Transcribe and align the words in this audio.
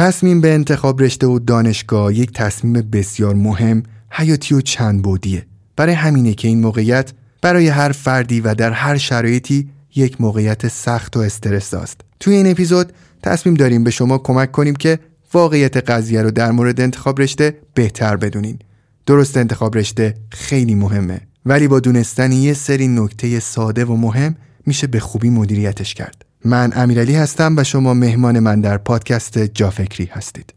تصمیم 0.00 0.40
به 0.40 0.54
انتخاب 0.54 1.02
رشته 1.02 1.26
و 1.26 1.38
دانشگاه 1.38 2.14
یک 2.14 2.32
تصمیم 2.32 2.72
بسیار 2.72 3.34
مهم 3.34 3.82
حیاتی 4.10 4.54
و 4.54 4.60
چند 4.60 5.02
بودیه. 5.02 5.46
برای 5.76 5.94
همینه 5.94 6.34
که 6.34 6.48
این 6.48 6.60
موقعیت 6.60 7.12
برای 7.42 7.68
هر 7.68 7.92
فردی 7.92 8.40
و 8.40 8.54
در 8.54 8.72
هر 8.72 8.96
شرایطی 8.96 9.68
یک 9.94 10.20
موقعیت 10.20 10.68
سخت 10.68 11.16
و 11.16 11.20
استرس 11.20 11.74
است. 11.74 12.00
توی 12.20 12.34
این 12.34 12.50
اپیزود 12.50 12.92
تصمیم 13.22 13.54
داریم 13.54 13.84
به 13.84 13.90
شما 13.90 14.18
کمک 14.18 14.52
کنیم 14.52 14.74
که 14.74 14.98
واقعیت 15.34 15.90
قضیه 15.90 16.22
رو 16.22 16.30
در 16.30 16.50
مورد 16.50 16.80
انتخاب 16.80 17.20
رشته 17.20 17.58
بهتر 17.74 18.16
بدونین. 18.16 18.58
درست 19.06 19.36
انتخاب 19.36 19.76
رشته 19.76 20.14
خیلی 20.30 20.74
مهمه 20.74 21.20
ولی 21.46 21.68
با 21.68 21.80
دونستن 21.80 22.32
یه 22.32 22.54
سری 22.54 22.88
نکته 22.88 23.40
ساده 23.40 23.84
و 23.84 23.96
مهم 23.96 24.36
میشه 24.66 24.86
به 24.86 25.00
خوبی 25.00 25.30
مدیریتش 25.30 25.94
کرد. 25.94 26.29
من 26.44 26.72
امیرعلی 26.74 27.14
هستم 27.14 27.54
و 27.56 27.64
شما 27.64 27.94
مهمان 27.94 28.38
من 28.38 28.60
در 28.60 28.78
پادکست 28.78 29.38
جافکری 29.38 30.04
هستید. 30.12 30.54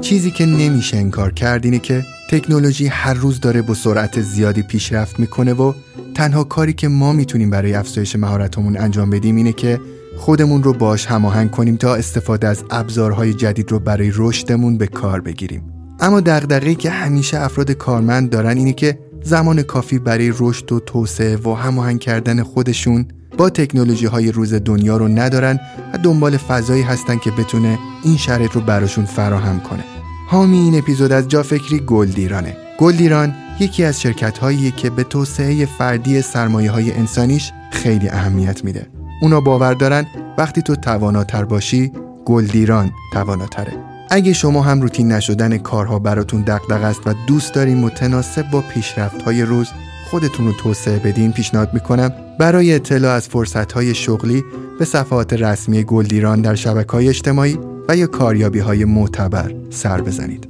چیزی 0.00 0.30
که 0.30 0.46
نمیشه 0.46 0.96
انکار 0.96 1.32
کرد 1.32 1.64
اینه 1.64 1.78
که 1.78 2.04
تکنولوژی 2.30 2.86
هر 2.86 3.14
روز 3.14 3.40
داره 3.40 3.62
با 3.62 3.74
سرعت 3.74 4.20
زیادی 4.20 4.62
پیشرفت 4.62 5.20
می‌کنه 5.20 5.52
و 5.52 5.72
تنها 6.14 6.44
کاری 6.44 6.72
که 6.72 6.88
ما 6.88 7.12
می‌تونیم 7.12 7.50
برای 7.50 7.74
افزایش 7.74 8.16
مهارتمون 8.16 8.76
انجام 8.76 9.10
بدیم 9.10 9.36
اینه 9.36 9.52
که 9.52 9.80
خودمون 10.16 10.62
رو 10.62 10.72
باش 10.72 11.06
هماهنگ 11.06 11.50
کنیم 11.50 11.76
تا 11.76 11.94
استفاده 11.94 12.48
از 12.48 12.64
ابزارهای 12.70 13.34
جدید 13.34 13.70
رو 13.70 13.78
برای 13.78 14.12
رشدمون 14.14 14.78
به 14.78 14.86
کار 14.86 15.20
بگیریم. 15.20 15.62
اما 16.00 16.20
دغدغه‌ای 16.20 16.74
که 16.74 16.90
همیشه 16.90 17.40
افراد 17.40 17.70
کارمند 17.70 18.30
دارن 18.30 18.56
اینه 18.56 18.72
که 18.72 18.98
زمان 19.22 19.62
کافی 19.62 19.98
برای 19.98 20.32
رشد 20.38 20.72
و 20.72 20.80
توسعه 20.80 21.36
و 21.36 21.54
هماهنگ 21.54 22.00
کردن 22.00 22.42
خودشون 22.42 23.06
با 23.38 23.50
تکنولوژی 23.50 24.06
های 24.06 24.32
روز 24.32 24.54
دنیا 24.54 24.96
رو 24.96 25.08
ندارن 25.08 25.60
و 25.94 25.98
دنبال 25.98 26.36
فضایی 26.36 26.82
هستن 26.82 27.18
که 27.18 27.30
بتونه 27.30 27.78
این 28.04 28.16
شرایط 28.16 28.52
رو 28.52 28.60
براشون 28.60 29.04
فراهم 29.04 29.60
کنه. 29.60 29.84
حامی 30.28 30.58
این 30.58 30.78
اپیزود 30.78 31.12
از 31.12 31.28
جافکری 31.28 31.78
گلدیرانه. 31.78 32.56
گلدیران 32.78 33.34
یکی 33.60 33.84
از 33.84 34.00
شرکت 34.00 34.38
هایی 34.38 34.70
که 34.70 34.90
به 34.90 35.04
توسعه 35.04 35.66
فردی 35.66 36.22
سرمایه 36.22 36.70
های 36.70 36.92
انسانیش 36.92 37.52
خیلی 37.72 38.08
اهمیت 38.08 38.64
میده. 38.64 38.95
اونا 39.22 39.40
باور 39.40 39.74
دارن 39.74 40.06
وقتی 40.38 40.62
تو 40.62 40.76
تواناتر 40.76 41.44
باشی 41.44 41.92
گلدیران 42.24 42.92
تواناتره. 43.12 43.72
اگه 44.10 44.32
شما 44.32 44.62
هم 44.62 44.80
روتین 44.82 45.12
نشدن 45.12 45.58
کارها 45.58 45.98
براتون 45.98 46.42
دغدغه 46.42 46.86
است 46.86 47.00
و 47.06 47.14
دوست 47.26 47.54
دارین 47.54 47.78
متناسب 47.78 48.50
با 48.50 48.60
پیشرفت 48.60 49.22
های 49.22 49.42
روز 49.42 49.68
خودتون 50.10 50.46
رو 50.46 50.52
توسعه 50.52 50.98
بدین 50.98 51.32
پیشنهاد 51.32 51.74
می‌کنم 51.74 52.12
برای 52.38 52.74
اطلاع 52.74 53.14
از 53.14 53.28
فرصت 53.28 53.72
های 53.72 53.94
شغلی 53.94 54.44
به 54.78 54.84
صفحات 54.84 55.32
رسمی 55.32 55.84
گلدیران 55.84 56.42
در 56.42 56.54
شبکه 56.54 56.92
های 56.92 57.08
اجتماعی 57.08 57.58
و 57.88 57.96
یا 57.96 58.06
کاریابی 58.06 58.58
های 58.58 58.84
معتبر 58.84 59.54
سر 59.70 60.00
بزنید. 60.00 60.48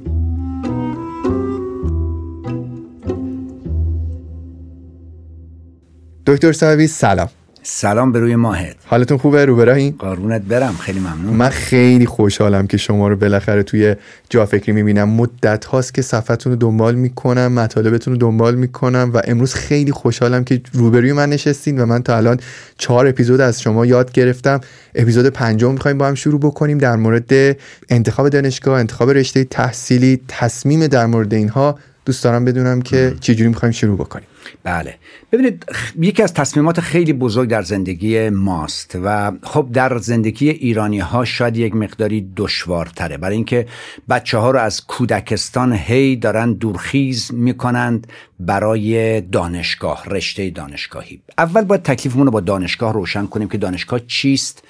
دکتر 6.25 6.51
صاحبی 6.51 6.87
سلام. 6.87 7.29
سلام 7.69 8.11
به 8.11 8.19
روی 8.19 8.35
ماهت. 8.35 8.75
حالتون 8.85 9.17
خوبه؟ 9.17 9.45
رو 9.45 9.55
براهین؟ 9.55 9.95
قارونت 9.99 10.41
برم 10.41 10.75
خیلی 10.79 10.99
ممنون. 10.99 11.33
من 11.33 11.49
خیلی 11.49 12.05
خوشحالم 12.05 12.67
که 12.67 12.77
شما 12.77 13.07
رو 13.07 13.15
بالاخره 13.15 13.63
توی 13.63 13.95
جا 14.29 14.45
فکری 14.45 14.71
می‌بینم. 14.71 15.09
مدت 15.09 15.65
هاست 15.65 15.93
که 15.93 16.01
صفحتون 16.01 16.51
رو 16.51 16.57
دنبال 16.57 16.95
می‌کنم 16.95 17.53
مطالبتون 17.53 18.13
رو 18.13 18.19
دنبال 18.19 18.55
می‌کنم 18.55 19.11
و 19.13 19.21
امروز 19.23 19.53
خیلی 19.53 19.91
خوشحالم 19.91 20.43
که 20.43 20.61
روبروی 20.73 21.13
من 21.13 21.29
نشستین 21.29 21.79
و 21.79 21.85
من 21.85 22.03
تا 22.03 22.17
الان 22.17 22.39
چهار 22.77 23.07
اپیزود 23.07 23.41
از 23.41 23.61
شما 23.61 23.85
یاد 23.85 24.11
گرفتم. 24.11 24.61
اپیزود 24.95 25.25
پنجم 25.25 25.71
می‌خوایم 25.71 25.97
با 25.97 26.07
هم 26.07 26.15
شروع 26.15 26.39
بکنیم 26.39 26.77
در 26.77 26.95
مورد 26.95 27.57
انتخاب 27.89 28.29
دانشگاه 28.29 28.79
انتخاب 28.79 29.09
رشته 29.09 29.43
تحصیلی 29.43 30.21
تصمیم 30.27 30.87
در 30.87 31.05
مورد 31.05 31.33
اینها. 31.33 31.79
دوست 32.05 32.23
دارم 32.23 32.45
بدونم 32.45 32.81
که 32.81 33.13
چجوری 33.19 33.49
می‌خوایم 33.49 33.71
شروع 33.71 33.97
بکنیم. 33.97 34.27
بله. 34.63 34.95
ببینید 35.31 35.65
یکی 36.01 36.23
از 36.23 36.33
تصمیمات 36.33 36.81
خیلی 36.81 37.13
بزرگ 37.13 37.49
در 37.49 37.61
زندگی 37.61 38.29
ماست 38.29 38.97
و 39.03 39.31
خب 39.43 39.67
در 39.73 39.97
زندگی 39.97 40.49
ایرانی 40.49 40.99
ها 40.99 41.25
شاید 41.25 41.57
یک 41.57 41.75
مقداری 41.75 42.31
دشوارتره. 42.35 43.17
برای 43.17 43.35
اینکه 43.35 43.67
بچه 44.09 44.37
ها 44.37 44.51
رو 44.51 44.59
از 44.59 44.85
کودکستان 44.85 45.73
هی 45.73 46.15
دارن 46.15 46.53
دورخیز 46.53 47.33
می‌کنند 47.33 48.07
برای 48.39 49.21
دانشگاه 49.21 50.03
رشته 50.05 50.49
دانشگاهی. 50.49 51.21
اول 51.37 51.61
باید 51.61 51.83
تکلیفمون 51.83 52.25
رو 52.25 52.31
با 52.31 52.39
دانشگاه 52.39 52.93
روشن 52.93 53.25
کنیم 53.25 53.49
که 53.49 53.57
دانشگاه 53.57 53.99
چیست 54.07 54.63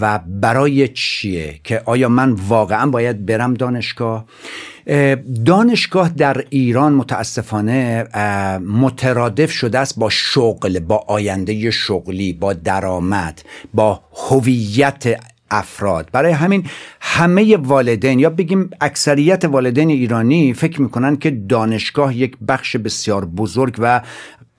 و 0.00 0.18
برای 0.18 0.88
چیه 0.88 1.60
که 1.64 1.82
آیا 1.84 2.08
من 2.08 2.32
واقعا 2.32 2.90
باید 2.90 3.26
برم 3.26 3.54
دانشگاه؟ 3.54 4.24
دانشگاه 5.44 6.08
در 6.08 6.44
ایران 6.50 6.92
متاسفانه 6.92 8.04
مترادف 9.08 9.50
شده 9.50 9.78
است 9.78 9.98
با 9.98 10.10
شغل 10.10 10.78
با 10.78 11.04
آینده 11.08 11.70
شغلی 11.70 12.32
با 12.32 12.52
درآمد 12.52 13.42
با 13.74 14.00
هویت 14.30 15.20
افراد. 15.50 16.08
برای 16.12 16.32
همین 16.32 16.64
همه 17.00 17.56
والدین 17.56 18.18
یا 18.18 18.30
بگیم 18.30 18.70
اکثریت 18.80 19.44
والدین 19.44 19.90
ایرانی 19.90 20.54
فکر 20.54 20.82
می‌کنن 20.82 21.16
که 21.16 21.30
دانشگاه 21.30 22.16
یک 22.16 22.36
بخش 22.48 22.76
بسیار 22.76 23.24
بزرگ 23.24 23.76
و 23.78 24.00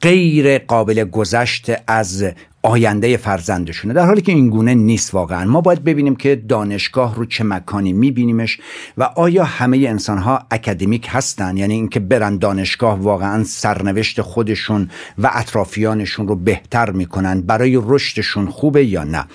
غیر 0.01 0.57
قابل 0.57 1.03
گذشت 1.03 1.71
از 1.87 2.25
آینده 2.63 3.17
فرزندشونه 3.17 3.93
در 3.93 4.05
حالی 4.05 4.21
که 4.21 4.31
این 4.31 4.49
گونه 4.49 4.73
نیست 4.73 5.13
واقعا. 5.13 5.45
ما 5.45 5.61
باید 5.61 5.83
ببینیم 5.83 6.15
که 6.15 6.35
دانشگاه 6.35 7.15
رو 7.15 7.25
چه 7.25 7.43
مکانی 7.43 7.93
میبینیمش 7.93 8.59
و 8.97 9.03
آیا 9.03 9.43
همه 9.43 9.77
انسان 9.77 10.17
ها 10.17 10.45
اکادمیک 10.51 11.07
هستن؟ 11.09 11.57
یعنی 11.57 11.73
اینکه 11.73 11.99
برن 11.99 12.37
دانشگاه 12.37 12.99
واقعا 12.99 13.43
سرنوشت 13.43 14.21
خودشون 14.21 14.89
و 15.17 15.29
اطرافیانشون 15.33 16.27
رو 16.27 16.35
بهتر 16.35 16.91
می‌کنن 16.91 17.41
برای 17.41 17.81
رشدشون 17.85 18.45
خوبه 18.45 18.85
یا 18.85 19.03
نه؟ 19.03 19.25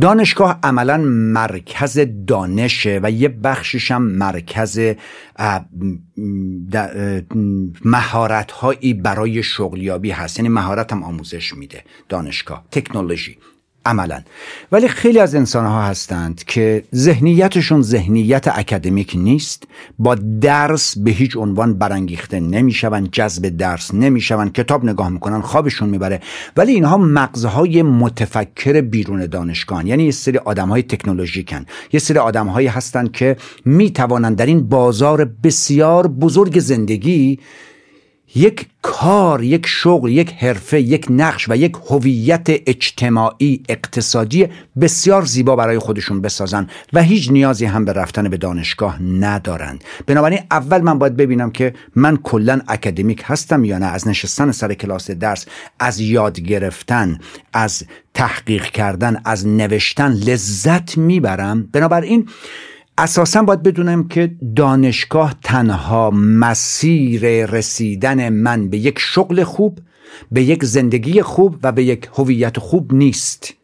دانشگاه 0.00 0.58
عملا 0.62 0.96
مرکز 1.06 2.00
دانشه 2.26 3.00
و 3.02 3.10
یه 3.10 3.28
بخشش 3.28 3.90
هم 3.90 4.02
مرکز 4.02 4.80
مهارت 7.84 8.50
هایی 8.50 8.94
برای 8.94 9.42
شغلیابی 9.42 10.10
هست. 10.10 10.38
یعنی 10.38 10.48
مهارت 10.48 10.92
هم 10.92 11.02
آموزش 11.02 11.54
میده 11.54 11.84
دانشگاه. 12.08 12.64
تکنولوژی. 12.70 13.38
عملا. 13.86 14.20
ولی 14.72 14.88
خیلی 14.88 15.18
از 15.18 15.34
انسان 15.34 15.66
ها 15.66 15.82
هستند 15.82 16.44
که 16.44 16.84
ذهنیتشون 16.94 17.82
ذهنیت 17.82 18.48
اکادمیک 18.48 19.12
نیست 19.16 19.62
با 19.98 20.14
درس 20.40 20.98
به 20.98 21.10
هیچ 21.10 21.36
عنوان 21.36 21.74
برانگیخته 21.74 22.40
نمیشون 22.40 23.08
جذب 23.12 23.48
درس 23.48 23.94
نمیشون 23.94 24.50
کتاب 24.50 24.84
نگاه 24.84 25.08
می‌کنن 25.08 25.40
خوابشون 25.40 25.88
می‌بره. 25.88 26.20
ولی 26.56 26.72
اینها 26.72 26.96
مغزهای 26.96 27.82
متفکر 27.82 28.80
بیرون 28.80 29.26
دانشگاه 29.26 29.86
یعنی 29.86 30.04
یه 30.04 30.10
سری 30.10 30.38
آدم 30.38 30.68
های 30.68 30.82
تکنولوژیکن 30.82 31.66
یه 31.92 32.00
سری 32.00 32.18
آدم 32.18 32.48
هستند 32.48 33.12
که 33.12 33.36
می‌توانند 33.64 34.36
در 34.36 34.46
این 34.46 34.68
بازار 34.68 35.24
بسیار 35.24 36.06
بزرگ 36.06 36.58
زندگی 36.58 37.38
یک 38.34 38.66
کار 38.82 39.42
یک 39.42 39.66
شغل 39.66 40.10
یک 40.10 40.32
حرفه 40.32 40.80
یک 40.80 41.06
نقش 41.10 41.48
و 41.48 41.56
یک 41.56 41.76
هویت 41.90 42.46
اجتماعی 42.48 43.62
اقتصادی 43.68 44.46
بسیار 44.80 45.24
زیبا 45.24 45.56
برای 45.56 45.78
خودشون 45.78 46.20
بسازن 46.20 46.66
و 46.92 47.02
هیچ 47.02 47.30
نیازی 47.30 47.64
هم 47.64 47.84
به 47.84 47.92
رفتن 47.92 48.28
به 48.28 48.36
دانشگاه 48.36 49.02
ندارند. 49.02 49.84
بنابراین 50.06 50.40
اول 50.50 50.80
من 50.80 50.98
باید 50.98 51.16
ببینم 51.16 51.50
که 51.50 51.74
من 51.94 52.16
کلا 52.16 52.60
اکادمیک 52.68 53.22
هستم 53.24 53.64
یا 53.64 53.78
نه. 53.78 53.86
از 53.86 54.08
نشستن 54.08 54.52
سر 54.52 54.74
کلاس 54.74 55.10
درس 55.10 55.46
از 55.78 56.00
یاد 56.00 56.40
گرفتن 56.40 57.18
از 57.52 57.84
تحقیق 58.14 58.64
کردن 58.64 59.20
از 59.24 59.46
نوشتن 59.46 60.12
لذت 60.12 60.98
می‌برم. 60.98 61.68
بنابراین 61.72 62.28
اساسا 62.98 63.42
باید 63.42 63.62
بدونم 63.62 64.08
که 64.08 64.36
دانشگاه 64.56 65.34
تنها 65.42 66.10
مسیر 66.10 67.46
رسیدن 67.46 68.28
من 68.28 68.68
به 68.70 68.78
یک 68.78 68.98
شغل 68.98 69.44
خوب 69.44 69.78
به 70.32 70.42
یک 70.42 70.64
زندگی 70.64 71.22
خوب 71.22 71.56
و 71.62 71.72
به 71.72 71.84
یک 71.84 72.08
هویت 72.14 72.58
خوب 72.58 72.94
نیست. 72.94 73.54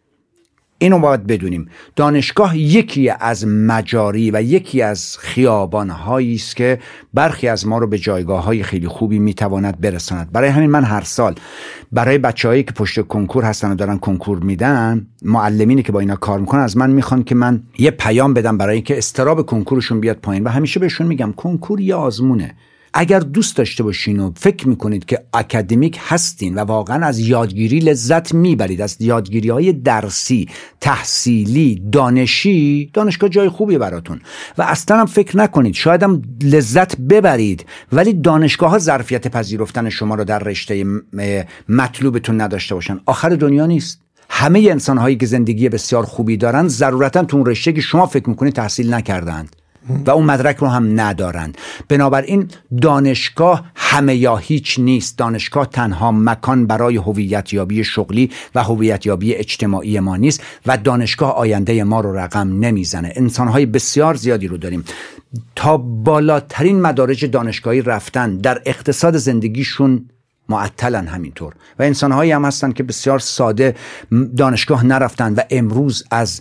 اینو 0.82 0.98
باید 0.98 1.26
بدونیم. 1.26 1.68
دانشگاه 1.96 2.58
یکی 2.58 3.10
از 3.20 3.46
مجاری 3.46 4.30
و 4.30 4.42
یکی 4.42 4.82
از 4.82 5.18
خیابانهایی 5.18 6.34
است 6.34 6.56
که 6.56 6.78
برخی 7.14 7.48
از 7.48 7.66
ما 7.66 7.78
رو 7.78 7.86
به 7.86 7.98
جایگاه 7.98 8.44
های 8.44 8.62
خیلی 8.62 8.88
خوبی 8.88 9.18
می‌تواند 9.18 9.80
برساند. 9.80 10.32
برای 10.32 10.48
همین 10.48 10.70
من 10.70 10.84
هر 10.84 11.00
سال 11.00 11.34
برای 11.92 12.18
بچههایی 12.18 12.62
که 12.62 12.72
پشت 12.72 13.00
کنکور 13.00 13.44
هستن 13.44 13.72
و 13.72 13.74
دارن 13.74 13.98
کنکور 13.98 14.38
میدن 14.38 15.06
معلمینی 15.22 15.82
که 15.82 15.92
با 15.92 16.00
اینا 16.00 16.16
کار 16.16 16.40
می‌کنن 16.40 16.60
از 16.60 16.76
من 16.76 16.90
می‌خوان 16.90 17.24
که 17.24 17.34
من 17.34 17.62
یه 17.78 17.90
پیام 17.90 18.34
بدم 18.34 18.58
برای 18.58 18.74
اینکه 18.74 18.98
استراب 18.98 19.46
کنکورشون 19.46 20.00
بیاد 20.00 20.16
پایین. 20.16 20.44
و 20.44 20.48
همیشه 20.48 20.80
بهشون 20.80 21.06
میگم 21.06 21.32
کنکور 21.32 21.80
یه 21.80 21.94
آزمونه. 21.94 22.54
اگر 22.94 23.20
دوست 23.20 23.56
داشته 23.56 23.82
باشین 23.82 24.20
و 24.20 24.32
فکر 24.36 24.68
می‌کنید 24.68 25.04
که 25.04 25.24
اکادمیک 25.34 25.98
هستین 26.00 26.54
و 26.54 26.58
واقعا 26.60 27.06
از 27.06 27.18
یادگیری 27.18 27.78
لذت 27.78 28.34
می‌برید 28.34 28.80
از 28.80 28.96
یادگیری 29.00 29.48
های 29.48 29.72
درسی 29.72 30.48
تحصیلی 30.80 31.82
دانشی 31.92 32.90
دانشگاه 32.92 33.30
جای 33.30 33.48
خوبی 33.48 33.78
براتون. 33.78 34.20
و 34.58 34.62
اصلا 34.62 35.00
هم 35.00 35.06
فکر 35.06 35.36
نکنید 35.36 35.74
شاید 35.74 36.02
هم 36.02 36.22
لذت 36.42 36.96
ببرید 36.96 37.66
ولی 37.92 38.12
دانشگاه 38.12 38.70
ها 38.70 38.78
ظرفیت 38.78 39.28
پذیرفتن 39.28 39.88
شما 39.88 40.14
رو 40.14 40.24
در 40.24 40.38
رشته 40.38 40.84
مطلوبتون 41.68 42.40
نداشته 42.40 42.74
باشن. 42.74 43.00
آخر 43.06 43.28
دنیا 43.28 43.66
نیست. 43.66 44.00
همه 44.30 44.66
انسان 44.70 44.98
هایی 44.98 45.16
که 45.16 45.26
زندگی 45.26 45.68
بسیار 45.68 46.04
خوبی 46.04 46.36
دارن 46.36 46.68
ضرورتا 46.68 47.24
تو 47.24 47.36
اون 47.36 47.46
رشته 47.46 47.72
که 47.72 47.80
شما 47.80 48.06
فکر 48.06 48.28
می‌کنید 48.28 48.54
تحصیل 48.54 48.94
نکردند 48.94 49.56
و 50.06 50.10
اون 50.10 50.24
مدرک 50.24 50.56
رو 50.56 50.68
هم 50.68 51.00
ندارند. 51.00 51.58
بنابراین 51.88 52.48
دانشگاه 52.82 53.64
همه 53.74 54.16
یا 54.16 54.36
هیچ 54.36 54.78
نیست. 54.78 55.18
دانشگاه 55.18 55.66
تنها 55.66 56.12
مکان 56.12 56.66
برای 56.66 56.96
هویت 56.96 57.52
یابی 57.52 57.84
شغلی 57.84 58.30
و 58.54 58.62
هویت 58.62 59.06
یابی 59.06 59.34
اجتماعی 59.34 60.00
ما 60.00 60.16
نیست 60.16 60.42
و 60.66 60.76
دانشگاه 60.76 61.34
آینده 61.34 61.84
ما 61.84 62.00
رو 62.00 62.16
رقم 62.16 62.58
نمی‌زنه. 62.64 63.12
انسانهای 63.16 63.66
بسیار 63.66 64.14
زیادی 64.14 64.48
رو 64.48 64.56
داریم. 64.56 64.84
تا 65.56 65.76
بالاترین 65.76 66.80
مدارج 66.80 67.24
دانشگاهی 67.24 67.82
رفتن 67.82 68.36
در 68.36 68.62
اقتصاد 68.66 69.16
زندگیشون 69.16 70.06
معطلن 70.50 71.06
همینطور. 71.06 71.54
و 71.78 71.82
انسانهایی 71.82 72.32
هم 72.32 72.44
هستن 72.44 72.72
که 72.72 72.82
بسیار 72.82 73.18
ساده 73.18 73.74
دانشگاه 74.36 74.86
نرفتن 74.86 75.34
و 75.34 75.40
امروز 75.50 76.04
از 76.10 76.40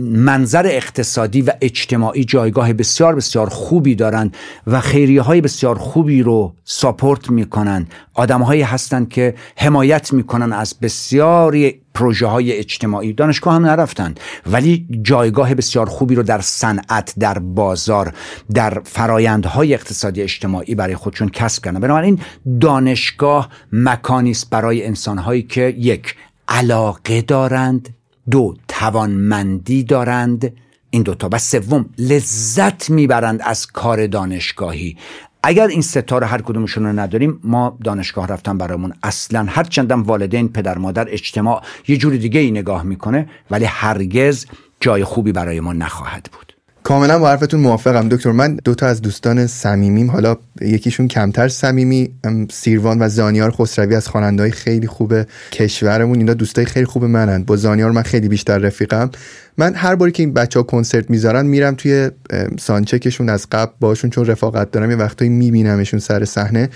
منظر 0.00 0.66
اقتصادی 0.66 1.42
و 1.42 1.52
اجتماعی 1.60 2.24
جایگاه 2.24 2.72
بسیار 2.72 3.14
بسیار 3.14 3.48
خوبی 3.48 3.94
دارند 3.94 4.36
و 4.66 4.80
خیریه 4.80 5.22
های 5.22 5.40
بسیار 5.40 5.78
خوبی 5.78 6.22
رو 6.22 6.54
ساپورت 6.64 7.30
می‌کنن 7.30 7.86
آدمهایی 8.14 8.62
هستند 8.62 9.08
که 9.08 9.34
حمایت 9.56 10.12
می‌کنن 10.12 10.52
از 10.52 10.74
بسیاری 10.82 11.82
پروژه 11.94 12.26
های 12.26 12.52
اجتماعی. 12.52 13.12
دانشگاه 13.12 13.54
هم 13.54 13.66
نرفتند 13.66 14.20
ولی 14.46 14.86
جایگاه 15.02 15.54
بسیار 15.54 15.86
خوبی 15.86 16.14
رو 16.14 16.22
در 16.22 16.40
صنعت 16.40 17.14
در 17.18 17.38
بازار 17.38 18.12
در 18.54 18.80
فرایندهای 18.84 19.74
اقتصادی 19.74 20.22
اجتماعی 20.22 20.74
برای 20.74 20.96
خودشون 20.96 21.28
کسب 21.28 21.64
کردن. 21.64 21.80
بنابراین 21.80 22.20
دانشگاه 22.60 23.48
مکانی 23.72 24.30
است 24.30 24.50
برای 24.50 24.86
انسانهایی 24.86 25.42
که 25.42 25.74
یک 25.78 26.16
علاقه 26.48 27.22
دارند 27.22 27.94
دو 28.30 28.54
توانمندی 28.68 29.84
دارند. 29.84 30.52
این 30.90 31.02
دوتا. 31.02 31.28
و 31.32 31.38
سوم 31.38 31.86
لذت 31.98 32.90
می‌برند 32.90 33.40
از 33.44 33.66
کار 33.66 34.06
دانشگاهی. 34.06 34.96
اگر 35.42 35.66
این 35.66 35.80
ستا 35.82 36.18
رو 36.18 36.26
هر 36.26 36.42
کدومشون 36.42 36.86
رو 36.86 36.92
نداریم 36.92 37.40
ما 37.44 37.78
دانشگاه 37.84 38.26
رفتن 38.26 38.58
برامون. 38.58 38.92
اصلا 39.02 39.46
هر 39.48 39.64
چندم 39.64 40.02
والدین 40.02 40.48
پدر 40.48 40.78
مادر 40.78 41.06
اجتماع 41.08 41.62
یه 41.88 41.96
جور 41.96 42.16
دیگه 42.16 42.40
ای 42.40 42.50
نگاه 42.50 42.82
می‌کنه 42.82 43.28
ولی 43.50 43.64
هرگز 43.64 44.46
جای 44.80 45.04
خوبی 45.04 45.32
برای 45.32 45.60
ما 45.60 45.72
نخواهد 45.72 46.28
بود. 46.32 46.51
کاملا 46.82 47.18
با 47.18 47.28
حرفتون 47.28 47.60
موافقم. 47.60 48.08
دکتر 48.08 48.32
من 48.32 48.56
دوتا 48.64 48.86
از 48.86 49.02
دوستان 49.02 49.46
صمیمیم. 49.46 50.10
حالا 50.10 50.36
یکیشون 50.60 51.08
کمتر 51.08 51.48
صمیمی 51.48 52.10
سیروان 52.50 53.02
و 53.02 53.08
زانیار 53.08 53.50
خسروی 53.50 53.94
از 53.94 54.08
خواننده‌های 54.08 54.50
خیلی 54.50 54.86
خوب 54.86 55.14
کشورمون. 55.52 56.18
اینا 56.18 56.34
دوستای 56.34 56.64
خیلی 56.64 56.86
خوب 56.86 57.04
منن. 57.04 57.44
با 57.44 57.56
زانیار 57.56 57.90
من 57.90 58.02
خیلی 58.02 58.28
بیشتر 58.28 58.58
رفیقم. 58.58 59.10
من 59.58 59.74
هر 59.74 59.94
باری 59.94 60.12
که 60.12 60.22
این 60.22 60.32
بچه 60.32 60.60
ها 60.60 60.62
کنسرت 60.62 61.10
می‌ذارن 61.10 61.46
میرم 61.46 61.74
توی 61.74 62.10
سانچکشون 62.58 63.28
از 63.28 63.46
قبل 63.52 63.72
باشون 63.80 64.10
چون 64.10 64.26
رفاقت 64.26 64.70
دارم. 64.70 64.90
یه 64.90 64.96
وقتایی 64.96 65.30
میبینمشون 65.30 66.00
سر 66.00 66.24
صحنه. 66.24 66.68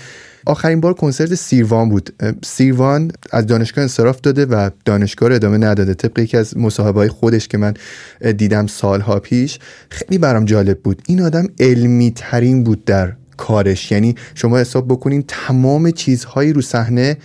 آخرین 0.47 0.81
بار 0.81 0.93
کنسرت 0.93 1.35
سیروان 1.35 1.89
بود. 1.89 2.09
سیروان 2.45 3.11
از 3.31 3.47
دانشگاه 3.47 3.81
انصراف 3.81 4.21
داده 4.21 4.45
و 4.45 4.69
دانشگاه 4.85 5.29
رو 5.29 5.35
ادامه 5.35 5.57
نداده. 5.57 5.93
طبق 5.93 6.19
یکی 6.19 6.37
از 6.37 6.57
مصاحبه 6.57 6.99
های 6.99 7.09
خودش 7.09 7.47
که 7.47 7.57
من 7.57 7.73
دیدم 8.37 8.67
سالها 8.67 9.19
پیش 9.19 9.59
خیلی 9.89 10.17
برام 10.17 10.45
جالب 10.45 10.79
بود. 10.79 11.01
این 11.07 11.21
آدم 11.21 11.47
علمی 11.59 12.11
ترین 12.15 12.63
بود 12.63 12.85
در 12.85 13.13
کارش. 13.37 13.91
یعنی 13.91 14.15
شما 14.35 14.57
حساب 14.57 14.87
بکنین 14.87 15.23
تمام 15.27 15.91
چیزهایی 15.91 16.53
رو 16.53 16.61
صحنه 16.61 17.17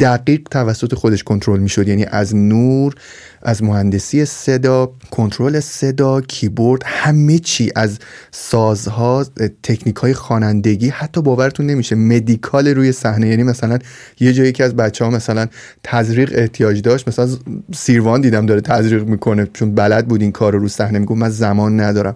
دقیق 0.00 0.40
توسط 0.50 0.94
خودش 0.94 1.24
کنترل 1.24 1.60
می‌شد. 1.60 1.88
یعنی 1.88 2.04
از 2.04 2.36
نور 2.36 2.94
از 3.42 3.62
مهندسی 3.62 4.24
صدا 4.24 4.92
کنترل 5.10 5.60
صدا 5.60 6.20
کیبورد 6.20 6.82
همه 6.84 7.38
چی 7.38 7.72
از 7.76 7.98
سازها 8.30 9.24
تکنیک 9.62 9.96
های 9.96 10.14
خوانندگی 10.14 10.88
حتی 10.88 11.22
باورتون 11.22 11.66
نمیشه 11.66 11.96
مدیکال 11.96 12.68
روی 12.68 12.92
صحنه. 12.92 13.28
یعنی 13.28 13.42
مثلا 13.42 13.78
یه 14.20 14.32
جایی 14.32 14.52
که 14.52 14.64
از 14.64 14.76
بچه 14.76 15.04
ها 15.04 15.10
مثلا 15.10 15.46
تزریق 15.84 16.30
احتیاج 16.34 16.82
داشت 16.82 17.08
مثلا 17.08 17.28
سیروان 17.74 18.20
دیدم 18.20 18.46
داره 18.46 18.60
تزریق 18.60 19.04
می‌کنه 19.04 19.48
چون 19.52 19.74
بلد 19.74 20.08
بود 20.08 20.22
این 20.22 20.32
کار 20.32 20.52
رو 20.52 20.58
رو 20.58 20.68
صحنه. 20.68 20.98
میگم 20.98 21.18
من 21.18 21.30
زمان 21.30 21.80
ندارم. 21.80 22.14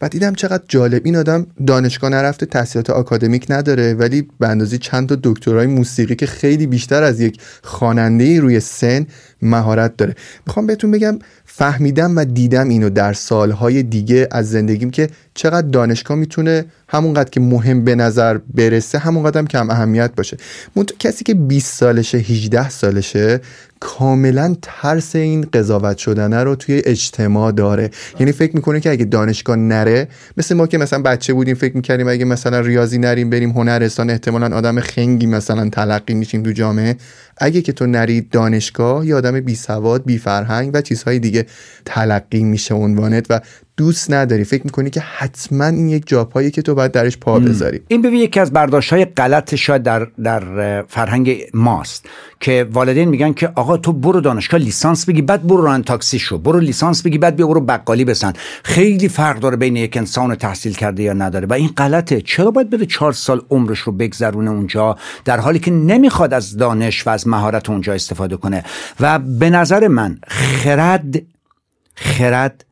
و 0.00 0.08
دیدم 0.08 0.34
چقدر 0.34 0.62
جالب. 0.68 1.02
این 1.04 1.16
آدم 1.16 1.46
دانشگاه 1.66 2.10
نرفته 2.10 2.46
تحصیلات 2.46 2.90
آکادمیک 2.90 3.46
نداره 3.48 3.94
ولی 3.94 4.28
به 4.40 4.48
اندازه 4.48 4.78
چند 4.78 5.08
تا 5.08 5.16
دکترای 5.22 5.66
موسیقی 5.66 6.14
که 6.14 6.26
خیلی 6.26 6.66
بیشتر 6.66 7.02
از 7.02 7.20
یک 7.20 7.40
خواننده 7.62 8.40
روی 8.40 8.60
سن 8.60 9.06
مهارت 9.42 9.96
داره. 9.96 10.14
می‌خوام 10.46 10.66
بهتون 10.66 10.90
بگم 10.90 11.18
فهمیدم 11.52 12.16
و 12.16 12.24
دیدم 12.24 12.68
اینو 12.68 12.90
در 12.90 13.12
سالهای 13.12 13.82
دیگه 13.82 14.28
از 14.30 14.50
زندگیم 14.50 14.90
که 14.90 15.08
چقدر 15.34 15.66
دانشگاه 15.68 16.16
می‌تونه 16.16 16.64
همونقدر 16.88 17.30
که 17.30 17.40
مهم 17.40 17.84
به 17.84 17.94
نظر 17.94 18.38
برسه 18.54 18.98
همونقدر 18.98 19.42
کم 19.42 19.70
اهمیت 19.70 20.10
باشه. 20.16 20.36
منتها 20.76 20.96
کسی 20.98 21.24
که 21.24 21.34
20 21.34 21.74
سالشه 21.74 22.18
18 22.18 22.68
سالشه 22.68 23.40
کاملا 23.80 24.56
ترس 24.62 25.16
این 25.16 25.46
قضاوت 25.52 25.98
شدنه 25.98 26.44
رو 26.44 26.54
توی 26.54 26.82
اجتماع 26.84 27.52
داره. 27.52 27.90
یعنی 28.20 28.32
فکر 28.32 28.56
می‌کنه 28.56 28.80
که 28.80 28.90
اگه 28.90 29.04
دانشگاه 29.04 29.56
نره 29.56 30.08
مثل 30.36 30.54
ما 30.54 30.66
که 30.66 30.78
مثلا 30.78 31.02
بچه 31.02 31.32
بودیم 31.32 31.54
فکر 31.54 31.76
می‌کردیم 31.76 32.08
اگه 32.08 32.24
مثلا 32.24 32.60
ریاضی 32.60 32.98
نریم 32.98 33.30
بریم 33.30 33.50
هنرستان 33.50 34.10
احتمالا 34.10 34.56
آدم 34.56 34.80
خنگی 34.80 35.26
مثلا 35.26 35.68
تلقی 35.68 36.14
میشیم 36.14 36.42
تو 36.42 36.52
جامعه. 36.52 36.96
اگه 37.42 37.62
که 37.62 37.72
تو 37.72 37.86
نری 37.86 38.20
دانشگاه 38.20 39.06
یا 39.06 39.16
آدم 39.16 39.40
بی 39.40 39.54
سواد 39.54 40.04
بی 40.04 40.18
فرهنگ 40.18 40.70
و 40.74 40.80
چیزهای 40.80 41.18
دیگه 41.18 41.39
تلقی 41.84 42.42
میشه 42.44 42.74
عنوانت 42.74 43.26
و 43.30 43.40
دوست 43.76 44.10
نداری. 44.10 44.44
فکر 44.44 44.62
می‌کنی 44.64 44.90
که 44.90 45.00
حتما 45.00 45.64
این 45.64 45.88
یک 45.88 46.02
جاپایی 46.06 46.50
که 46.50 46.62
تو 46.62 46.74
باید 46.74 46.92
درش 46.92 47.18
پا 47.18 47.38
بذاری. 47.38 47.80
این 47.88 48.02
ببین 48.02 48.20
یکی 48.20 48.40
از 48.40 48.52
برداشت 48.52 48.92
های 48.92 49.04
غلط 49.04 49.54
شاید 49.54 49.82
در 49.82 50.06
در 50.24 50.82
فرهنگ 50.82 51.36
ماست 51.54 52.06
که 52.40 52.68
والدین 52.72 53.08
میگن 53.08 53.32
که 53.32 53.52
آقا 53.54 53.76
تو 53.76 53.92
برو 53.92 54.20
دانشگاه 54.20 54.60
لیسانس 54.60 55.04
بگی 55.06 55.22
بعد 55.22 55.46
برو 55.46 55.62
ران 55.62 55.82
تاکسی 55.82 56.18
شو. 56.18 56.38
برو 56.38 56.60
لیسانس 56.60 57.02
بگی 57.02 57.18
بعد 57.18 57.36
بیا 57.36 57.46
برو 57.46 57.60
بقالی 57.60 58.04
بسن. 58.04 58.32
خیلی 58.64 59.08
فرق 59.08 59.38
داره 59.38 59.56
بین 59.56 59.76
یک 59.76 59.96
انسان 59.96 60.34
تحصیل 60.34 60.74
کرده 60.74 61.02
یا 61.02 61.12
نداره 61.12 61.46
و 61.46 61.52
این 61.52 61.68
غلطه. 61.76 62.20
چرا 62.20 62.50
باید 62.50 62.70
بده 62.70 62.86
چهار 62.86 63.12
سال 63.12 63.42
عمرش 63.50 63.78
رو 63.78 63.92
بگذرونه 63.92 64.50
اونجا 64.50 64.96
در 65.24 65.40
حالی 65.40 65.58
که 65.58 65.70
نمی‌خواد 65.70 66.34
از 66.34 66.56
دانش 66.56 67.06
و 67.06 67.10
از 67.10 67.28
مهارت 67.28 67.70
اونجا 67.70 67.92
استفاده 67.92 68.36
کنه؟ 68.36 68.64
و 69.00 69.18
به 69.18 69.50
نظر 69.50 69.88
من 69.88 70.18
خرد 70.28 71.22
خرد 72.00 72.64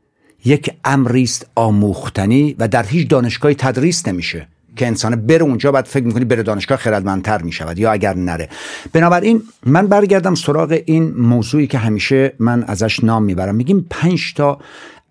یک 0.44 0.70
امری 0.84 1.22
است 1.22 1.46
آموختنی 1.54 2.56
و 2.58 2.68
در 2.68 2.86
هیچ 2.86 3.08
دانشگاهی 3.08 3.54
تدریس 3.54 4.08
نمیشه 4.08 4.48
که 4.76 4.86
انسان 4.86 5.16
بره 5.16 5.42
اونجا 5.42 5.72
بعد 5.72 5.84
فکر 5.84 6.04
می‌کنی 6.04 6.24
بره 6.24 6.42
دانشگاه 6.42 6.78
خردمندتر 6.78 7.42
می‌شود 7.42 7.78
یا 7.78 7.92
اگر 7.92 8.14
نره. 8.14 8.48
بنابراین 8.92 9.42
من 9.66 9.86
برگردم 9.86 10.34
سراغ 10.34 10.80
این 10.86 11.14
موضوعی 11.16 11.66
که 11.66 11.78
همیشه 11.78 12.32
من 12.38 12.62
ازش 12.62 13.04
نام 13.04 13.22
می‌برم. 13.22 13.54
میگیم 13.54 13.86
پنج 13.90 14.34
تا 14.34 14.58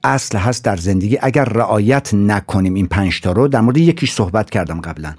اصل 0.04 0.38
هست 0.38 0.64
در 0.64 0.76
زندگی. 0.76 1.18
اگر 1.22 1.46
رعایت 1.46 2.14
نکنیم 2.14 2.74
این 2.74 2.88
پنج 2.88 3.22
تا 3.22 3.32
رو 3.32 3.48
در 3.48 3.62
مورد 3.62 3.78
یکیش 3.78 4.12
صحبت 4.12 4.50
کردم 4.50 4.82
قبلا. 4.82 5.14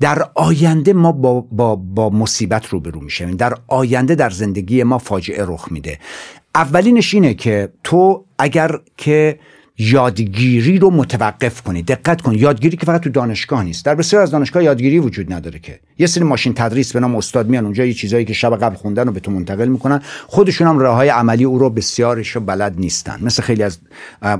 در 0.00 0.28
آینده 0.34 0.92
ما 0.92 1.12
با, 1.12 1.40
با, 1.40 1.76
با 1.76 2.10
مصیبت 2.10 2.66
روبرو 2.66 3.00
میشیم 3.00 3.30
در 3.30 3.54
آینده 3.68 4.14
در 4.14 4.30
زندگی 4.30 4.82
ما 4.82 4.98
فاجعه 4.98 5.44
رخ 5.48 5.68
میده. 5.72 5.98
اولینش 6.54 7.14
اینه 7.14 7.34
که 7.34 7.68
تو 7.84 8.24
اگر 8.38 8.78
که 8.96 9.38
یادگیری 9.78 10.78
رو 10.78 10.90
متوقف 10.90 11.62
کنید 11.62 11.86
دقت 11.86 12.20
کن 12.20 12.34
یادگیری 12.34 12.76
که 12.76 12.86
فقط 12.86 13.00
تو 13.00 13.10
دانشگاه 13.10 13.64
نیست. 13.64 13.84
در 13.84 13.94
بسیار 13.94 14.22
از 14.22 14.30
دانشگاه 14.30 14.64
یادگیری 14.64 14.98
وجود 14.98 15.32
نداره 15.32 15.58
که. 15.58 15.80
یه 16.02 16.06
سری 16.06 16.24
ماشین 16.24 16.54
تدریس 16.54 16.92
به 16.92 17.00
نام 17.00 17.16
استاد 17.16 17.48
میان 17.48 17.64
اونجا 17.64 17.84
یه 17.84 17.94
چیزایی 17.94 18.24
که 18.24 18.32
شب 18.32 18.56
قبل 18.56 18.76
خوندن 18.76 19.06
رو 19.06 19.12
به 19.12 19.20
تو 19.20 19.30
منتقل 19.30 19.68
می‌کنن. 19.68 20.02
خودشون 20.26 20.66
هم 20.66 20.78
راه 20.78 20.96
های 20.96 21.08
عملی 21.08 21.44
او 21.44 21.58
رو 21.58 21.70
بسیارش 21.70 22.36
بلد 22.36 22.74
نیستن. 22.78 23.18
مثل 23.22 23.42
خیلی 23.42 23.62
از 23.62 23.78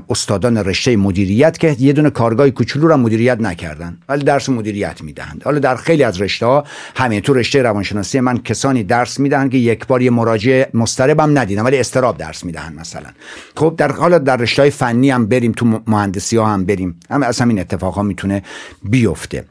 استادان 0.09 0.57
رشته 0.57 0.97
مدیریت 0.97 1.57
که 1.57 1.75
یه 1.79 1.93
دونه 1.93 2.09
کارگاه 2.09 2.49
کوچولو 2.49 2.87
رو 2.87 2.97
مدیریت 2.97 3.41
نکردن 3.41 3.97
ولی 4.09 4.23
درس 4.23 4.49
مدیریت 4.49 5.01
می‌دهند. 5.01 5.41
حالا 5.45 5.59
در 5.59 5.75
خیلی 5.75 6.03
از 6.03 6.21
رشته 6.21 6.45
ها 6.45 6.63
همین 6.95 7.19
تو 7.19 7.33
رشته 7.33 7.61
روانشناسی 7.61 8.19
من 8.19 8.37
کسانی 8.37 8.83
درس 8.83 9.19
می‌دهند 9.19 9.51
که 9.51 9.57
یک 9.57 9.87
بار 9.87 10.01
یه 10.01 10.09
مراجعه 10.09 10.69
مستربم 10.73 11.39
ندیدن 11.39 11.61
ولی 11.61 11.77
استراب 11.77 12.17
درس 12.17 12.43
می‌دهند 12.43 12.79
مثلا. 12.79 13.09
خب 13.55 13.75
در 13.77 13.91
حالا 13.91 14.17
در 14.17 14.37
رشته 14.37 14.61
های 14.61 14.71
فنی 14.71 15.09
هم 15.09 15.25
بریم 15.25 15.51
تو 15.51 15.81
مهندسی 15.87 16.37
ها 16.37 16.45
هم 16.45 16.65
بریم. 16.65 16.99
هم 17.09 17.23
از 17.23 17.41
همین 17.41 17.59
اتفاق 17.59 17.93
ها 17.93 18.03
می‌تونه 18.03 18.43
بیفته. 18.83 19.45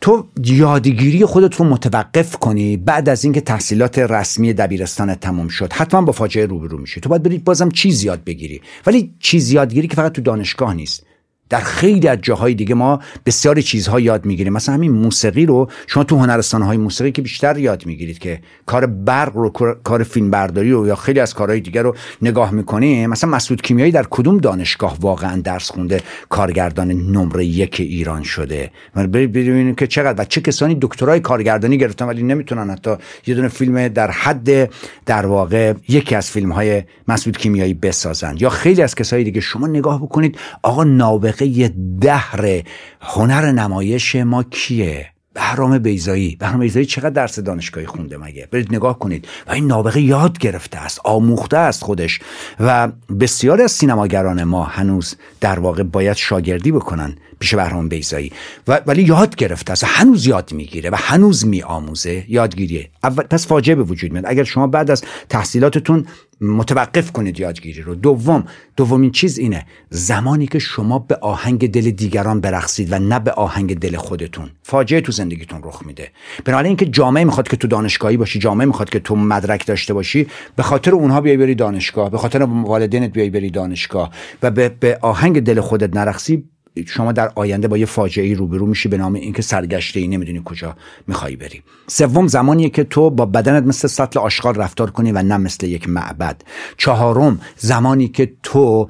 تو 0.00 0.28
یادگیری 0.44 1.24
خودت 1.24 1.54
رو 1.54 1.64
متوقف 1.64 2.36
کنی 2.36 2.76
بعد 2.76 3.08
از 3.08 3.24
اینکه 3.24 3.40
تحصیلات 3.40 3.98
رسمی 3.98 4.52
دبیرستان 4.52 5.14
تموم 5.14 5.48
شد. 5.48 5.72
حتما 5.72 6.02
با 6.02 6.12
فاجعه 6.12 6.46
روبرو 6.46 6.78
میشی. 6.78 7.00
تو 7.00 7.08
باید 7.08 7.22
برید 7.22 7.44
بازم 7.44 7.68
چیز 7.68 8.04
یاد 8.04 8.24
بگیری. 8.24 8.60
ولی 8.86 9.14
چیز 9.20 9.52
یادگیری 9.52 9.88
که 9.88 9.96
فقط 9.96 10.12
تو 10.12 10.22
دانشگاه 10.22 10.74
نیست. 10.74 11.06
در 11.48 11.60
خیلی 11.60 12.08
از 12.08 12.18
جاهای 12.22 12.54
دیگه 12.54 12.74
ما 12.74 13.00
بسیاری 13.26 13.62
چیزها 13.62 14.00
یاد 14.00 14.24
می‌گیریم. 14.24 14.52
مثلا 14.52 14.74
همین 14.74 14.92
موسیقی 14.92 15.46
رو 15.46 15.70
شما 15.86 16.04
تو 16.04 16.18
هنرستان 16.18 16.62
های 16.62 16.76
موسیقی 16.76 17.12
که 17.12 17.22
بیشتر 17.22 17.58
یاد 17.58 17.86
می‌گیرید 17.86 18.18
که 18.18 18.40
کار 18.66 18.86
برق 18.86 19.36
رو 19.36 19.48
کار 19.84 20.02
فیلم 20.02 20.30
برداری 20.30 20.70
رو 20.70 20.86
یا 20.86 20.96
خیلی 20.96 21.20
از 21.20 21.34
کارهای 21.34 21.60
دیگر 21.60 21.82
رو 21.82 21.96
نگاه 22.22 22.50
می‌کنیم 22.50 23.10
مثلا 23.10 23.30
مسعود 23.30 23.62
کیمیایی 23.62 23.92
در 23.92 24.06
کدوم 24.10 24.38
دانشگاه 24.38 24.96
واقعا 25.00 25.40
درس 25.40 25.70
خونده؟ 25.70 26.00
کارگردان 26.28 26.92
نمره 26.92 27.44
یک 27.44 27.80
ایران 27.80 28.22
شده. 28.22 28.70
ببینیم 28.96 29.74
که 29.74 29.86
چقدر. 29.86 30.22
و 30.22 30.24
چه 30.24 30.40
کسانی 30.40 30.78
دکترای 30.80 31.20
کارگردانی 31.20 31.78
گرفتن 31.78 32.06
ولی 32.06 32.22
نمی‌تونن 32.22 32.70
حتی 32.70 32.94
یه 33.26 33.34
دونه 33.34 33.48
فیلم 33.48 33.88
در 33.88 34.10
حد 34.10 34.70
در 35.06 35.26
واقع 35.26 35.74
یکی 35.88 36.14
از 36.14 36.30
فیلم 36.30 36.52
های 36.52 36.82
مسعود 37.08 37.38
کیمیایی 37.38 37.74
بسازن. 37.74 38.36
یا 38.38 38.48
خیلی 38.48 38.82
از 38.82 38.94
کسایی 38.94 39.24
دیگه. 39.24 39.40
شما 39.40 39.66
نگاه 39.66 40.02
بکنید 40.02 40.38
آقا 40.62 40.84
نابغه 40.84 41.35
سابقه 41.36 41.74
دهر 42.00 42.62
هنر 43.00 43.52
نمایش 43.52 44.16
ما 44.16 44.42
کیه؟ 44.42 45.06
بهرام 45.34 45.78
بیزایی 45.78 46.36
بهرام 46.36 46.60
بیزایی 46.60 46.86
چقدر 46.86 47.10
درس 47.10 47.38
دانشگاهی 47.38 47.86
خونده 47.86 48.16
مگه؟ 48.16 48.48
برید 48.50 48.74
نگاه 48.74 48.98
کنید. 48.98 49.28
و 49.46 49.52
این 49.52 49.66
نابغه 49.66 50.00
یاد 50.00 50.38
گرفته 50.38 50.78
است 50.78 51.00
آموخته 51.04 51.56
است 51.56 51.84
خودش. 51.84 52.20
و 52.60 52.88
بسیاری 53.20 53.62
از 53.62 53.72
سینماگران 53.72 54.44
ما 54.44 54.64
هنوز 54.64 55.16
در 55.40 55.58
واقع 55.58 55.82
باید 55.82 56.16
شاگردی 56.16 56.72
بکنن 56.72 57.16
پیش 57.38 57.54
بهرام 57.54 57.88
بیزایی 57.88 58.32
و 58.68 58.80
ولی 58.86 59.02
یاد 59.02 59.36
گرفته 59.36 59.72
است 59.72 59.84
هنوز 59.86 60.26
یاد 60.26 60.52
می‌گیره 60.52 60.90
و 60.90 60.96
هنوز 60.98 61.46
میآموزه. 61.46 62.24
یادگیریه. 62.28 62.90
اول 63.04 63.22
پس 63.22 63.46
فاجعه 63.46 63.74
به 63.74 63.82
وجود 63.82 64.12
میاد. 64.12 64.24
اگر 64.26 64.44
شما 64.44 64.66
بعد 64.66 64.90
از 64.90 65.04
تحصیلاتتون 65.28 66.06
متوقف 66.40 67.12
کنید 67.12 67.40
یادگیری 67.40 67.82
رو. 67.82 67.94
دوم 67.94 68.44
دومین 68.76 69.10
چیز 69.10 69.38
اینه. 69.38 69.66
زمانی 69.90 70.46
که 70.46 70.58
شما 70.58 70.98
به 70.98 71.16
آهنگ 71.16 71.70
دل 71.70 71.90
دیگران 71.90 72.40
برقصید 72.40 72.92
و 72.92 72.98
نه 72.98 73.18
به 73.18 73.32
آهنگ 73.32 73.78
دل 73.78 73.96
خودتون. 73.96 74.50
فاجعه 74.62 75.00
تو 75.00 75.12
زندگیتون 75.12 75.60
رخ 75.64 75.82
میده. 75.86 76.10
بنابراین 76.44 76.68
اینکه 76.68 76.86
جامعه 76.86 77.24
می‌خواد 77.24 77.48
که 77.48 77.56
تو 77.56 77.68
دانشگاهی 77.68 78.16
باشی 78.16 78.38
جامعه 78.38 78.66
می‌خواد 78.66 78.90
که 78.90 79.00
تو 79.00 79.16
مدرک 79.16 79.66
داشته 79.66 79.94
باشی 79.94 80.26
به 80.56 80.62
خاطر 80.62 80.90
اونها 80.90 81.20
بیای 81.20 81.36
بری 81.36 81.54
دانشگاه 81.54 82.10
به 82.10 82.18
خاطر 82.18 82.42
والدینت 82.42 83.12
بیای 83.12 83.30
بری 83.30 83.50
دانشگاه 83.50 84.10
و 84.42 84.50
به, 84.50 84.68
به 84.68 84.98
آهنگ 85.02 85.40
دل 85.40 85.60
خودت 85.60 85.96
نرقصی 85.96 86.44
شما 86.86 87.12
در 87.12 87.32
آینده 87.34 87.68
با 87.68 87.78
یه 87.78 87.86
فاجعه 87.86 88.34
روبرو 88.34 88.66
میشی 88.66 88.88
به 88.88 88.98
نام 88.98 89.14
اینکه 89.14 89.42
سرگشته 89.42 90.00
ای 90.00 90.08
نمی‌دونی 90.08 90.42
کجا 90.44 90.76
می‌خوای 91.06 91.36
بری. 91.36 91.62
سوم 91.86 92.26
زمانیه 92.26 92.68
که 92.68 92.84
تو 92.84 93.10
با 93.10 93.26
بدنت 93.26 93.64
مثل 93.64 93.88
سطل 93.88 94.18
آشغال 94.18 94.54
رفتار 94.54 94.90
کنی 94.90 95.12
و 95.12 95.22
نه 95.22 95.36
مثل 95.36 95.66
یک 95.66 95.88
معبد. 95.88 96.42
چهارم 96.76 97.40
زمانی 97.56 98.08
که 98.08 98.32
تو 98.42 98.88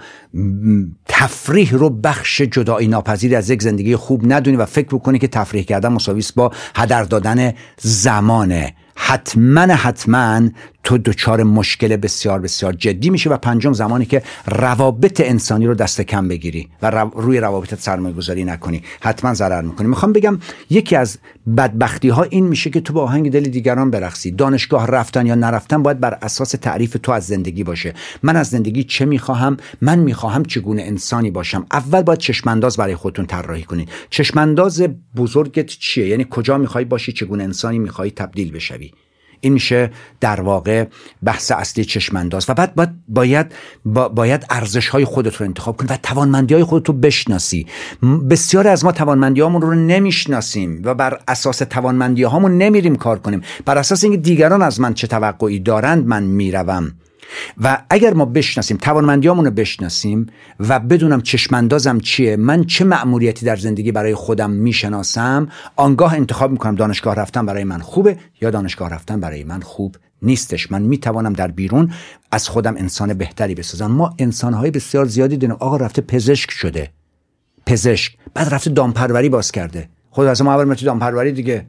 تفریح 1.08 1.72
رو 1.72 1.90
بخش 1.90 2.42
جدایی 2.42 2.88
ناپذیر 2.88 3.36
از 3.36 3.50
یک 3.50 3.62
زندگی 3.62 3.96
خوب 3.96 4.32
ندونی 4.32 4.56
و 4.56 4.66
فکر 4.66 4.88
بکنی 4.88 5.18
که 5.18 5.28
تفریح 5.28 5.62
کردن 5.62 5.88
مساویس 5.88 6.32
با 6.32 6.52
هدر 6.74 7.02
دادن 7.02 7.52
زمانه. 7.78 8.74
حتما 8.96 9.60
حتما 9.60 10.48
تو 10.86 10.98
دچار 10.98 11.42
مشکل 11.42 11.96
بسیار 11.96 12.40
بسیار 12.40 12.72
جدی 12.72 13.10
میشه 13.10 13.30
و 13.30 13.36
پنجم 13.36 13.72
زمانی 13.72 14.04
که 14.04 14.22
روابط 14.46 15.20
انسانی 15.24 15.66
رو 15.66 15.74
دست 15.74 16.00
کم 16.00 16.28
بگیری 16.28 16.68
و 16.82 17.06
روی 17.14 17.40
روابطت 17.40 17.80
سرمایه 17.80 18.14
گذاری 18.14 18.44
نکنی. 18.44 18.82
حتما 19.00 19.34
ضرر 19.34 19.62
می‌کنی. 19.62 19.88
می‌خوام 19.88 20.12
بگم 20.12 20.38
یکی 20.70 20.96
از 20.96 21.18
بدبختی 21.56 22.08
ها 22.08 22.22
این 22.22 22.46
میشه 22.46 22.70
که 22.70 22.80
تو 22.80 22.92
با 22.92 23.02
آهنگ 23.02 23.30
دل 23.30 23.42
دیگران 23.42 23.90
برقصی. 23.90 24.30
دانشگاه 24.30 24.86
رفتن 24.86 25.26
یا 25.26 25.34
نرفتن 25.34 25.82
باید 25.82 26.00
بر 26.00 26.18
اساس 26.22 26.50
تعریف 26.50 26.96
تو 27.02 27.12
از 27.12 27.26
زندگی 27.26 27.64
باشه. 27.64 27.94
من 28.22 28.36
از 28.36 28.48
زندگی 28.48 28.84
چه 28.84 29.04
می‌خواهم؟ 29.04 29.56
من 29.80 29.98
می‌خواهم 29.98 30.44
چگونه 30.44 30.82
انسانی 30.82 31.30
باشم؟ 31.30 31.66
اول 31.72 32.02
باید 32.02 32.18
چشمانداز 32.18 32.76
برای 32.76 32.94
خودتون 32.94 33.26
طراحی 33.26 33.62
کنید. 33.62 33.88
چشمانداز 34.10 34.82
بزرگت 35.16 35.66
چیه؟ 35.66 36.08
یعنی 36.08 36.26
کجا 36.30 36.58
می‌خوای 36.58 36.84
باشی؟ 36.84 37.12
چگونه 37.12 37.44
انسانی 37.44 37.78
می‌خوای 37.78 38.10
تبدیل 38.10 38.52
بشوی؟ 38.52 38.90
این 39.40 39.52
میشه 39.52 39.90
در 40.20 40.40
واقع 40.40 40.84
بحث 41.22 41.50
اصلی 41.50 41.84
چشمانداز. 41.84 42.46
و 42.48 42.54
بعد 42.54 42.74
باید 42.74 42.90
باید 43.08 43.46
باید 44.14 44.46
ارزش 44.50 44.88
های 44.88 45.04
خودت 45.04 45.36
رو 45.36 45.46
انتخاب 45.46 45.76
کنی 45.76 45.88
و 45.88 45.98
توانمندی 46.02 46.54
های 46.54 46.64
خودت 46.64 46.88
رو 46.88 46.94
بشناسی. 46.94 47.66
بسیار 48.30 48.68
از 48.68 48.84
ما 48.84 48.92
توانمندی 48.92 49.40
هامون 49.40 49.62
رو 49.62 49.74
نمی‌شناسیم 49.74 50.82
و 50.84 50.94
بر 50.94 51.18
اساس 51.28 51.58
توانمندی 51.58 52.22
هامون 52.22 52.58
نمیریم 52.58 52.96
کار 52.96 53.18
کنیم. 53.18 53.42
بر 53.64 53.78
اساس 53.78 54.04
اینکه 54.04 54.18
دیگران 54.18 54.62
از 54.62 54.80
من 54.80 54.94
چه 54.94 55.06
توقعی 55.06 55.58
دارند 55.60 56.06
من 56.06 56.22
می‌روم. 56.22 56.92
و 57.58 57.82
اگر 57.90 58.14
ما 58.14 58.24
بشناسیم 58.24 58.76
توانمندیامون 58.76 59.44
رو 59.44 59.50
بشناسیم 59.50 60.26
و 60.60 60.80
بدونم 60.80 61.20
چشماندازم 61.20 62.00
چیه 62.00 62.36
من 62.36 62.64
چه 62.64 62.84
مأموریتی 62.84 63.46
در 63.46 63.56
زندگی 63.56 63.92
برای 63.92 64.14
خودم 64.14 64.50
می‌شناسم 64.50 65.48
آنگاه 65.76 66.14
انتخاب 66.14 66.50
می‌کنم 66.50 66.74
دانشگاه 66.74 67.14
رفتن 67.14 67.46
برای 67.46 67.64
من 67.64 67.80
خوبه 67.80 68.16
یا 68.40 68.50
دانشگاه 68.50 68.90
رفتن 68.90 69.20
برای 69.20 69.44
من 69.44 69.60
خوب 69.60 69.96
نیستش. 70.22 70.72
من 70.72 70.82
می‌توانم 70.82 71.32
در 71.32 71.48
بیرون 71.48 71.92
از 72.32 72.48
خودم 72.48 72.76
انسان 72.76 73.14
بهتری 73.14 73.54
بسازم. 73.54 73.86
ما 73.86 74.14
انسانهای 74.18 74.70
بسیار 74.70 75.04
زیادی 75.04 75.36
داریم 75.36 75.56
آقا 75.60 75.76
رفته 75.76 76.02
پزشک 76.02 76.50
شده. 76.50 76.90
پزشک. 77.66 78.16
بعد 78.34 78.54
رفته 78.54 78.70
دامپروری 78.70 79.28
باز 79.28 79.52
کرده. 79.52 79.88
خود 80.10 80.26
از 80.26 80.42
ما 80.42 80.54
اول 80.54 80.74
دامپروری 80.74 81.32
دیگه. 81.32 81.66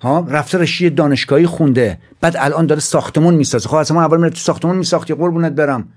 ها؟ 0.00 0.26
رفته 0.28 0.58
رشته 0.58 0.90
دانشگاهی 0.90 1.46
خونده. 1.46 1.98
بعد 2.20 2.36
الان 2.38 2.66
داره 2.66 2.80
ساختمون 2.80 3.34
می‌سازه. 3.34 3.68
خب 3.68 3.74
اصلا 3.74 4.00
اول 4.00 4.16
میره 4.16 4.30
تو 4.30 4.36
ساختمون 4.36 4.76
میساختی 4.76 5.14
قربونت 5.14 5.52
برم. 5.52 5.88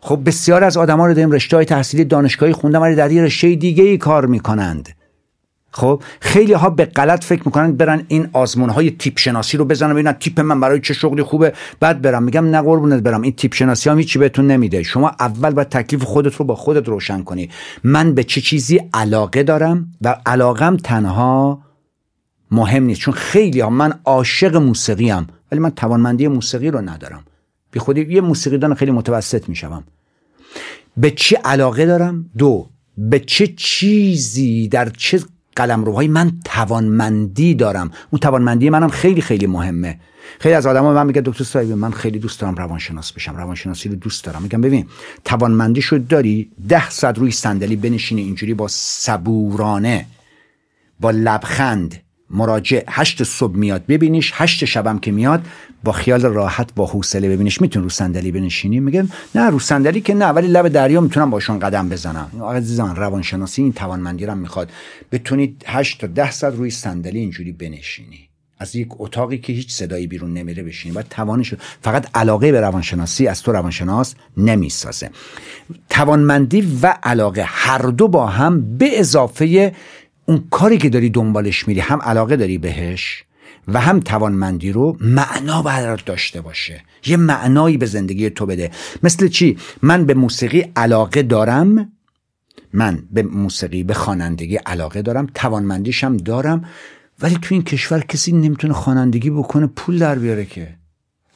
خب 0.00 0.20
بسیار 0.26 0.64
از 0.64 0.76
آدما 0.76 1.06
رو 1.06 1.14
داریم 1.14 1.30
رشته 1.30 1.56
های 1.56 1.66
تحصیلی 1.66 2.04
دانشگاهی 2.04 2.52
خونده 2.52 2.78
ولی 2.78 2.94
در 2.94 3.10
یه 3.10 3.22
رشته 3.22 3.54
دیگه 3.54 3.84
ای 3.84 3.98
کار 3.98 4.26
می‌کنند. 4.26 4.88
خب 5.72 6.02
خیلی 6.20 6.52
ها 6.52 6.70
به 6.70 6.84
غلط 6.84 7.24
فکر 7.24 7.42
می‌کنند 7.44 7.76
برن 7.76 8.04
این 8.08 8.28
آزمون 8.32 8.70
های 8.70 8.90
تیپ 8.90 9.18
شناسی 9.18 9.56
رو 9.56 9.64
بزنن 9.64 9.92
ببینن 9.92 10.12
تیپ 10.12 10.40
من 10.40 10.60
برای 10.60 10.80
چه 10.80 10.94
شغلی 10.94 11.22
خوبه. 11.22 11.52
بعد 11.80 12.02
برم 12.02 12.22
میگم 12.22 12.50
نه 12.50 12.62
قربونت 12.62 13.02
برم. 13.02 13.22
این 13.22 13.32
تیپ 13.32 13.54
شناسی 13.54 13.90
هم 13.90 13.98
هیچی 13.98 14.18
بهتون 14.18 14.46
نمیده. 14.46 14.82
شما 14.82 15.08
اول 15.20 15.50
باید 15.50 15.68
تکلیف 15.68 16.02
خودت 16.02 16.34
رو 16.34 16.44
با 16.44 16.54
خودت 16.54 16.88
روشن 16.88 17.22
کنی. 17.22 17.50
من 17.84 18.14
به 18.14 18.24
چه 18.24 18.40
چیزی 18.40 18.80
علاقه 18.94 19.42
دارم؟ 19.42 19.92
و 20.02 20.16
علاقم 20.26 20.76
تنها 20.76 21.62
مهم 22.50 22.84
نیست. 22.84 23.00
چون 23.00 23.14
خیلی 23.14 23.60
ها 23.60 23.70
من 23.70 24.00
عاشق 24.04 24.56
موسیقی 24.56 25.10
هم 25.10 25.26
ولی 25.52 25.60
من 25.60 25.70
توانمندی 25.70 26.28
موسیقی 26.28 26.70
رو 26.70 26.80
ندارم. 26.80 27.24
بی 27.70 27.80
خودی 27.80 28.14
یه 28.14 28.20
موسیقیدان 28.20 28.74
خیلی 28.74 28.90
متوسط 28.90 29.48
میشم 29.48 29.84
به 30.96 31.10
چی 31.10 31.34
علاقه 31.34 31.86
دارم؟ 31.86 32.30
دو 32.38 32.68
به 32.98 33.18
چه 33.20 33.46
چیزی 33.46 34.68
در 34.68 34.88
چه 34.88 35.20
قلم 35.56 35.84
روهای 35.84 36.08
من 36.08 36.32
توانمندی 36.44 37.54
دارم؟ 37.54 37.90
اون 38.10 38.20
توانمندی 38.20 38.70
منم 38.70 38.88
خیلی 38.88 39.20
خیلی 39.20 39.46
مهمه. 39.46 40.00
خیلی 40.38 40.54
از 40.54 40.66
آدما 40.66 40.92
من 40.92 41.06
میگه 41.06 41.20
دکتر 41.20 41.44
صاحب 41.44 41.72
من 41.72 41.90
خیلی 41.90 42.18
دوست 42.18 42.40
دارم 42.40 42.54
روانشناس 42.54 43.12
بشم. 43.12 43.36
روانشناسی 43.36 43.88
رو 43.88 43.94
دوست 43.94 44.24
دارم. 44.24 44.42
میگم 44.42 44.60
ببین 44.60 44.86
توانمندی 45.24 45.82
شد 45.82 46.06
داری 46.06 46.50
ده 46.68 46.90
صد 46.90 47.18
روی 47.18 47.30
صندلی 47.30 47.76
بنشینی 47.76 48.22
اینجوری 48.22 48.54
با 48.54 48.68
صبورانه 48.68 50.06
با 51.00 51.10
لبخند. 51.10 52.02
مراجع 52.30 52.82
هشت 52.88 53.22
صبح 53.22 53.56
میاد 53.56 53.86
ببینیش 53.86 54.32
هشت 54.34 54.64
شبم 54.64 54.98
که 54.98 55.12
میاد 55.12 55.46
با 55.84 55.92
خیال 55.92 56.22
راحت 56.22 56.74
با 56.74 56.86
حوصله 56.86 57.28
ببینیش. 57.28 57.60
میتون 57.60 57.82
رو 57.82 57.88
صندلی 57.88 58.32
بنشینی؟ 58.32 58.80
میگن 58.80 59.08
نه 59.34 59.50
رو 59.50 59.58
صندلی 59.58 60.00
که 60.00 60.14
نه 60.14 60.26
ولی 60.26 60.46
لب 60.46 60.68
دریا 60.68 61.00
می‌تونم 61.00 61.30
باشون 61.30 61.58
قدم 61.58 61.88
بزنم. 61.88 62.44
عزیزان 62.44 62.96
روانشناسی 62.96 63.62
این 63.62 63.72
توانمندی 63.72 64.26
رو 64.26 64.34
می‌خواد. 64.34 64.70
بتونید 65.12 65.64
هشت 65.66 66.00
تا 66.00 66.06
ده 66.06 66.30
ساعت 66.30 66.54
روی 66.54 66.70
صندلی 66.70 67.18
اینجوری 67.18 67.52
بنشینی. 67.52 68.28
از 68.58 68.76
یک 68.76 68.88
اتاقی 68.98 69.38
که 69.38 69.52
هیچ 69.52 69.72
صدایی 69.72 70.06
بیرون 70.06 70.32
نمیره 70.32 70.62
بشینی. 70.62 70.94
و 70.94 71.02
توانش 71.02 71.54
فقط 71.82 72.06
علاقه 72.14 72.52
به 72.52 72.60
روانشناسی 72.60 73.26
از 73.26 73.42
تو 73.42 73.52
روانشناس 73.52 74.14
نمی‌سازه. 74.36 75.10
توانمندی 75.90 76.78
و 76.82 76.94
علاقه 77.02 77.44
هر 77.46 77.78
دو 77.78 78.08
با 78.08 78.26
هم 78.26 78.78
به 78.78 79.00
اضافه 79.00 79.74
اون 80.30 80.44
کاری 80.50 80.78
که 80.78 80.88
داری 80.88 81.10
دنبالش 81.10 81.68
میری 81.68 81.80
هم 81.80 82.02
علاقه 82.02 82.36
داری 82.36 82.58
بهش 82.58 83.24
و 83.68 83.80
هم 83.80 84.00
توانمندی 84.00 84.72
رو 84.72 84.96
معنا 85.00 85.62
باید 85.62 86.04
داشته 86.04 86.40
باشه. 86.40 86.82
یه 87.06 87.16
معنایی 87.16 87.76
به 87.76 87.86
زندگی 87.86 88.30
تو 88.30 88.46
بده. 88.46 88.70
مثل 89.02 89.28
چی؟ 89.28 89.58
من 89.82 90.04
به 90.04 90.14
موسیقی 90.14 90.64
علاقه 90.76 91.22
دارم 91.22 91.92
من 92.72 93.02
به 93.10 93.22
موسیقی 93.22 93.82
به 93.82 93.94
خوانندگی 93.94 94.56
علاقه 94.56 95.02
دارم 95.02 95.26
توانمندیشم 95.34 96.16
دارم 96.16 96.64
ولی 97.22 97.38
تو 97.42 97.54
این 97.54 97.62
کشور 97.62 98.00
کسی 98.00 98.32
نمی‌تونه 98.32 98.74
خوانندگی 98.74 99.30
بکنه 99.30 99.66
پول 99.66 99.98
در 99.98 100.18
بیاره 100.18 100.44
که. 100.44 100.68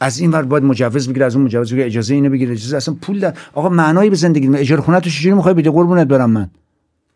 از 0.00 0.18
این 0.18 0.30
ور 0.30 0.42
باید 0.42 0.64
مجوز 0.64 1.08
بگیره 1.08 1.26
از 1.26 1.36
اون 1.36 1.44
مجوز 1.44 1.72
بگیره 1.72 1.86
اجازه 1.86 2.14
اینو 2.14 2.30
بگیره 2.30 2.52
اجازه 2.52 2.76
اصلا 2.76 2.96
پول 3.02 3.20
در 3.20 3.34
آقا 3.52 3.68
معنایی 3.68 4.10
به 4.10 4.16
زندگی 4.16 4.56
اجاره 4.56 4.82
خونه 4.82 5.00
تو 5.00 5.10
چجوری 5.10 5.34
می‌خوای؟ 5.34 5.54
بده 5.54 5.70
قربونت 5.70 6.06
برم 6.06 6.30
من. 6.30 6.50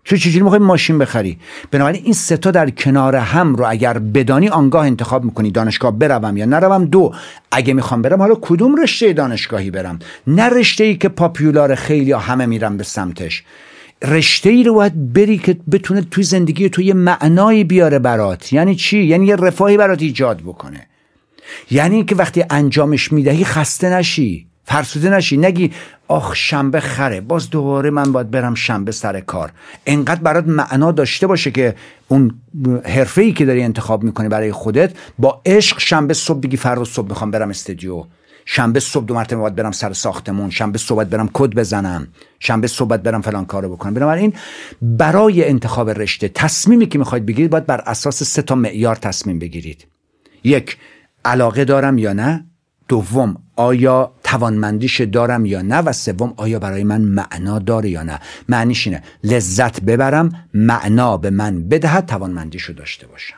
تو 0.09 0.17
چجوری 0.17 0.41
می‌خوای 0.41 0.61
ماشین 0.61 0.99
بخری؟ 0.99 1.39
بنابراین 1.71 2.03
این 2.05 2.15
ستا 2.15 2.51
در 2.51 2.71
کنار 2.71 3.17
هم 3.17 3.57
رو 3.57 3.71
اگر 3.71 3.99
بدانی 3.99 4.49
آنگاه 4.49 4.87
انتخاب 4.87 5.25
می‌کنی 5.25 5.51
دانشگاه 5.51 5.99
بروم 5.99 6.37
یا 6.37 6.45
نروم. 6.45 6.85
دو 6.85 7.15
اگه 7.53 7.75
می‌خوام 7.75 8.03
برم 8.03 8.19
حالا 8.19 8.35
کدوم 8.41 8.83
رشته 8.83 9.13
دانشگاهی 9.13 9.71
برم؟ 9.71 9.99
نه 10.27 10.49
رشته 10.49 10.85
ای 10.85 10.97
که 10.97 11.09
پاپیولار 11.09 11.75
خیلی 11.75 12.13
همه 12.13 12.47
میرم 12.47 12.77
به 12.77 12.85
سمتش. 12.85 13.43
رشته 14.03 14.51
ای 14.51 14.65
رو 14.65 14.75
باید 14.75 15.13
بری 15.13 15.39
که 15.39 15.57
بتونه 15.73 16.03
توی 16.03 16.25
زندگی 16.25 16.69
تو 16.69 16.83
یه 16.83 16.95
معنایی 16.95 17.65
بیاره 17.65 17.99
برات. 17.99 18.53
یعنی 18.53 18.75
چی؟ 18.75 18.99
یعنی 18.99 19.27
یه 19.27 19.37
رفاهی 19.37 19.77
برات 19.77 20.03
ایجاد 20.03 20.41
بکنه. 20.41 20.87
یعنی 21.71 22.05
که 22.05 22.15
وقتی 22.15 22.45
انجامش 22.51 23.13
می‌دهی 23.13 23.45
خسته 23.45 23.91
نشی. 23.91 24.48
فرسوده 24.69 25.11
نشی. 25.11 25.37
نگی 25.37 25.73
آخ 26.09 26.35
شنبه 26.35 26.81
خره. 26.81 27.21
باز 27.21 27.51
دوباره 27.51 27.91
من 27.91 28.13
باید 28.13 28.31
برم 28.31 28.55
شنبه 28.55 28.93
سر 28.93 29.21
کار. 29.21 29.53
انقدر 29.87 30.21
برات 30.21 30.47
معنا 30.47 30.93
داشته 30.93 31.27
باشه 31.27 31.51
که 31.51 31.75
اون 32.09 32.35
حرفه 32.85 33.23
ای 33.23 33.33
که 33.33 33.45
داری 33.45 33.63
انتخاب 33.63 34.03
می‌کنی 34.03 34.29
برای 34.29 34.53
خودت 34.53 34.93
با 35.19 35.43
عشق 35.47 35.79
شنبه 35.79 36.15
صبح 36.15 36.41
بگی 36.41 36.57
فردا 36.57 36.85
صبح 36.85 37.09
می‌خوام 37.09 37.31
برم 37.31 37.51
استودیو 37.51 38.05
شنبه 38.45 38.81
صبح 38.81 39.05
دو 39.05 39.15
مرتبه 39.15 39.41
باید 39.41 39.55
برم 39.55 39.73
سر 39.73 39.93
ساختمون. 39.93 40.51
شنبه 40.51 40.79
صبح 40.79 40.97
باید 40.97 41.11
برم 41.11 41.31
کد 41.33 41.55
بزنم. 41.55 42.09
شنبه 42.41 42.67
صبح 42.67 42.89
باید 42.89 43.03
برم 43.03 43.23
فلان 43.23 43.45
کارو 43.45 43.69
بکنم. 43.69 43.95
بنابراین 43.95 44.33
برای 44.83 45.49
انتخاب 45.49 45.91
رشته 45.91 46.29
تصمیمی 46.29 46.87
که 46.87 46.99
می‌خواید 46.99 47.27
بگیرید 47.27 47.51
باید 47.51 47.67
بر 47.67 47.83
اساس 47.87 48.23
سه 48.23 48.43
تا 48.43 48.55
معیار 48.55 48.97
تصمیم 48.97 49.39
بگیرید. 49.39 49.87
یک 50.45 50.77
علاقه 51.25 51.65
دارم 51.65 51.99
یا 51.99 52.13
نه؟ 52.13 52.45
دوم 52.89 53.37
آیا 53.59 54.13
توانمندیش 54.25 55.01
دارم 55.01 55.47
یا 55.47 55.63
نه؟ 55.63 55.77
و 55.77 55.93
سوم 55.93 56.35
آیا 56.37 56.59
برای 56.59 56.85
من 56.85 57.01
معنا 57.01 57.59
داره 57.59 57.91
یا 57.91 58.03
نه؟ 58.03 58.21
معنیش 58.49 58.87
اینه 58.87 59.03
لذت 59.25 59.81
ببرم 59.81 60.33
معنا 60.55 61.17
به 61.17 61.31
من 61.31 61.69
بدهد 61.69 62.07
توانمندیشو 62.07 62.73
داشته 62.73 63.07
باشم. 63.07 63.37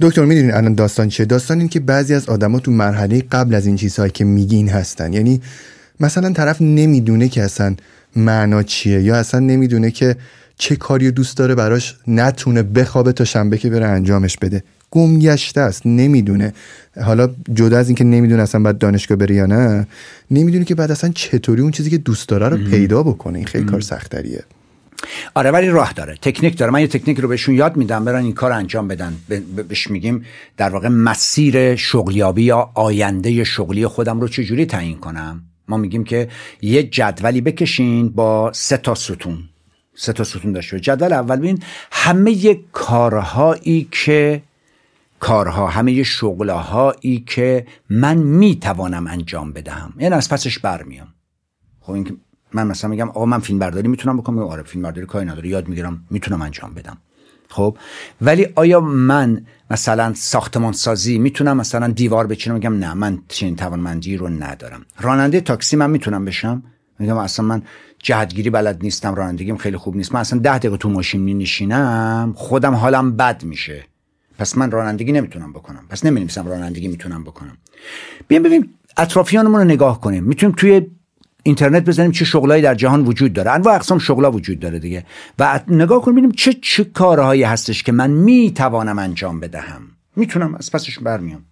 دکتر 0.00 0.24
می‌دونین 0.24 0.54
الان 0.54 0.74
داستان 0.74 1.08
چیه؟ 1.08 1.26
داستان 1.26 1.58
این 1.58 1.68
که 1.68 1.80
بعضی 1.80 2.14
از 2.14 2.28
آدما 2.28 2.58
تو 2.58 2.70
مرحله 2.70 3.22
قبل 3.32 3.54
از 3.54 3.66
این 3.66 3.76
چیزهایی 3.76 4.10
که 4.10 4.24
میگین 4.24 4.68
هستن. 4.68 5.12
یعنی 5.12 5.40
مثلا 6.00 6.32
طرف 6.32 6.62
نمی‌دونه 6.62 7.28
که 7.28 7.42
اصلا 7.42 7.76
معنا 8.16 8.62
چیه 8.62 9.02
یا 9.02 9.16
اصلا 9.16 9.40
نمی‌دونه 9.40 9.90
که 9.90 10.16
چه 10.58 10.76
کاری 10.76 11.10
دوست 11.10 11.36
داره 11.36 11.54
براش 11.54 11.96
نتونه 12.08 12.62
بخوابه 12.62 13.12
تا 13.12 13.24
شنبه 13.24 13.58
که 13.58 13.70
بره 13.70 13.86
انجامش 13.86 14.36
بده. 14.36 14.62
گمگشته 14.90 15.60
است 15.60 15.82
نمی‌دونه. 15.86 16.52
حالا 17.04 17.28
جدا 17.52 17.78
از 17.78 17.88
اینکه 17.88 18.04
نمی‌دونه 18.04 18.42
اصلا 18.42 18.62
باید 18.62 18.78
دانشگاه 18.78 19.18
بره 19.18 19.34
یا 19.34 19.46
نه 19.46 19.86
نمی‌دونه 20.30 20.64
که 20.64 20.74
بعد 20.74 20.90
اصلا 20.90 21.10
چطوری 21.14 21.62
اون 21.62 21.70
چیزی 21.70 21.90
که 21.90 21.98
دوست 21.98 22.28
داره 22.28 22.48
رو 22.48 22.56
پیدا 22.56 23.02
بکنه. 23.02 23.38
این 23.38 23.46
خیلی 23.46 23.64
کار 23.64 23.80
سختریه. 23.80 24.44
آره 25.34 25.50
ولی 25.50 25.68
راه 25.68 25.92
داره. 25.92 26.16
تکنیک 26.22 26.58
داره. 26.58 26.72
من 26.72 26.80
یه 26.80 26.86
تکنیک 26.86 27.20
رو 27.20 27.28
بهشون 27.28 27.54
یاد 27.54 27.76
میدم 27.76 28.04
برن 28.04 28.24
این 28.24 28.32
کار 28.32 28.52
انجام 28.52 28.88
بدن. 28.88 29.16
بهش 29.68 29.90
میگیم 29.90 30.24
در 30.56 30.68
واقع 30.68 30.88
مسیر 30.88 31.76
شغلیابی 31.76 32.42
یا 32.42 32.70
آینده 32.74 33.44
شغلی 33.44 33.86
خودم 33.86 34.20
رو 34.20 34.28
چجوری 34.28 34.66
تعیین 34.66 34.98
کنم. 34.98 35.42
ما 35.68 35.76
میگیم 35.76 36.04
که 36.04 36.28
یه 36.62 36.82
جدولی 36.82 37.40
بکشین 37.40 38.08
با 38.08 38.52
سه 38.54 38.76
تا 38.76 38.94
ستون. 38.94 39.38
سه 39.94 40.12
تا 40.12 40.24
ستون 40.24 40.52
داشته 40.52 40.80
جدول 40.80 41.12
اول 41.12 41.36
ببین 41.36 41.58
همه 41.92 42.58
کارهایی 42.72 43.88
که 43.90 44.42
کارها 45.20 45.66
همه 45.66 46.02
شغلهایی 46.02 47.24
که 47.26 47.66
من 47.90 48.16
می‌توانم 48.16 49.06
انجام 49.06 49.52
بدهم. 49.52 49.92
یعنی 49.98 50.14
از 50.14 50.28
پسش 50.28 50.58
برمیام. 50.58 51.08
خب 51.80 51.92
این 51.92 52.16
من 52.52 52.66
مثلا 52.66 52.90
میگم 52.90 53.08
آقا 53.08 53.26
من 53.26 53.38
فیلم 53.38 53.58
برداری 53.58 53.88
می‌تونم 53.88 54.16
بکنم؟ 54.16 54.38
آره 54.38 54.62
فیلم 54.62 54.82
برداری 54.82 55.06
کاری 55.06 55.26
نداره. 55.26 55.48
یاد 55.48 55.68
می‌گیرم 55.68 56.04
می‌تونم 56.10 56.42
انجام 56.42 56.74
بدم. 56.74 56.98
خب 57.48 57.76
ولی 58.20 58.46
آیا 58.54 58.80
من 58.80 59.46
مثلا 59.70 60.12
ساختمان 60.14 60.72
سازی 60.72 61.18
می‌تونم 61.18 61.56
مثلا 61.56 61.88
دیوار 61.88 62.26
بچینم؟ 62.26 62.54
میگم 62.54 62.78
نه 62.78 62.94
من 62.94 63.18
چنین 63.28 63.56
توانمندی 63.56 64.16
رو 64.16 64.28
ندارم. 64.28 64.86
راننده 65.00 65.40
تاکسی 65.40 65.76
من 65.76 65.90
می‌تونم 65.90 66.24
بشم؟ 66.24 66.62
میگم 66.98 67.16
اصلا 67.16 67.46
من 67.46 67.62
جهتگیری 67.98 68.50
بلد 68.50 68.82
نیستم 68.82 69.14
رانندگیم 69.14 69.56
خیلی 69.56 69.76
خوب 69.76 69.96
نیست. 69.96 70.14
من 70.14 70.20
اصلا 70.20 70.38
ده 70.38 70.58
دقیقه 70.58 70.76
تو 70.76 70.88
ماشین 70.88 71.20
می 71.20 71.46
خودم 72.34 72.74
حالم 72.74 73.16
بد 73.16 73.44
میشه. 73.44 73.89
پس 74.40 74.58
من 74.58 74.70
رانندگی 74.70 75.12
نمی‌تونم 75.12 75.52
بکنم. 75.52 75.84
پس 75.88 76.04
نمی‌نویسم 76.04 76.48
رانندگی 76.48 76.88
می‌تونم 76.88 77.24
بکنم. 77.24 77.56
بیایم 78.28 78.42
ببینیم 78.42 78.74
اطرافیانمون 78.96 79.60
رو 79.60 79.64
نگاه 79.66 80.00
کنیم. 80.00 80.24
می‌تونیم 80.24 80.54
توی 80.56 80.86
اینترنت 81.42 81.84
بزنیم 81.84 82.10
چه 82.10 82.24
شغلایی 82.24 82.62
در 82.62 82.74
جهان 82.74 83.04
وجود 83.04 83.32
داره. 83.32 83.50
انواع 83.50 83.74
اقسام 83.74 83.98
شغلا 83.98 84.30
وجود 84.30 84.58
داره 84.58 84.78
دیگه. 84.78 85.04
و 85.38 85.60
نگاه 85.68 86.02
کنیم 86.02 86.14
ببینیم 86.14 86.32
چه 86.32 86.52
چه 86.52 86.84
کارهایی 86.84 87.42
هستش 87.42 87.82
که 87.82 87.92
من 87.92 88.10
می‌توانم 88.10 88.98
انجام 88.98 89.40
بدهم. 89.40 89.82
می‌تونم 90.16 90.54
از 90.54 90.70
پسش 90.70 90.98
برمیام. 90.98 91.44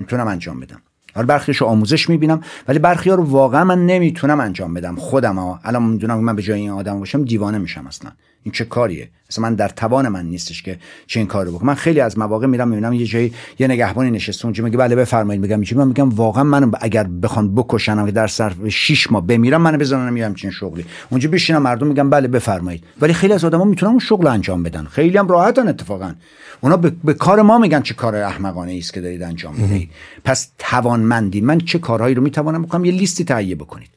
می‌تونم 0.00 0.28
انجام 0.28 0.60
بدم. 0.60 0.82
حالا 1.14 1.26
برخیشو 1.26 1.64
آموزش 1.64 2.08
می‌بینم 2.08 2.40
ولی 2.68 2.78
برخی 2.78 3.10
رو 3.10 3.22
واقعا 3.22 3.64
من 3.64 3.86
نمی‌تونم 3.86 4.40
انجام 4.40 4.74
بدم. 4.74 4.96
خودم 4.96 5.38
ها. 5.38 5.60
الان 5.64 5.82
می‌دونم 5.82 6.18
من 6.18 6.36
به 6.36 6.42
جای 6.42 6.60
این 6.60 6.70
آدم 6.70 6.98
باشم 6.98 7.24
دیوانه 7.24 7.58
میشم 7.58 7.86
اصلا. 7.86 8.10
این 8.42 8.52
چه 8.52 8.64
کاریه؟ 8.64 9.08
مثلا 9.30 9.42
من 9.42 9.54
در 9.54 9.68
توان 9.68 10.08
من 10.08 10.26
نیستش 10.26 10.62
که 10.62 10.78
چه 11.06 11.20
این 11.20 11.26
کارو 11.26 11.52
بکنم. 11.52 11.66
من 11.66 11.74
خیلی 11.74 12.00
از 12.00 12.18
مواقع 12.18 12.46
میرم 12.46 12.68
می‌بینم 12.68 12.92
یه 12.92 13.06
جایی 13.06 13.34
یه 13.58 13.66
نگهبانی 13.66 14.10
نشسته 14.10 14.44
اونجا 14.46 14.64
میگه 14.64 14.76
بله 14.76 14.96
بفرمایید. 14.96 15.42
میگم 15.42 15.62
چی؟ 15.62 15.74
من 15.74 15.88
میگم 15.88 16.08
واقعا 16.08 16.44
من 16.44 16.70
اگر 16.80 17.04
بخوان 17.04 17.54
بکشنم 17.54 18.06
که 18.06 18.12
در 18.12 18.26
صرف 18.26 18.68
6 18.68 19.12
ماه 19.12 19.26
بمیرم 19.26 19.62
منو 19.62 19.78
بزنن 19.78 20.12
میام 20.12 20.34
چین 20.34 20.50
شغلی. 20.50 20.84
اونجا 21.10 21.30
بشینم 21.30 21.62
مردم 21.62 21.86
میگم 21.86 22.10
بله 22.10 22.28
بفرمایید. 22.28 22.84
ولی 23.00 23.12
خیلی 23.12 23.32
از 23.32 23.44
آدما 23.44 23.64
می‌تونن 23.64 23.90
اون 23.90 24.00
شغل 24.00 24.26
انجام 24.26 24.62
بدن. 24.62 24.84
خیلی 24.84 25.18
هم 25.18 25.28
راحتن 25.28 25.68
اتفاقا. 25.68 26.14
اونا 26.60 26.76
به, 26.76 26.92
به 27.04 27.14
کار 27.14 27.42
ما 27.42 27.58
میگن 27.58 27.82
چه 27.82 27.94
کار 27.94 28.16
احمقانه 28.16 28.76
است 28.78 28.94
که 28.94 29.00
دارید 29.00 29.22
انجام 29.22 29.54
می‌دید 29.54 29.90
پس 30.24 30.52
توانمندی. 30.58 31.40
من 31.40 31.58
چه 31.58 31.78
کارهایی 31.78 32.14
رو 32.14 32.22
می‌توانم 32.22 32.62
بکنم؟ 32.62 32.84
یه 32.84 32.92
لیستی 32.92 33.24
تهیه 33.24 33.54
بکنید. 33.54 33.88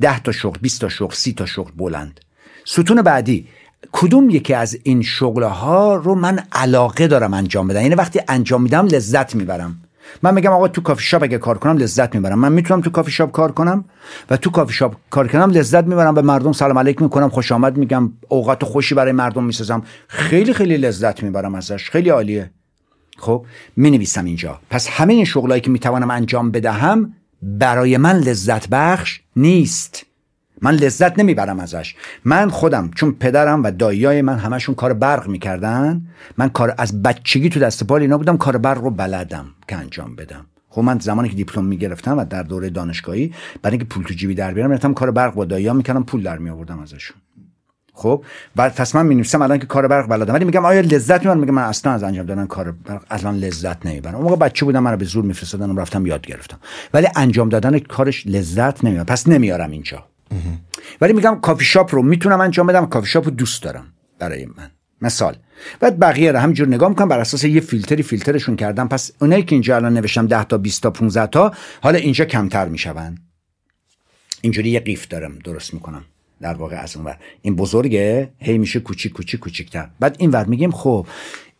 10 0.00 0.20
تا 0.20 0.32
شغل 0.32 0.58
20 0.62 0.80
تا 0.80 0.88
شغل 0.88 1.14
30 1.14 1.32
تا 1.32 1.46
شغل 1.46 1.70
بلدم. 1.76 2.20
ستون 2.64 3.02
بعدی. 3.02 3.46
کدوم 3.92 4.30
یکی 4.30 4.54
از 4.54 4.78
این 4.82 5.02
شغلها 5.02 5.94
رو 5.94 6.14
من 6.14 6.42
علاقه 6.52 7.06
دارم 7.06 7.34
انجام 7.34 7.68
بدم 7.68 7.80
یعنی 7.80 7.94
وقتی 7.94 8.20
انجام 8.28 8.62
میدم 8.62 8.86
لذت 8.86 9.34
می‌برم. 9.34 9.82
من 10.22 10.34
میگم 10.34 10.52
آقا 10.52 10.68
تو 10.68 10.80
کافی 10.80 11.04
شاپ 11.04 11.22
اگه 11.22 11.38
کار 11.38 11.58
کنم 11.58 11.76
لذت 11.76 12.14
می‌برم. 12.14 12.38
من 12.38 12.52
می‌تونم 12.52 12.80
تو 12.80 12.90
کافی 12.90 13.10
شاپ 13.10 13.32
کار 13.32 13.52
کنم 13.52 13.84
و 14.30 14.36
تو 14.36 14.50
کافی 14.50 14.72
شاپ 14.72 14.94
کار 15.10 15.28
کنم 15.28 15.50
لذت 15.50 15.84
می‌برم 15.84 16.14
به 16.14 16.22
مردم 16.22 16.52
سلام 16.52 16.78
علیک 16.78 17.02
می‌کنم 17.02 17.28
خوش 17.28 17.52
آمد 17.52 17.76
میگم 17.76 18.12
اوقات 18.28 18.64
خوشی 18.64 18.94
برای 18.94 19.12
مردم 19.12 19.44
می‌سازم. 19.44 19.82
خیلی 20.08 20.52
خیلی 20.54 20.76
لذت 20.76 21.22
می‌برم 21.22 21.54
ازش. 21.54 21.90
خیلی 21.90 22.08
عالیه. 22.10 22.50
خب 23.18 23.46
می 23.76 23.90
نویسم 23.90 24.24
اینجا. 24.24 24.58
پس 24.70 24.88
همه 24.88 25.12
این 25.12 25.24
شغلایی 25.24 25.60
که 25.60 25.70
می‌توانم 25.70 26.10
انجام 26.10 26.50
بدهم 26.50 27.14
برای 27.42 27.96
من 27.96 28.16
لذت 28.16 28.68
بخش 28.68 29.20
نیست. 29.36 30.06
من 30.62 30.74
لذت 30.74 31.18
نمی‌برم 31.18 31.60
ازش. 31.60 31.94
من 32.24 32.48
خودم 32.48 32.90
چون 32.94 33.12
پدرم 33.12 33.62
و 33.62 33.70
داییای 33.70 34.22
من 34.22 34.38
همشون 34.38 34.74
کار 34.74 34.92
برق 34.92 35.28
می‌کردن 35.28 36.02
من 36.36 36.48
کار 36.48 36.74
از 36.78 37.02
بچگی 37.02 37.48
تو 37.48 37.60
دست 37.60 37.84
پال 37.84 38.00
اینا 38.00 38.18
بودم 38.18 38.36
کار 38.36 38.58
برق 38.58 38.78
رو 38.78 38.90
بلدم 38.90 39.46
که 39.68 39.76
انجام 39.76 40.16
بدم. 40.16 40.46
خب 40.68 40.82
من 40.82 40.98
زمانی 40.98 41.28
که 41.28 41.36
دیپلم 41.36 41.64
می‌گرفتم 41.64 42.18
و 42.18 42.24
در 42.24 42.42
دوره 42.42 42.70
دانشگاهی 42.70 43.34
برای 43.62 43.72
اینکه 43.72 43.94
پول 43.94 44.04
تو 44.04 44.14
جیبی 44.14 44.34
در 44.34 44.54
بیارم 44.54 44.70
رفتم 44.70 44.94
کار 44.94 45.10
برق 45.10 45.34
با 45.34 45.44
داییا 45.44 45.72
می‌کردم 45.72 46.02
پول 46.02 46.22
در 46.22 46.38
میآوردم 46.38 46.78
ازشون. 46.78 47.16
خب؟ 47.92 48.24
بعد 48.56 48.74
پس 48.74 48.94
من 48.94 49.06
می‌نویسم 49.06 49.42
الان 49.42 49.58
که 49.58 49.66
کار 49.66 49.88
برق 49.88 50.08
بلدم. 50.08 50.34
ولی 50.34 50.44
میگم 50.44 50.64
آیا 50.64 50.80
لذت 50.80 51.20
می‌برم؟ 51.20 51.38
میگم 51.38 51.54
من 51.54 51.62
اصلا 51.62 51.92
از 51.92 52.02
انجام 52.02 52.26
دادن 52.26 52.46
کار 52.46 52.70
برق 52.70 53.02
الان 53.10 53.36
لذت 53.36 53.86
نمی‌برم. 53.86 54.14
اون 54.14 54.24
موقع 54.24 54.36
بچه 54.36 54.64
بودم 54.64 54.82
من 54.82 54.96
به 54.96 55.04
زور 55.04 55.24
میفرستادن 55.24 55.70
و 55.70 55.80
رفتم 55.80 56.06
یاد 56.06 56.26
گرفتم. 56.26 56.58
ولی 56.94 57.06
انجام 57.16 57.48
دادن 57.48 57.78
کارش 57.78 58.26
لذت 58.26 58.84
نمی‌برم. 58.84 59.04
پس 59.04 59.28
نمیارم 59.28 59.70
اینجا. 59.70 60.04
ولی 61.00 61.12
میگم 61.12 61.38
کافی 61.42 61.64
شاپ 61.64 61.94
رو 61.94 62.02
می‌تونم 62.02 62.40
انجام 62.40 62.66
بدم 62.66 62.86
کافی 62.86 63.06
شاپ 63.06 63.24
رو 63.24 63.30
دوست 63.30 63.62
دارم 63.62 63.86
برای 64.18 64.46
من. 64.46 64.70
مثال 65.00 65.36
بعد 65.80 65.98
بقیه 65.98 66.32
رو 66.32 66.38
همینجور 66.38 66.68
نگاه 66.68 66.88
می‌کنم 66.88 67.08
بر 67.08 67.18
اساس 67.18 67.44
یه 67.44 67.60
فیلتری 67.60 68.02
فیلترشون 68.02 68.56
کردم. 68.56 68.88
پس 68.88 69.10
اونایی 69.20 69.42
که 69.42 69.54
اینجا 69.54 69.76
الان 69.76 69.94
نوشتم 69.94 70.26
10 70.26 70.44
تا 70.44 70.58
20 70.58 70.82
تا 70.82 70.90
15 70.90 71.26
تا 71.26 71.52
حالا 71.82 71.98
اینجا 71.98 72.24
کمتر 72.24 72.68
میشون 72.68 73.18
اینجوری 74.40 74.70
یه 74.70 74.80
قیف 74.80 75.08
دارم 75.08 75.38
درست 75.38 75.74
می‌کنم. 75.74 76.04
در 76.40 76.54
واقع 76.54 76.76
از 76.76 76.96
اون 76.96 77.04
ور. 77.04 77.18
این 77.42 77.56
بزرگه؟ 77.56 78.30
هی 78.38 78.58
میشه 78.58 78.80
کوچیک 78.80 79.12
کوچیک 79.12 79.40
کوچیکتر. 79.40 79.88
بعد 80.00 80.16
این 80.18 80.30
ور 80.30 80.44
میگیم 80.44 80.70
خب 80.70 81.06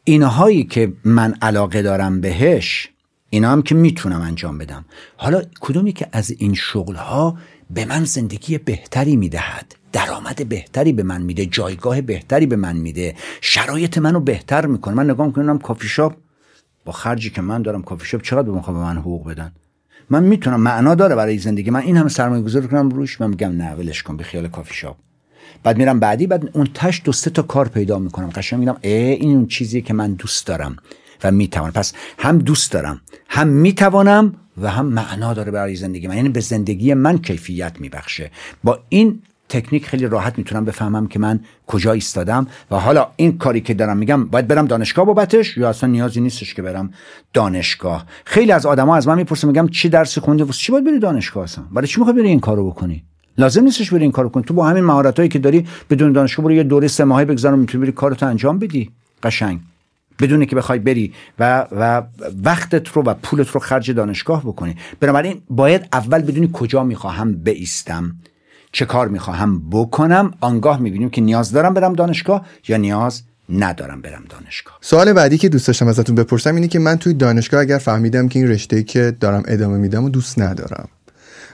اینهایی 0.05 0.65
که 0.65 0.93
من 1.05 1.35
علاقه 1.43 1.83
دارم 1.83 2.21
بهش 2.21 2.89
اینا 3.31 3.51
هم 3.51 3.63
که 3.63 3.75
می‌تونم 3.75 4.21
انجام 4.21 4.59
بدم. 4.59 4.85
حالا 5.17 5.43
کدومی 5.61 5.93
که 5.93 6.09
از 6.13 6.31
این 6.31 6.55
شغل 6.55 6.95
ها 6.95 7.39
به 7.71 7.85
من 7.85 8.05
زندگی 8.05 8.59
بهتری 8.59 9.17
می‌دهد. 9.17 9.77
درآمد 9.93 10.49
بهتری 10.49 10.93
به 10.93 11.03
من 11.03 11.23
میده. 11.23 11.47
جایگاه 11.47 12.01
بهتری 12.01 12.47
به 12.47 12.57
من 12.57 12.77
میده. 12.77 13.15
شرایط 13.41 13.99
منو 13.99 14.21
بهتر 14.21 14.67
می‌کنه. 14.67 14.95
من 14.95 15.11
نگاه 15.11 15.27
می‌کنم 15.27 15.59
کافی 15.59 15.89
شاپ. 15.89 16.15
با 16.85 16.93
خرجی 16.93 17.31
که 17.31 17.43
من 17.43 17.63
دارم 17.63 17.83
کافی 17.83 18.07
شاپ 18.07 18.23
چقدر 18.23 18.51
به 18.51 18.71
من 18.71 18.97
حقوق 18.97 19.29
بدن؟ 19.31 19.53
من 20.11 20.23
می‌تونم. 20.23 20.61
معنا 20.61 20.95
داره 20.95 21.15
برای 21.15 21.39
زندگی. 21.39 21.71
من 21.71 21.81
این 21.81 21.97
همه 21.97 22.09
سرمایه 22.09 22.43
گذاری 22.43 22.69
کنم 22.69 22.89
روش. 22.89 23.21
من 23.21 23.31
میگم 23.31 23.57
نه 23.57 23.75
ولش 23.75 24.03
کن 24.03 24.17
به 24.17 24.25
خیال 24.25 24.49
کافی 24.49 24.75
شاپ. 24.75 24.97
بعد 25.63 25.79
میرم 25.79 26.01
بعدی 26.01 26.27
بعد 26.27 26.51
اون 26.53 26.69
تش 26.75 27.03
دو 27.05 27.13
سه 27.13 27.31
تا 27.31 27.43
کار 27.43 27.69
پیدا 27.69 27.99
می‌کنم. 27.99 28.31
قشنگ 28.31 28.61
میگم 28.61 28.77
ای 28.83 28.93
این 28.93 29.37
اون 29.37 29.47
چیزیه 29.47 29.81
که 29.81 29.95
من 29.95 30.13
دوست 30.13 30.47
دارم 30.47 30.77
و 31.25 31.31
می‌توانم. 31.31 31.73
پس 31.73 31.93
هم 32.19 32.39
دوست 32.39 32.73
دارم 32.73 33.01
هم 33.29 33.49
می‌توانم 33.49 34.35
و 34.63 34.71
هم 34.71 34.87
معنا 34.87 35.35
داره 35.35 35.53
برای 35.53 35.77
زندگی 35.77 36.07
من. 36.07 36.17
یعنی 36.17 36.29
به 36.29 36.41
زندگی 36.41 36.95
من 36.95 37.19
کیفیت 37.19 37.81
میبخشه. 37.81 38.31
با 38.65 38.79
این 38.89 39.23
تکنیک 39.49 39.87
خیلی 39.87 40.07
راحت 40.07 40.39
می‌تونم 40.39 40.65
بفهمم 40.65 41.07
که 41.07 41.19
من 41.19 41.41
کجا 41.67 41.93
ایستادم 41.93 42.47
و 42.71 42.77
حالا 42.77 43.07
این 43.17 43.39
کاری 43.39 43.61
که 43.61 43.75
دارم 43.75 43.97
میگم 43.97 44.25
باید 44.25 44.49
برم 44.49 44.67
دانشگاه 44.67 45.05
بابتش؟ 45.05 45.57
یا 45.57 45.69
اصلا 45.69 45.91
نیازی 45.91 46.21
نیستش 46.21 46.55
که 46.55 46.63
برم 46.63 46.91
دانشگاه؟ 47.33 48.07
خیلی 48.25 48.53
از 48.53 48.67
آدما 48.67 48.97
از 48.97 49.09
من 49.09 49.17
می‌پرسن 49.17 49.49
میگم 49.49 49.69
چی 49.69 49.89
درسی 49.89 50.21
خوندی؟ 50.21 50.43
واسه 50.43 50.59
چی 50.59 50.73
باید 50.73 50.85
بری 50.85 50.99
دانشگاه 50.99 51.45
اصلا؟ 51.45 51.65
برای 51.73 51.89
چی 51.89 52.01
می‌خوای 52.01 52.17
بری 52.17 52.29
این 52.29 52.41
کارو 52.41 52.71
بکنی؟ 52.71 53.05
لازم 53.39 53.65
نیستش 53.65 53.91
بری 53.91 54.03
این 54.03 54.13
کارو 54.13 54.29
کنی. 54.29 54.45
تو 54.45 54.55
با 54.55 54.67
همین 54.67 54.85
مهارتایی 54.85 55.29
که 55.29 55.39
داری 55.39 55.67
بدون 55.91 56.13
دانشگاه 56.13 56.45
برو 56.45 56.55
یه 56.55 56.63
دوره 56.63 56.89
سه 56.89 57.05
ماهه 57.05 57.25
بگذار 57.25 57.55
می‌تونی 57.55 57.83
بری 57.83 57.93
کارتو 57.93 58.27
انجام 58.27 58.59
بدی. 58.59 58.91
قشنگ. 59.23 59.61
بدون 60.21 60.47
که 60.47 60.57
بخوای 60.57 60.79
بری 60.79 61.13
و, 61.39 61.67
و 61.73 62.03
وقتت 62.45 62.89
رو 62.89 63.03
و 63.03 63.15
پولت 63.15 63.49
رو 63.49 63.61
خرج 63.61 63.91
دانشگاه 63.91 64.43
بکنی. 64.43 64.77
بنابراین 65.01 65.43
باید 65.51 65.89
اول 65.93 66.23
بدونی 66.23 66.51
کجا 66.53 66.85
می‌خواهم 66.85 67.33
بیستم 67.33 68.17
چه 68.73 68.85
کار 68.85 69.09
می‌خواهم 69.09 69.71
بکنم. 69.71 70.35
آنگاه 70.41 70.81
می‌بینیم 70.81 71.11
که 71.11 71.21
نیاز 71.21 71.53
دارم 71.53 71.75
برم 71.75 71.93
دانشگاه 71.93 72.47
یا 72.69 72.77
نیاز 72.77 73.23
ندارم 73.49 74.01
برم 74.01 74.25
دانشگاه. 74.29 74.79
سوال 74.81 75.13
بعدی 75.13 75.39
که 75.39 75.49
دوست 75.49 75.67
داشتم 75.67 75.89
ازتون 75.89 76.17
بپرسم 76.17 76.55
اینه 76.55 76.69
که 76.69 76.79
من 76.79 76.97
توی 76.97 77.15
دانشگاه 77.15 77.61
اگر 77.61 77.79
فهمیدم 77.79 78.29
که 78.29 78.39
این 78.39 78.49
رشته 78.49 78.83
که 78.83 79.17
دارم 79.21 79.43
ادامه 79.49 79.79
میدم 79.79 80.05
و 80.05 80.09
دوست 80.09 80.39
ندارم. 80.39 80.89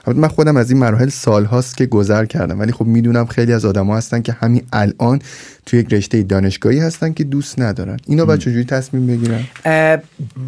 من 0.07 0.27
خودم 0.27 0.57
از 0.57 0.71
این 0.71 0.79
مراحل 0.79 1.09
سال 1.09 1.45
هاست 1.45 1.77
که 1.77 1.85
گذر 1.85 2.25
کردم 2.25 2.59
ولی 2.59 2.71
خب 2.71 2.85
می‌دونم 2.85 3.25
خیلی 3.25 3.53
از 3.53 3.65
آدما 3.65 3.97
هستن 3.97 4.21
که 4.21 4.31
همین 4.31 4.63
الان 4.73 5.19
توی 5.65 5.79
یک 5.79 5.93
رشته 5.93 6.23
دانشگاهی 6.23 6.79
هستن 6.79 7.13
که 7.13 7.23
دوست 7.23 7.59
ندارن. 7.59 7.97
اینو 8.07 8.25
باید 8.25 8.39
چجوری 8.39 8.63
تصمیم 8.63 9.07
بگیرن؟ 9.07 9.43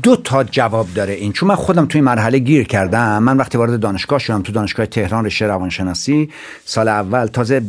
دو 0.03 0.15
تا 0.15 0.43
جواب 0.43 0.87
داره 0.95 1.13
این. 1.13 1.33
چون 1.33 1.49
من 1.49 1.55
خودم 1.55 1.85
توی 1.85 2.01
مرحله 2.01 2.39
گیر 2.39 2.63
کردم 2.63 3.23
من 3.23 3.37
وقتی 3.37 3.57
وارد 3.57 3.79
دانشگاه 3.79 4.19
شدم 4.19 4.41
تو 4.41 4.51
دانشگاه 4.51 4.85
تهران 4.85 5.25
رشته 5.25 5.47
روانشناسی 5.47 6.29
سال 6.65 6.87
اول 6.87 7.25
تازه 7.25 7.61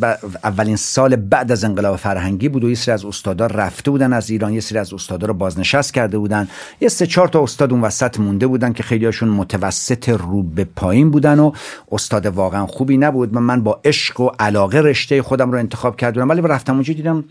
اولین 0.45 0.77
سال 0.77 1.17
بعد 1.17 1.53
از 1.53 1.65
انقلاب 1.65 1.97
فرهنگی 1.97 2.49
بود 2.49 2.65
و 2.65 2.69
یه 2.69 2.75
سری 2.75 2.93
از 2.93 3.05
استادا 3.05 3.47
رفته 3.47 3.91
بودن 3.91 4.13
از 4.13 4.31
ایران 4.31 4.55
یه 4.55 4.61
سری 4.61 4.79
از 4.79 4.95
استادا 4.95 5.27
رو 5.27 5.35
بازنشست 5.35 5.95
کرده 5.95 6.19
بودن. 6.19 6.49
یه 6.81 6.89
سه 6.89 7.07
چهار 7.07 7.29
تا 7.29 7.43
استاد 7.43 7.73
اون 7.73 7.81
وسط 7.81 8.21
مونده 8.21 8.47
بودن 8.47 8.73
که 8.73 8.83
خیلیاشون 8.83 9.29
متوسط 9.29 10.09
رو 10.09 10.43
به 10.43 10.65
پایین 10.77 11.11
بودن 11.11 11.39
و 11.39 11.53
استاد 11.93 12.27
واقعا 12.27 12.67
خوبی 12.67 12.97
نبود. 12.97 13.35
من 13.35 13.63
با 13.63 13.81
عشق 13.85 14.21
و 14.21 14.31
علاقه 14.39 14.81
رشته 14.81 15.23
خودم 15.23 15.53
رو 15.53 15.59
انتخاب 15.59 15.97
کردم 15.97 16.29
ولی 16.29 16.43
رفتم 16.43 16.73
اونجا 16.73 16.95
دیدم 16.95 17.25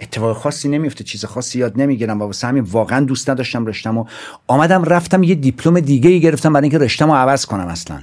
اتفاق 0.00 0.36
خاصی 0.36 0.68
نمیفته 0.68 1.04
چیز 1.04 1.24
خاصی 1.24 1.58
یاد 1.58 1.80
نمی‌گیرم 1.80 2.22
و 2.22 2.24
واسه 2.24 2.46
همین 2.46 2.62
واقعا 2.62 3.00
دوست 3.00 3.30
نداشتم 3.30 3.66
رشتم 3.66 3.98
و 3.98 4.04
آمدم 4.46 4.84
رفتم 4.84 5.22
یه 5.22 5.34
دیپلم 5.34 5.80
دیگه 5.80 6.10
ای 6.10 6.20
گرفتم 6.20 6.52
برای 6.52 6.64
اینکه 6.64 6.78
رشتم 6.78 7.06
رو 7.06 7.14
عوض 7.14 7.46
کنم 7.46 7.66
اصلا. 7.66 8.00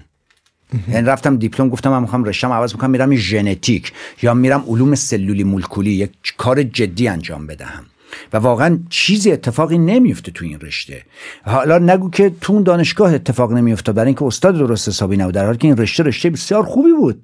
یعنی 0.87 1.07
رفتم 1.07 1.37
دیپلم 1.37 1.69
گفتم 1.69 1.89
من 1.89 2.01
می‌خوام 2.01 2.23
رشتم 2.23 2.51
عوض 2.51 2.73
بکنم 2.73 2.89
میرم 2.89 3.15
ژنتیک 3.15 3.93
یا 4.21 4.33
میرم 4.33 4.63
علوم 4.67 4.95
سلولی 4.95 5.43
مولکولی 5.43 5.91
یک 5.91 6.11
کار 6.37 6.63
جدی 6.63 7.07
انجام 7.07 7.47
بدهم. 7.47 7.90
و 8.33 8.37
واقعا 8.37 8.79
چیزی 8.89 9.31
اتفاقی 9.31 9.77
نمیفته 9.77 10.31
تو 10.31 10.45
این 10.45 10.59
رشته. 10.59 11.01
حالا 11.45 11.77
نگو 11.77 12.09
که 12.09 12.31
تو 12.41 12.53
اون 12.53 12.63
دانشگاه 12.63 13.13
اتفاق 13.13 13.51
نمیفته 13.51 13.91
برای 13.91 14.07
اینکه 14.07 14.25
استاد 14.25 14.57
درست 14.57 14.87
حسابی 14.87 15.17
نبود 15.17 15.33
در 15.33 15.45
حالی 15.45 15.57
که 15.57 15.67
این 15.67 15.77
رشته 15.77 16.03
رشته 16.03 16.29
بسیار 16.29 16.63
خوبی 16.63 16.91
بود. 16.91 17.21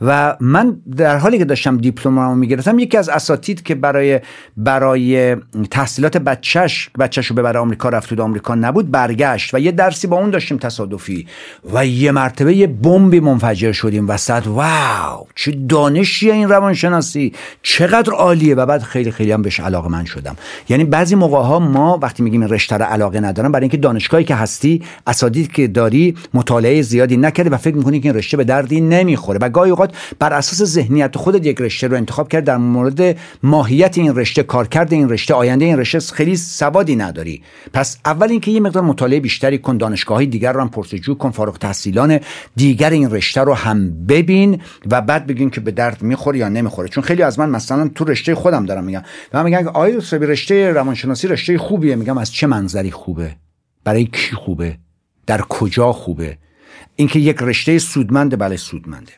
و 0.00 0.36
من 0.40 0.76
در 0.96 1.18
حالی 1.18 1.38
که 1.38 1.44
داشتم 1.44 1.78
دیپلم 1.78 2.18
رو 2.18 2.34
می‌گرفتم 2.34 2.78
یکی 2.78 2.96
از 2.96 3.08
اساتید 3.08 3.62
که 3.62 3.74
برای 3.74 4.20
برای 4.56 5.36
تحصیلات 5.70 6.16
بچهش 6.16 6.90
بچهش 6.98 7.26
رو 7.26 7.36
ببره 7.36 7.60
آمریکا 7.60 7.88
رفت 7.88 8.14
تو 8.14 8.22
آمریکا 8.22 8.54
نبود 8.54 8.90
برگشت 8.90 9.54
و 9.54 9.58
یه 9.58 9.72
درسی 9.72 10.06
با 10.06 10.16
اون 10.16 10.30
داشتیم 10.30 10.58
تصادفی 10.58 11.26
و 11.72 11.86
یه 11.86 12.12
مرتبه 12.12 12.54
یه 12.54 12.66
بمبی 12.66 13.20
منفجر 13.20 13.72
شدیم 13.72 14.08
وسط. 14.08 14.46
واو! 14.46 15.26
چه 15.34 15.52
دانشیه 15.68 16.32
این 16.32 16.48
روانشناسی! 16.48 17.32
چقدر 17.62 18.12
عالیه! 18.12 18.54
و 18.54 18.66
بعد 18.66 18.82
خیلی 18.82 19.10
خیلی 19.10 19.32
هم 19.32 19.42
بهش 19.42 19.60
علاقه 19.60 19.88
من 19.88 20.04
شدم. 20.04 20.36
یعنی 20.68 20.84
بعضی 20.84 21.14
موقع 21.14 21.38
ها 21.38 21.58
ما 21.58 21.98
وقتی 22.02 22.22
میگیم 22.22 22.42
رشته 22.42 22.76
رو 22.76 22.84
علاقه 22.84 23.20
ندارم 23.20 23.52
برای 23.52 23.64
اینکه 23.64 23.76
دانشگاهی 23.76 24.24
که 24.24 24.34
هستی 24.34 24.82
اساتید 25.06 25.52
که 25.52 25.68
داری 25.68 26.14
مطالعه 26.34 26.82
زیادی 26.82 27.16
نکردی 27.16 27.48
و 27.48 27.56
فکر 27.56 27.76
می‌کنی 27.76 28.00
که 28.00 28.08
این 28.08 28.18
رشته 28.18 28.36
به 28.36 28.44
دردی 28.44 28.80
نمی‌خوره. 28.80 29.38
و 29.38 29.48
گاهی 29.48 29.70
بر 30.18 30.32
اساس 30.32 30.62
ذهنیت 30.62 31.16
خودت 31.16 31.46
یک 31.46 31.60
رشته 31.60 31.86
رو 31.86 31.96
انتخاب 31.96 32.28
کرد 32.28 32.44
در 32.44 32.56
مورد 32.56 33.16
ماهیت 33.42 33.98
این 33.98 34.16
رشته 34.16 34.42
کارکرد 34.42 34.92
این 34.92 35.08
رشته 35.08 35.34
آینده 35.34 35.64
این 35.64 35.78
رشته 35.78 35.98
خیلی 36.00 36.36
سوادی 36.36 36.96
نداری. 36.96 37.42
پس 37.72 37.98
اول 38.04 38.30
اینکه 38.30 38.50
یه 38.50 38.60
مقدار 38.60 38.82
مطالعه 38.82 39.20
بیشتری 39.20 39.58
کن 39.58 39.76
دانشگاه 39.76 40.16
های 40.16 40.26
دیگر 40.26 40.52
رو 40.52 40.60
هم 40.60 40.68
پرسجو 40.68 41.14
کن 41.14 41.30
فارغ 41.30 41.58
تحصیلان 41.58 42.20
دیگر 42.56 42.90
این 42.90 43.10
رشته 43.10 43.40
رو 43.40 43.54
هم 43.54 44.06
ببین 44.06 44.60
و 44.90 45.00
بعد 45.00 45.26
بگین 45.26 45.50
که 45.50 45.60
به 45.60 45.70
درد 45.70 46.02
می‌خوره 46.02 46.38
یا 46.38 46.48
نمی‌خوره. 46.48 46.88
چون 46.88 47.04
خیلی 47.04 47.22
از 47.22 47.38
من 47.38 47.50
مثلا 47.50 47.88
تو 47.88 48.04
رشته 48.04 48.34
خودم 48.34 48.66
دارم 48.66 48.84
میگم. 48.84 49.02
و 49.32 49.38
من 49.38 49.44
میگم 49.44 49.68
آیا 49.68 50.00
رشته 50.12 50.72
روانشناسی 50.72 51.28
رشته 51.28 51.58
خوبیه. 51.58 51.96
میگم 51.96 52.18
از 52.18 52.32
چه 52.32 52.46
منظری 52.46 52.90
خوبه؟ 52.90 53.36
برای 53.84 54.04
کی 54.04 54.36
خوبه؟ 54.36 54.78
در 55.26 55.40
کجا 55.40 55.92
خوبه؟ 55.92 56.38
اینکه 56.96 57.18
یک 57.18 57.36
رشته 57.40 57.78
سودمنده 57.78 58.36
بله 58.36 58.56
سودمنده. 58.56 59.12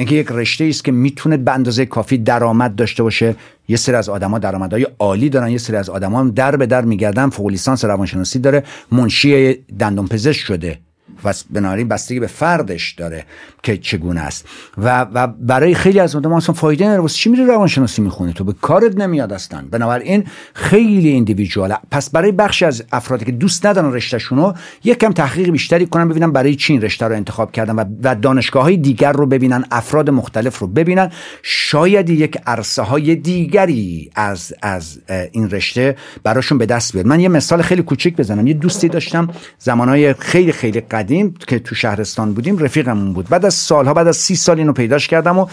اینکه 0.00 0.14
یک 0.14 0.26
رشته 0.30 0.64
است 0.64 0.84
که 0.84 0.92
می‌تونه 0.92 1.36
به 1.36 1.52
اندازه 1.52 1.86
کافی 1.86 2.18
درآمد 2.18 2.74
داشته 2.74 3.02
باشه. 3.02 3.36
یه 3.68 3.76
سری 3.76 3.96
از 3.96 4.08
آدما 4.08 4.38
درآمدهای 4.38 4.86
عالی 4.98 5.28
دارن 5.28 5.50
یه 5.50 5.58
سری 5.58 5.76
از 5.76 5.90
آدما 5.90 6.24
در 6.24 6.56
به 6.56 6.66
در 6.66 6.84
میگردن. 6.84 7.28
فوق 7.28 7.46
لیسانس 7.46 7.84
روانشناسی 7.84 8.38
داره. 8.38 8.64
منشی 8.92 9.54
دندون 9.78 10.06
پزشک 10.06 10.40
شده. 10.40 10.78
و 11.24 11.34
بنابراین 11.50 11.88
بستگی 11.88 12.20
به 12.20 12.26
فردش 12.26 12.92
داره 12.92 13.24
که 13.62 13.76
چگونه 13.76 14.20
است. 14.20 14.48
و, 14.78 15.06
و 15.14 15.26
برای 15.26 15.74
خیلی 15.74 16.00
از 16.00 16.16
آدم 16.16 16.32
اصلا 16.32 16.54
فایده 16.54 16.84
نداره. 16.84 17.00
واسه 17.00 17.16
چی 17.16 17.30
میری 17.30 17.44
روانشناسی 17.44 18.02
می‌خونی؟ 18.02 18.32
تو 18.32 18.44
به 18.44 18.52
کارت 18.52 18.96
نمیاد 18.96 19.32
اصلا. 19.32 19.64
بنابراین 19.70 20.24
خیلی 20.54 21.08
ایندیویدواله 21.08 21.76
پس 21.90 22.10
برای 22.10 22.32
بخشی 22.32 22.64
از 22.64 22.84
افرادی 22.92 23.24
که 23.24 23.32
دوست 23.32 23.66
ندارن 23.66 23.92
رشتهشونو 23.92 24.52
یکم 24.84 25.12
تحقیق 25.12 25.50
بیشتری 25.50 25.86
کنن 25.86 26.08
ببینن 26.08 26.32
برای 26.32 26.54
چی 26.54 26.72
این 26.72 26.82
رشته 26.82 27.06
رو 27.06 27.14
انتخاب 27.14 27.52
کردن 27.52 27.74
و, 27.74 27.84
و 28.02 28.14
دانشگاه 28.14 28.62
های 28.62 28.76
دیگر 28.76 29.12
رو 29.12 29.26
ببینن 29.26 29.64
افراد 29.70 30.10
مختلف 30.10 30.58
رو 30.58 30.66
ببینن. 30.66 31.10
شاید 31.42 32.10
یک 32.10 32.38
عرصه 32.46 32.82
های 32.82 33.16
دیگری 33.16 34.10
از 34.14 34.54
از 34.62 34.98
این 35.32 35.50
رشته 35.50 35.96
براشون 36.22 36.58
به 36.58 36.66
دست 36.66 36.92
بیاد. 36.92 37.06
من 37.06 37.20
یه 37.20 37.28
مثال 37.28 37.62
خیلی 37.62 37.82
کوچیک 37.82 38.16
بزنم. 38.16 38.46
یه 38.46 38.54
دوستی 38.54 38.88
داشتم. 38.88 39.28
زمانهای 39.58 40.14
خیلی 40.14 40.52
خیلی 40.52 40.80
قدیم. 40.80 41.09
که 41.46 41.58
تو 41.58 41.74
شهرستان 41.74 42.32
بودیم 42.34 42.58
رفیقمون 42.58 43.12
بود. 43.12 43.28
بعد 43.28 43.44
از 43.44 43.54
سالها 43.54 43.94
بعد 43.94 44.08
از 44.08 44.16
سی 44.16 44.36
سال 44.36 44.58
اینو 44.58 44.72
پیداش 44.72 45.08
کردم 45.08 45.38
و 45.38 45.46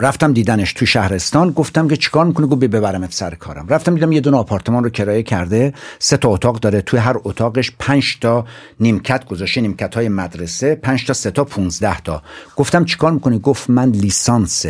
رفتم 0.00 0.32
دیدنش 0.32 0.72
تو 0.72 0.86
شهرستان. 0.86 1.50
گفتم 1.50 1.88
که 1.88 1.96
چیکار 1.96 2.24
می‌کنه 2.24 2.46
گفت 2.46 2.60
ببرمت 2.60 3.12
سر 3.12 3.34
کارم. 3.34 3.66
رفتم 3.68 3.94
دیدم 3.94 4.12
یه 4.12 4.20
دونه 4.20 4.36
آپارتمان 4.36 4.84
رو 4.84 4.90
کرایه 4.90 5.22
کرده. 5.22 5.72
سه 5.98 6.16
تا 6.16 6.28
اتاق 6.28 6.60
داره. 6.60 6.80
توی 6.80 7.00
هر 7.00 7.16
اتاقش 7.24 7.72
پنج 7.78 8.18
تا 8.20 8.44
نیمکت 8.80 9.24
گذاشته 9.24 9.60
نیمکت 9.60 9.94
های 9.94 10.08
مدرسه. 10.08 10.74
پنج 10.74 11.06
تا 11.06 11.12
سه 11.12 11.30
تا 11.30 11.44
15 11.44 12.00
تا. 12.00 12.22
گفتم 12.56 12.84
چیکار 12.84 13.12
می‌کنی؟ 13.12 13.38
گفت 13.38 13.70
من 13.70 13.90
لیسانس 13.90 14.66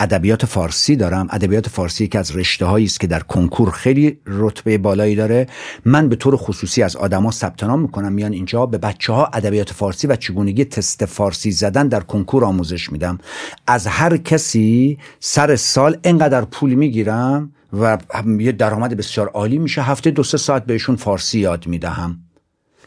ادبیات 0.00 0.46
فارسی 0.46 0.96
دارم. 0.96 1.26
ادبیات 1.30 1.68
فارسی 1.68 2.08
که 2.08 2.18
از 2.18 2.36
رشته 2.36 2.64
هایی 2.66 2.86
است 2.86 3.00
که 3.00 3.06
در 3.06 3.20
کنکور 3.20 3.70
خیلی 3.70 4.18
رتبه 4.26 4.78
بالایی 4.78 5.14
داره. 5.14 5.46
من 5.84 6.08
به 6.08 6.16
طور 6.16 6.36
خصوصی 6.36 6.82
از 6.82 6.96
آدما 6.96 7.30
ثبت 7.30 7.64
نام 7.64 7.80
می‌کنم. 7.80 8.12
میان 8.12 8.32
اینجا 8.32 8.66
به 8.66 8.78
بچه 8.78 9.12
ها 9.12 9.26
ادبیات 9.32 9.72
فارسی 9.72 10.06
و 10.06 10.16
چگونگی 10.16 10.64
تست 10.64 11.04
فارسی 11.04 11.50
زدن 11.50 11.88
در 11.88 12.00
کنکور 12.00 12.44
آموزش 12.44 12.92
میدم. 12.92 13.18
از 13.66 13.86
هر 13.86 14.16
کسی 14.16 14.98
سر 15.20 15.56
سال 15.56 15.96
انقدر 16.04 16.44
پول 16.44 16.74
می‌گیرم 16.74 17.52
و 17.80 17.98
یه 18.38 18.52
درآمد 18.52 18.96
بسیار 18.96 19.28
عالی 19.28 19.58
میشه 19.58 19.82
هفته 19.82 20.10
دو 20.10 20.22
سه 20.22 20.38
ساعت 20.38 20.66
بهشون 20.66 20.96
فارسی 20.96 21.40
یاد 21.40 21.66
می‌دهم. 21.66 22.18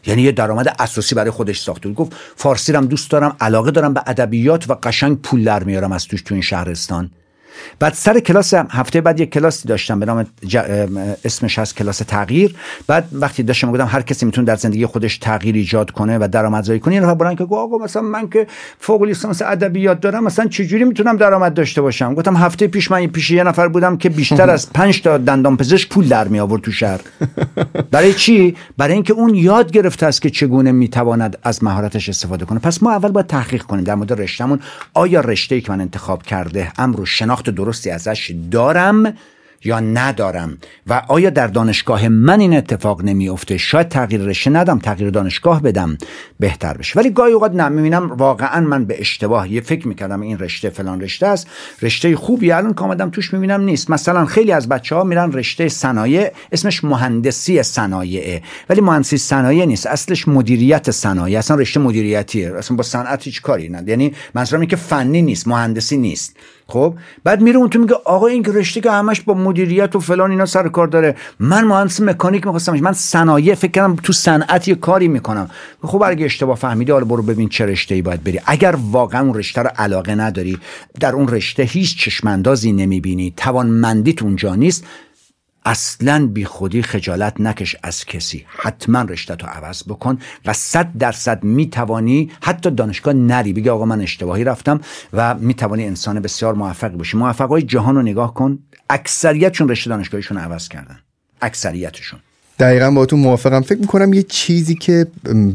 یعنی 0.06 0.22
یه 0.22 0.32
درآمد 0.32 0.76
اساسی 0.78 1.14
برای 1.14 1.30
خودش 1.30 1.60
ساخته 1.60 1.92
گفت 1.92 2.12
فارسی 2.36 2.72
هم 2.72 2.86
دوست 2.86 3.10
دارم 3.10 3.36
علاقه 3.40 3.70
دارم 3.70 3.94
به 3.94 4.02
ادبیات 4.06 4.70
و 4.70 4.74
قشنگ 4.82 5.20
پول 5.20 5.44
در 5.44 5.64
میارم 5.64 5.92
از 5.92 6.06
توش 6.06 6.22
تو 6.22 6.34
این 6.34 6.42
شهرستان. 6.42 7.10
بعد 7.78 7.94
سر 7.94 8.20
کلاس 8.20 8.54
هفته 8.54 9.00
بعد 9.00 9.20
یک 9.20 9.30
کلاسی 9.30 9.68
داشتم 9.68 10.00
به 10.00 10.06
نام 10.06 10.26
اسمش 11.24 11.58
هست 11.58 11.76
کلاس 11.76 11.98
تغییر. 11.98 12.54
بعد 12.86 13.08
وقتی 13.12 13.42
داشتم 13.42 13.72
گفتم 13.72 13.86
هر 13.86 14.02
کسی 14.02 14.26
می‌تونه 14.26 14.46
در 14.46 14.56
زندگی 14.56 14.86
خودش 14.86 15.18
تغییر 15.18 15.54
ایجاد 15.54 15.90
کنه 15.90 16.18
و 16.18 16.28
درآمدزایی 16.32 16.80
کنه 16.80 16.94
یه 16.94 17.00
نفر 17.00 17.34
که 17.34 17.44
آقا 17.44 17.78
مثلا 17.78 18.02
من 18.02 18.28
که 18.28 18.46
فوق 18.78 19.02
لیسانس 19.02 19.42
ادبیات 19.42 20.00
دارم 20.00 20.24
مثلا 20.24 20.46
چجوری 20.46 20.84
می‌تونم 20.84 21.16
درآمد 21.16 21.54
داشته 21.54 21.80
باشم؟ 21.80 22.14
گفتم 22.14 22.36
هفته 22.36 22.66
پیش 22.66 22.90
من 22.90 23.06
پیش 23.06 23.30
یه 23.30 23.44
نفر 23.44 23.68
بودم 23.68 23.96
که 23.96 24.08
بیشتر 24.08 24.50
از 24.50 24.72
5 24.74 25.02
تا 25.02 25.18
دندان 25.18 25.56
پزشک 25.56 25.88
پول 25.88 26.08
در 26.08 26.28
می 26.28 26.40
آورد 26.40 26.62
تو 26.62 26.72
شهر. 26.72 27.00
برای 27.90 28.14
چی؟ 28.14 28.56
برای 28.76 28.94
اینکه 28.94 29.12
اون 29.12 29.34
یاد 29.34 29.72
گرفته 29.72 30.06
است 30.06 30.22
که 30.22 30.30
چگونه 30.30 30.72
می‌تواند 30.72 31.38
از 31.42 31.64
مهارتش 31.64 32.08
استفاده 32.08 32.44
کنه. 32.44 32.58
پس 32.58 32.82
ما 32.82 32.92
اول 32.92 33.10
باید 33.10 33.26
تحقیق 33.26 33.62
کنیم 33.62 33.84
در 33.84 33.94
مورد 33.94 34.20
رشتهمون. 34.20 34.60
آیا 34.94 35.20
رشته 35.20 35.54
ای 35.54 35.60
که 35.60 35.72
من 35.72 35.80
انتخاب 35.80 36.22
کرده 36.22 36.72
امر 36.78 36.96
رو 36.96 37.06
شناخت 37.06 37.41
درستی 37.50 37.90
ازش 37.90 38.34
دارم 38.50 39.14
یا 39.64 39.80
ندارم؟ 39.80 40.58
و 40.86 41.02
آیا 41.08 41.30
در 41.30 41.46
دانشگاه 41.46 42.08
من 42.08 42.40
این 42.40 42.56
اتفاق 42.56 43.04
نمیافته؟ 43.04 43.56
شاید 43.56 43.88
تغییر 43.88 44.20
رشته 44.20 44.50
ندم 44.50 44.78
تغییر 44.78 45.10
دانشگاه 45.10 45.62
بدم 45.62 45.98
بهتر 46.40 46.76
بشه. 46.76 46.98
ولی 46.98 47.10
گاهی 47.10 47.32
اوقات 47.32 47.54
نه 47.54 47.68
می‌بینم 47.68 48.12
واقعا 48.12 48.60
من 48.60 48.84
به 48.84 49.00
اشتباه 49.00 49.52
یه 49.52 49.60
فکر 49.60 49.88
می‌کردم 49.88 50.20
این 50.20 50.38
رشته 50.38 50.70
فلان 50.70 51.00
رشته 51.00 51.26
است. 51.26 51.46
رشته 51.82 52.16
خوبی 52.16 52.52
الان 52.52 52.74
که 52.98 53.10
توش 53.10 53.34
می‌بینم 53.34 53.60
نیست. 53.60 53.90
مثلا 53.90 54.24
خیلی 54.24 54.52
از 54.52 54.68
بچه 54.68 54.96
ها 54.96 55.04
میرن 55.04 55.32
رشته 55.32 55.68
صنایع 55.68 56.30
اسمش 56.52 56.84
مهندسی 56.84 57.62
صنایعه 57.62 58.42
ولی 58.68 58.80
مهندسی 58.80 59.18
صنایع 59.18 59.64
نیست 59.64 59.86
اصلش 59.86 60.28
مدیریت 60.28 60.90
صنایع. 60.90 61.38
اصلا 61.38 61.56
رشته 61.56 61.80
مدیریتیه. 61.80 62.54
اصلا 62.56 62.76
با 62.76 62.82
صنعت 62.82 63.24
هیچ 63.24 63.42
کاری 63.42 63.68
نه 63.68 63.84
یعنی 63.86 64.14
منظورم 64.34 64.66
که 64.66 64.76
فنی 64.76 65.22
نیست 65.22 65.48
مهندسی 65.48 65.96
نیست. 65.96 66.36
خب؟ 66.68 66.94
بعد 67.24 67.40
میره 67.40 67.58
اون 67.58 67.68
تو 67.68 67.78
میگه 67.78 67.94
آقا 68.04 68.26
این 68.26 68.44
رشته 68.44 68.80
که 68.80 68.90
همش 68.90 69.20
با 69.20 69.34
مدیریت 69.34 69.96
و 69.96 70.00
فلان 70.00 70.30
اینا 70.30 70.46
سر 70.46 70.68
کار 70.68 70.86
داره. 70.86 71.16
من 71.40 71.64
مهندس 71.64 72.00
مکانیک 72.00 72.46
می‌خواستم 72.46 72.72
من 72.72 72.92
صنایع 72.92 73.54
فکر 73.54 73.70
کردم 73.70 73.96
تو 73.96 74.12
صنعت 74.12 74.68
یه 74.68 74.74
کاری 74.74 75.08
می‌کنم. 75.08 75.50
خب 75.82 76.02
اگه 76.06 76.24
اشتباه 76.24 76.56
فهمیدی 76.56 76.92
حالا 76.92 77.04
برو 77.04 77.22
ببین 77.22 77.48
چه 77.48 77.66
رشته 77.66 77.94
ای 77.94 78.02
باید 78.02 78.24
بری. 78.24 78.40
اگر 78.46 78.74
واقعا 78.90 79.20
اون 79.20 79.34
رشته 79.34 79.62
رو 79.62 79.70
علاقه 79.76 80.14
نداری 80.14 80.58
در 81.00 81.12
اون 81.12 81.28
رشته 81.28 81.62
هیچ 81.62 81.98
چشماندازی 81.98 82.72
نمی‌بینی. 82.72 83.34
توانمندیت 83.36 84.22
اونجا 84.22 84.54
نیست. 84.54 84.84
اصلا 85.64 86.26
بی 86.26 86.44
خودی 86.44 86.82
خجالت 86.82 87.40
نکش 87.40 87.76
از 87.82 88.04
کسی. 88.04 88.44
حتما 88.48 89.02
رشته 89.02 89.36
تو 89.36 89.46
عوض 89.46 89.82
بکن 89.82 90.18
و 90.46 90.52
صد 90.52 90.88
درصد 90.98 91.44
می‌توانی 91.44 92.30
حتی 92.42 92.70
دانشگاه 92.70 93.14
نری. 93.14 93.52
بگی 93.52 93.68
آقا 93.68 93.84
من 93.84 94.00
اشتباهی 94.00 94.44
رفتم 94.44 94.80
و 95.12 95.34
می‌توانی 95.34 95.84
انسان 95.84 96.20
بسیار 96.20 96.54
موفق 96.54 96.90
باشی 96.90 97.16
موفق 97.16 97.48
های 97.48 97.62
جهان 97.62 97.94
رو 97.94 98.02
نگاه 98.02 98.34
کن. 98.34 98.58
اکثریتشون 98.90 99.68
رشته 99.68 99.90
دانشگاهیشون 99.90 100.38
عوض 100.38 100.68
کردن. 100.68 100.98
اکثریتشون. 101.42 102.20
دقیقا 102.58 102.90
با 102.90 103.06
تو 103.06 103.16
موافقم. 103.16 103.60
فکر 103.60 103.78
می‌کنم 103.78 104.12
یه 104.12 104.22
چیزی 104.22 104.74
که 104.74 105.06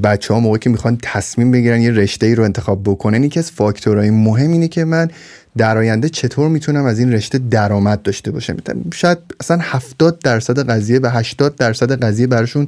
بچه 0.03 0.33
ها 0.33 0.39
موقع 0.39 0.57
که 0.57 0.69
می‌خوان 0.69 0.97
تصمیم 1.03 1.51
بگیرن 1.51 1.81
یه 1.81 1.91
رشته 1.91 2.25
ای 2.25 2.35
رو 2.35 2.43
انتخاب 2.43 2.83
بکنن 2.83 3.23
یکی 3.23 3.39
از 3.39 3.51
فاکتورهای 3.51 4.09
مهم 4.09 4.51
اینه 4.51 4.67
که 4.67 4.85
من 4.85 5.09
در 5.57 5.77
آینده 5.77 6.09
چطور 6.09 6.49
می‌تونم 6.49 6.85
از 6.85 6.99
این 6.99 7.13
رشته 7.13 7.37
درآمد 7.37 8.01
داشته 8.01 8.31
باشم؟ 8.31 8.57
شاید 8.93 9.17
اصلا 9.39 9.57
70 9.61 10.19
درصد 10.19 10.69
قضیه 10.69 10.99
و 10.99 11.09
80 11.09 11.55
درصد 11.55 12.03
قضیه 12.03 12.27
براشون 12.27 12.65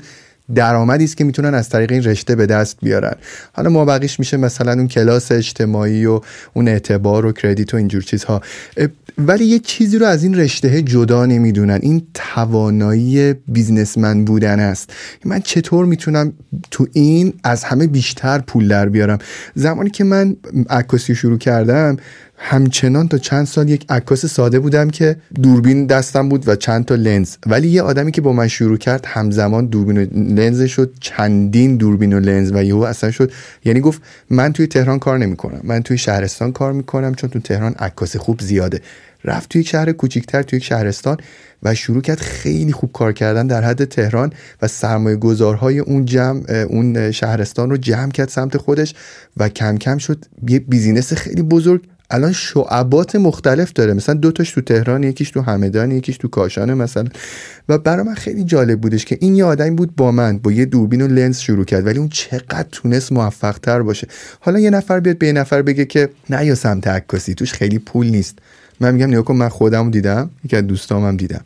درآمدی 0.55 1.03
است 1.03 1.17
که 1.17 1.23
می‌تونن 1.23 1.53
از 1.53 1.69
طریق 1.69 1.91
این 1.91 2.03
رشته 2.03 2.35
به 2.35 2.45
دست 2.45 2.77
بیارن. 2.81 3.15
حالا 3.53 3.69
ما 3.69 3.85
بقیش 3.85 4.19
میشه 4.19 4.37
مثلا 4.37 4.71
اون 4.71 4.87
کلاس 4.87 5.31
اجتماعی 5.31 6.05
و 6.05 6.21
اون 6.53 6.67
اعتبار 6.67 7.25
و 7.25 7.31
کردیت 7.31 7.73
و 7.73 7.77
اینجور 7.77 8.01
چیزها. 8.01 8.41
ولی 9.17 9.45
یه 9.45 9.59
چیزی 9.59 9.97
رو 9.97 10.05
از 10.05 10.23
این 10.23 10.35
رشته 10.35 10.81
جدا 10.81 11.25
نمی‌دونن. 11.25 11.79
این 11.81 12.07
توانایی 12.13 13.33
بیزنسمن 13.33 14.25
بودن 14.25 14.59
است. 14.59 14.93
من 15.25 15.39
چطور 15.39 15.85
می‌تونم 15.85 16.33
تو 16.71 16.87
این 16.93 17.33
از 17.43 17.63
همه 17.63 17.87
بیشتر 17.87 18.39
پول 18.39 18.67
در 18.67 18.89
بیارم؟ 18.89 19.17
زمانی 19.55 19.89
که 19.89 20.03
من 20.03 20.35
عکاسی 20.69 21.15
شروع 21.15 21.37
کردم 21.37 21.97
همچنان 22.41 23.07
تا 23.07 23.17
چند 23.17 23.45
سال 23.45 23.69
یک 23.69 23.85
عکاس 23.89 24.25
ساده 24.25 24.59
بودم 24.59 24.89
که 24.89 25.15
دوربین 25.43 25.85
دستم 25.85 26.29
بود 26.29 26.47
و 26.47 26.55
چند 26.55 26.85
تا 26.85 26.95
لنز. 26.95 27.35
ولی 27.45 27.67
یه 27.67 27.81
آدمی 27.81 28.11
که 28.11 28.21
با 28.21 28.33
من 28.33 28.47
شروع 28.47 28.77
کرد 28.77 29.05
همزمان 29.05 29.65
دوربین 29.65 29.97
و 29.97 30.05
لنز 30.13 30.61
شد 30.61 30.93
چندین 30.99 31.77
دوربین 31.77 32.13
و 32.13 32.19
لنز 32.19 32.51
و 32.51 32.63
یهو 32.63 32.81
اصلا 32.81 33.11
شد. 33.11 33.31
یعنی 33.65 33.79
گفت 33.79 34.01
من 34.29 34.53
توی 34.53 34.67
تهران 34.67 34.99
کار 34.99 35.17
نمی‌کنم. 35.17 35.61
من 35.63 35.83
توی 35.83 35.97
شهرستان 35.97 36.51
کار 36.51 36.73
می‌کنم 36.73 37.15
چون 37.15 37.29
تو 37.29 37.39
تهران 37.39 37.73
عکاس 37.73 38.15
خوب 38.15 38.41
زیاده. 38.41 38.81
رفت 39.23 39.49
توی 39.49 39.63
شهر 39.63 39.91
کوچیکتر 39.91 40.41
توی 40.41 40.59
شهرستان 40.59 41.17
و 41.63 41.75
شروع 41.75 42.01
کرد 42.01 42.19
خیلی 42.19 42.71
خوب 42.71 42.91
کار 42.91 43.13
کردن 43.13 43.47
در 43.47 43.63
حد 43.63 43.85
تهران 43.85 44.33
و 44.61 44.67
سرمایه 44.67 45.15
گذارهای 45.15 45.79
اون 45.79 46.05
جمع 46.05 46.49
اون 46.69 47.11
شهرستان 47.11 47.69
رو 47.69 47.77
جمع 47.77 48.11
کرد 48.11 48.29
سمت 48.29 48.57
خودش 48.57 48.95
و 49.37 49.49
کم 49.49 49.77
کم 49.77 49.97
شد 49.97 50.25
یه 50.47 50.59
بیزینس 50.59 51.13
خیلی 51.13 51.41
بزرگ 51.41 51.81
الان 52.09 52.31
شعبات 52.31 53.15
مختلف 53.15 53.73
داره. 53.73 53.93
مثلا 53.93 54.15
دو 54.15 54.31
تاش 54.31 54.51
تو 54.51 54.61
تهران 54.61 55.03
یکیش 55.03 55.31
تو 55.31 55.41
همدان 55.41 55.91
یکیش 55.91 56.17
تو 56.17 56.27
کاشانه 56.27 56.73
مثلا. 56.73 57.07
و 57.69 57.77
برای 57.77 58.05
من 58.05 58.13
خیلی 58.13 58.43
جالب 58.43 58.81
بودش 58.81 59.05
که 59.05 59.17
این 59.21 59.35
یه 59.35 59.45
آدمی 59.45 59.71
بود 59.71 59.95
با 59.95 60.11
من 60.11 60.37
با 60.37 60.51
یه 60.51 60.65
دوربین 60.65 61.01
و 61.01 61.07
لنز 61.07 61.39
شروع 61.39 61.65
کرد. 61.65 61.85
ولی 61.85 61.99
اون 61.99 62.09
چقدر 62.09 62.67
تونست 62.71 63.11
موفق 63.11 63.57
تر 63.57 63.81
باشه. 63.81 64.07
حالا 64.39 64.59
یه 64.59 64.69
نفر 64.69 64.99
بیاد 64.99 65.17
به 65.17 65.27
یه 65.27 65.33
نفر 65.33 65.61
بگه 65.61 65.85
که 65.85 66.09
نه 66.29 66.45
یا 66.45 66.55
سمت 66.55 66.87
عکاسی 66.87 67.33
توش 67.33 67.53
خیلی 67.53 67.79
پول 67.79 68.07
نیست. 68.07 68.39
من 68.81 68.93
میگم 68.93 69.07
نگاه 69.07 69.23
کن 69.23 69.35
من 69.35 69.49
خودم 69.49 69.91
دیدم 69.91 70.29
یکی 70.45 70.55
از 70.55 70.67
دوستام 70.67 71.05
هم 71.05 71.17
دیدم. 71.17 71.41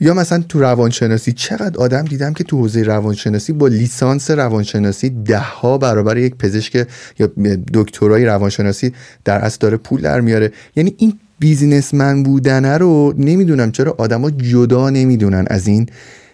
یا 0.00 0.14
مثلا 0.14 0.44
تو 0.48 0.60
روانشناسی 0.60 1.32
چقدر 1.32 1.78
آدم 1.78 2.02
دیدم 2.02 2.32
که 2.32 2.44
تو 2.44 2.58
حوزه 2.58 2.82
روانشناسی 2.82 3.52
با 3.52 3.68
لیسانس 3.68 4.30
روانشناسی 4.30 5.10
ده 5.10 5.38
ها 5.38 5.78
برابر 5.78 6.16
یک 6.16 6.34
پزشک 6.34 6.86
یا 7.18 7.28
دکترای 7.74 8.24
روانشناسی 8.24 8.92
در 9.24 9.38
اصل 9.38 9.58
داره 9.60 9.76
پول 9.76 10.00
در 10.00 10.20
میاره. 10.20 10.52
یعنی 10.76 10.94
این 10.98 11.12
بیزینسمن 11.38 12.22
بودنه 12.22 12.78
رو 12.78 13.14
نمی‌دونم 13.16 13.72
چرا 13.72 13.94
آدما 13.98 14.30
جدا 14.30 14.90
نمی‌دونن 14.90 15.44
از 15.50 15.66
این 15.66 15.86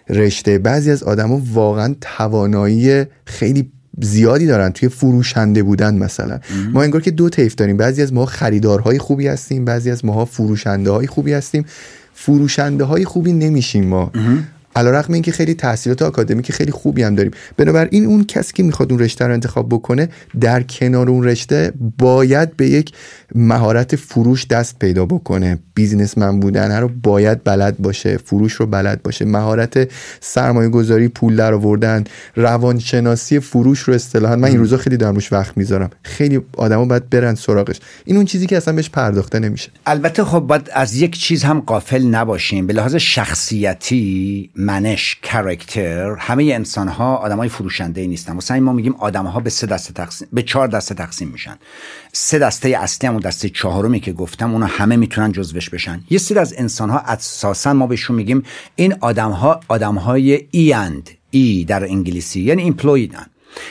رشته. 0.09 0.57
بعضی 0.57 0.91
از 0.91 1.03
آدما 1.03 1.41
واقعا 1.53 1.95
توانایی 2.01 3.05
خیلی 3.25 3.71
زیادی 4.01 4.45
دارن 4.45 4.69
توی 4.69 4.89
فروشنده 4.89 5.63
بودن 5.63 5.95
مثلا. 5.95 6.39
ما 6.73 6.83
انگار 6.83 7.01
که 7.01 7.11
دو 7.11 7.29
طیف 7.29 7.55
داریم. 7.55 7.77
بعضی 7.77 8.01
از 8.01 8.13
ما 8.13 8.25
خریدارهای 8.25 8.97
خوبی 8.99 9.27
هستیم 9.27 9.65
بعضی 9.65 9.91
از 9.91 10.05
ماها 10.05 10.25
فروشنده 10.25 10.91
های 10.91 11.07
خوبی 11.07 11.33
هستیم. 11.33 11.65
فروشنده 12.13 12.83
های 12.83 13.05
خوبی 13.05 13.33
نمیشیم 13.33 13.87
ما. 13.87 14.11
علیرغم 14.75 15.13
اینکه 15.13 15.31
خیلی 15.31 15.53
تحصیلات 15.53 16.01
آکادمیک 16.01 16.51
خیلی 16.51 16.71
خوبی 16.71 17.03
هم 17.03 17.15
داریم. 17.15 17.31
بنابراین 17.57 18.05
اون 18.05 18.23
کسی 18.23 18.53
که 18.53 18.63
می‌خواد 18.63 18.91
اون 18.91 19.01
رشته 19.01 19.25
رو 19.25 19.33
انتخاب 19.33 19.69
بکنه 19.69 20.09
در 20.41 20.63
کنار 20.63 21.09
اون 21.09 21.23
رشته 21.23 21.73
باید 21.97 22.57
به 22.57 22.69
یک 22.69 22.91
مهارت 23.35 23.95
فروش 23.95 24.47
دست 24.47 24.79
پیدا 24.79 25.05
بکنه. 25.05 25.59
بیزنسمن 25.75 26.39
بودن 26.39 26.79
رو 26.79 26.89
باید 27.03 27.43
بلد 27.43 27.77
باشه 27.77 28.17
فروش 28.17 28.53
رو 28.53 28.65
بلد 28.65 29.03
باشه. 29.03 29.25
مهارت 29.25 29.89
سرمایه 30.19 30.69
گذاری 30.69 31.07
پول 31.07 31.35
در 31.35 31.53
آوردن 31.53 32.03
روانشناسی 32.35 33.39
فروش 33.39 33.79
رو 33.79 33.93
اصطلاحا. 33.93 34.35
من 34.35 34.47
این 34.47 34.57
روزا 34.57 34.77
خیلی 34.77 34.97
دارم 34.97 35.15
روش 35.15 35.33
وقت 35.33 35.57
می‌ذارم. 35.57 35.89
خیلی 36.03 36.41
آدما 36.57 36.85
باید 36.85 37.09
برن 37.09 37.35
سراغش. 37.35 37.79
این 38.05 38.15
اون 38.15 38.25
چیزی 38.25 38.47
که 38.47 38.57
اصلا 38.57 38.73
بهش 38.73 38.89
پرداخته 38.89 39.39
نمیشه. 39.39 39.69
البته 39.85 40.23
خب 40.23 40.39
باید 40.39 40.69
از 40.73 40.95
یک 40.95 41.19
چیز 41.19 41.43
هم 41.43 41.59
غافل 41.59 42.03
نباشیم. 42.03 42.67
به 42.67 42.73
لحاظ 42.73 42.95
شخصیتی 42.95 44.49
منش 44.65 45.15
character 45.23 46.15
همه 46.19 46.43
انسان 46.43 46.87
ها 46.87 47.15
آدم 47.15 47.37
های 47.37 47.49
فروشنده 47.49 48.01
ای 48.01 48.07
نیستن 48.07 48.35
مثلا 48.35 48.59
ما 48.59 48.73
میگیم 48.73 48.95
آدم 48.95 49.25
ها 49.25 49.39
به 49.39 49.49
سه 49.49 49.67
دسته 49.67 49.93
تقسیم 49.93 50.27
به 50.33 50.43
چهار 50.43 50.67
دسته 50.67 50.95
تقسیم 50.95 51.27
میشن. 51.27 51.57
سه 52.13 52.39
دسته 52.39 52.69
اصلی 52.69 53.07
هم 53.09 53.19
دسته 53.19 53.49
چهارمی 53.49 53.99
که 53.99 54.13
گفتم 54.13 54.53
اونا 54.53 54.65
همه 54.65 54.95
می‌تونن 54.95 55.31
جزوش 55.31 55.69
بشن. 55.69 56.03
یه 56.09 56.17
سری 56.17 56.39
از 56.39 56.53
انسان 56.57 56.89
ها 56.89 56.99
اساسا 56.99 57.73
ما 57.73 57.87
بهشون 57.87 58.15
میگیم 58.15 58.43
این 58.75 58.95
آدم 59.01 59.31
ها 59.31 59.59
آدم 59.67 59.95
های 59.95 60.47
E 60.51 60.73
اند 60.73 61.09
E 61.31 61.65
در 61.67 61.83
انگلیسی 61.83 62.41
یعنی 62.41 62.61
employed 62.61 63.18
ن 63.18 63.25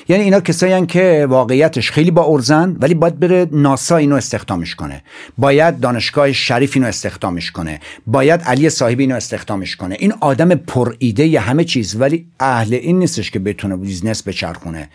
یعنی 0.08 0.22
اینا 0.22 0.40
کسایی 0.40 0.86
که 0.86 1.26
واقعیتش 1.28 1.90
خیلی 1.90 2.10
با 2.10 2.24
ارزشن 2.24 2.76
ولی 2.80 2.94
باید 2.94 3.20
بره 3.20 3.46
ناسا 3.52 3.96
اینو 3.96 4.16
استخدامش 4.16 4.74
کنه. 4.74 5.02
باید 5.38 5.80
دانشگاه 5.80 6.32
شریف 6.32 6.76
اینو 6.76 6.86
استخدامش 6.86 7.50
کنه. 7.50 7.80
باید 8.06 8.40
علی 8.40 8.70
صاحبی 8.70 9.02
اینو 9.02 9.14
استخدامش 9.14 9.76
کنه. 9.76 9.96
این 9.98 10.12
آدم 10.20 10.54
پر 10.54 10.94
ایده 10.98 11.40
همه 11.40 11.64
چیز 11.64 11.96
ولی 12.00 12.26
اهل 12.40 12.74
این 12.74 12.98
نیستش 12.98 13.30
که 13.30 13.38
بتونه 13.38 13.76
business 13.76 14.28
بچرخونه. 14.28 14.88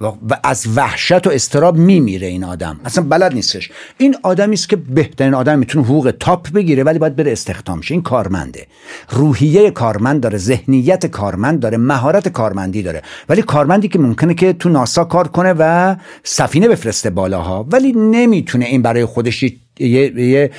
و 0.00 0.12
از 0.42 0.66
وحشت 0.76 1.26
و 1.26 1.30
اضطراب 1.30 1.76
میمیره 1.76 2.26
این 2.26 2.44
آدم. 2.44 2.80
اصلا 2.84 3.04
بلد 3.04 3.34
نیستش. 3.34 3.70
این 3.98 4.16
آدمی 4.22 4.54
است 4.54 4.68
که 4.68 4.76
بهترین 4.76 5.34
آدم 5.34 5.58
می‌تونه 5.58 5.84
حقوق 5.84 6.14
top 6.20 6.52
بگیره 6.52 6.82
ولی 6.82 6.98
باید 6.98 7.16
بره 7.16 7.32
استخدام 7.32 7.80
شه. 7.80 7.94
این 7.94 8.02
کارمنده. 8.02 8.66
روحیه 9.10 9.70
کارمند 9.70 10.20
داره 10.20 10.38
ذهنیت 10.38 11.06
کارمند 11.06 11.60
داره 11.60 11.76
مهارت 11.76 12.28
کارمندی 12.28 12.82
داره. 12.82 13.02
ولی 13.28 13.42
کارمندی 13.42 13.88
که 13.88 13.98
ممکنه 13.98 14.34
که 14.34 14.52
تو 14.52 14.68
ناسا 14.68 15.04
کار 15.04 15.28
کنه 15.28 15.54
و 15.58 15.96
سفینه 16.24 16.68
بفرسته 16.68 17.10
بالاها 17.10 17.66
ولی 17.70 17.92
نمی‌تونه 17.92 18.64
این 18.64 18.82
برای 18.82 19.04
خودش 19.04 19.44
یه, 19.78 20.20
یه 20.20 20.50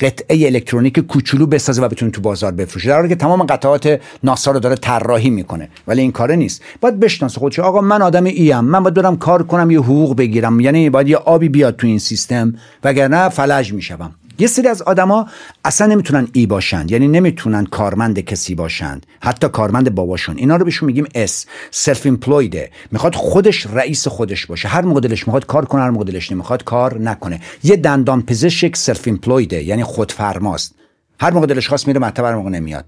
قطعه 0.00 0.46
الکترونیک 0.46 0.98
کوچولو 0.98 1.46
بسازه 1.46 1.82
و 1.82 1.88
بتونه 1.88 2.10
تو 2.10 2.20
بازار 2.20 2.52
بفروشه. 2.52 2.88
در 2.88 2.96
حالی 2.96 3.08
که 3.08 3.14
تمام 3.14 3.42
قطعات 3.42 4.00
ناسا 4.22 4.50
رو 4.50 4.60
داره 4.60 4.74
طراحی 4.74 5.30
می‌کنه. 5.30 5.68
ولی 5.86 6.00
این 6.02 6.12
کاره 6.12 6.36
نیست. 6.36 6.62
باید 6.80 7.00
بشناسه 7.00 7.40
خودش 7.40 7.58
آقا 7.58 7.80
من 7.80 8.02
آدم 8.02 8.24
E 8.24 8.36
ام. 8.36 8.60
من 8.60 8.82
باید 8.82 8.94
برم 8.94 9.16
کار 9.16 9.42
کنم 9.42 9.70
یه 9.70 9.78
حقوق 9.78 10.16
بگیرم. 10.16 10.60
یعنی 10.60 10.90
باید 10.90 11.08
یه 11.08 11.16
آبی 11.16 11.48
بیاد 11.48 11.76
تو 11.76 11.86
این 11.86 11.98
سیستم. 11.98 12.54
وگرنه 12.84 13.28
فلج 13.28 13.72
میشم 13.72 14.14
یه 14.38 14.46
سری 14.46 14.68
از 14.68 14.82
آدما 14.82 15.26
اصلا 15.64 15.86
نمی‌تونن 15.86 16.28
E 16.32 16.46
باشند 16.46 16.90
یعنی 16.90 17.08
نمی‌تونن 17.08 17.64
کارمند 17.64 18.20
کسی 18.20 18.54
باشند. 18.54 19.06
حتی 19.20 19.48
کارمند 19.48 19.94
باباشون. 19.94 20.36
اینا 20.36 20.56
رو 20.56 20.64
بهشون 20.64 20.86
میگیم 20.86 21.06
S 21.14 21.46
self 21.70 22.06
employed 22.06 22.63
ه 22.63 22.70
می‌خواد 22.92 23.14
خودش 23.14 23.66
رئیس 23.66 24.08
خودش 24.08 24.46
باشه. 24.46 24.68
هر 24.68 24.82
مدلش 24.82 25.26
می‌خواد 25.26 25.46
کار 25.46 25.64
کنه 25.64 25.82
هر 25.82 25.90
مدلش 25.90 26.32
نمی‌خواد 26.32 26.64
کار 26.64 26.98
نکنه. 27.00 27.40
یه 27.64 27.76
دندان 27.76 28.22
پزشک 28.22 28.76
self 28.76 29.02
employed 29.06 29.56
ه 29.56 29.62
یعنی 29.62 29.84
خودفرماست. 29.84 30.77
هر 31.20 31.30
موقع 31.30 31.46
دلش 31.46 31.68
خواست 31.68 31.86
میره 31.86 32.00
مطب 32.00 32.24
هر 32.24 32.34
موقع 32.34 32.50
نمیاد. 32.50 32.84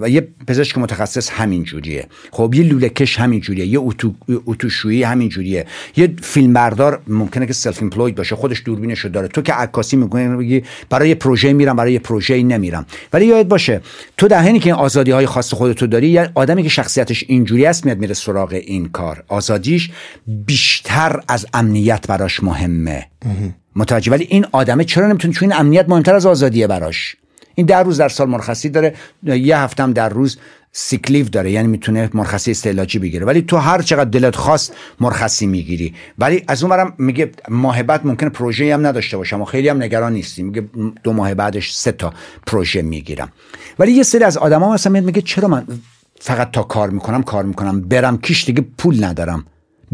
و 0.00 0.08
یه 0.08 0.28
پزشک 0.46 0.78
متخصص 0.78 1.30
همین 1.30 1.64
جوریه. 1.64 2.06
خب 2.30 2.54
یه 2.54 2.62
لوله 2.62 2.88
کش 2.88 3.18
همین 3.18 3.40
جوریه. 3.40 3.66
یه 3.66 3.78
اتو 3.80 4.14
اتوشویی 4.46 5.02
همین 5.02 5.28
جوریه. 5.28 5.66
یه 5.96 6.14
فیلمبردار 6.22 7.02
ممکنه 7.06 7.46
که 7.46 7.52
self 7.52 7.82
employed 7.82 8.14
باشه. 8.14 8.36
خودش 8.36 8.62
دوربینشو 8.64 9.08
داره. 9.08 9.28
تو 9.28 9.42
که 9.42 9.52
عکاسی 9.52 9.96
می‌کنی 9.96 10.36
بگی 10.36 10.62
برای 10.90 11.14
پروژه 11.14 11.52
میرم 11.52 11.76
برای 11.76 11.98
پروژه 11.98 12.42
نمیرم. 12.42 12.86
ولی 13.12 13.26
یاد 13.26 13.48
باشه 13.48 13.80
تو 14.16 14.28
در 14.28 14.42
حینی 14.42 14.58
که 14.58 14.66
این 14.66 14.74
آزادی 14.74 15.10
های 15.10 15.26
خاص 15.26 15.54
خودتو 15.54 15.86
داری 15.86 16.08
یه 16.08 16.30
آدمی 16.34 16.62
که 16.62 16.68
شخصیتش 16.68 17.24
اینجوری 17.28 17.66
است 17.66 17.84
میاد 17.86 17.98
میره 17.98 18.14
سراغ 18.14 18.52
این 18.52 18.88
کار. 18.88 19.24
آزادیش 19.28 19.90
بیشتر 20.26 21.20
از 21.28 21.46
امنیت 21.54 22.06
براش 22.06 22.42
مهمه. 22.42 23.06
متوجه؟ 23.76 24.12
ولی 24.12 24.26
این 24.30 24.46
آدمه 24.52 24.84
چرا 24.84 25.08
نمی‌تونه؟ 25.08 25.34
چون 25.34 25.50
این 25.50 25.60
امنیت 25.60 25.88
مهمتر 25.88 26.14
از 26.14 26.26
آزادیه 26.26 26.66
براش. 26.66 27.16
این 27.54 27.66
در 27.66 27.82
روز 27.82 28.00
در 28.00 28.08
سال 28.08 28.28
مرخصی 28.28 28.68
داره 28.68 28.94
یه 29.22 29.58
هفتم 29.58 29.92
در 29.92 30.08
روز 30.08 30.38
سیکلیف 30.76 31.30
داره 31.30 31.50
یعنی 31.50 31.68
می‌تونه 31.68 32.10
مرخصی 32.14 32.50
استعلاجی 32.50 32.98
بگیره. 32.98 33.26
ولی 33.26 33.42
تو 33.42 33.56
هر 33.56 33.82
چقدر 33.82 34.10
دلت 34.10 34.36
خواست 34.36 34.74
مرخصی 35.00 35.46
می‌گیری. 35.46 35.94
ولی 36.18 36.44
از 36.48 36.62
اونورم 36.62 36.94
میگه 36.98 37.30
ماه 37.48 37.82
بعد 37.82 38.06
ممکنه 38.06 38.30
پروژه 38.30 38.74
هم 38.74 38.86
نداشته 38.86 39.16
باشم 39.16 39.42
و 39.42 39.44
خیلی 39.44 39.68
هم 39.68 39.82
نگران 39.82 40.12
نیستیم. 40.12 40.46
میگه 40.46 40.68
دو 41.04 41.12
ماه 41.12 41.34
بعدش 41.34 41.74
سه 41.74 41.92
تا 41.92 42.12
پروژه 42.46 42.82
می‌گیرم. 42.82 43.32
ولی 43.78 43.92
یه 43.92 44.02
سری 44.02 44.24
از 44.24 44.36
آدما 44.36 44.72
مثلا 44.72 45.00
میگه 45.00 45.22
چرا 45.22 45.48
من 45.48 45.66
فقط 46.20 46.50
تا 46.50 46.62
کار 46.62 46.90
می‌کنم 46.90 47.22
کار 47.22 47.44
می‌کنم 47.44 47.80
برم 47.80 48.18
کیش 48.18 48.44
دیگه 48.44 48.64
پول 48.78 49.04
ندارم. 49.04 49.44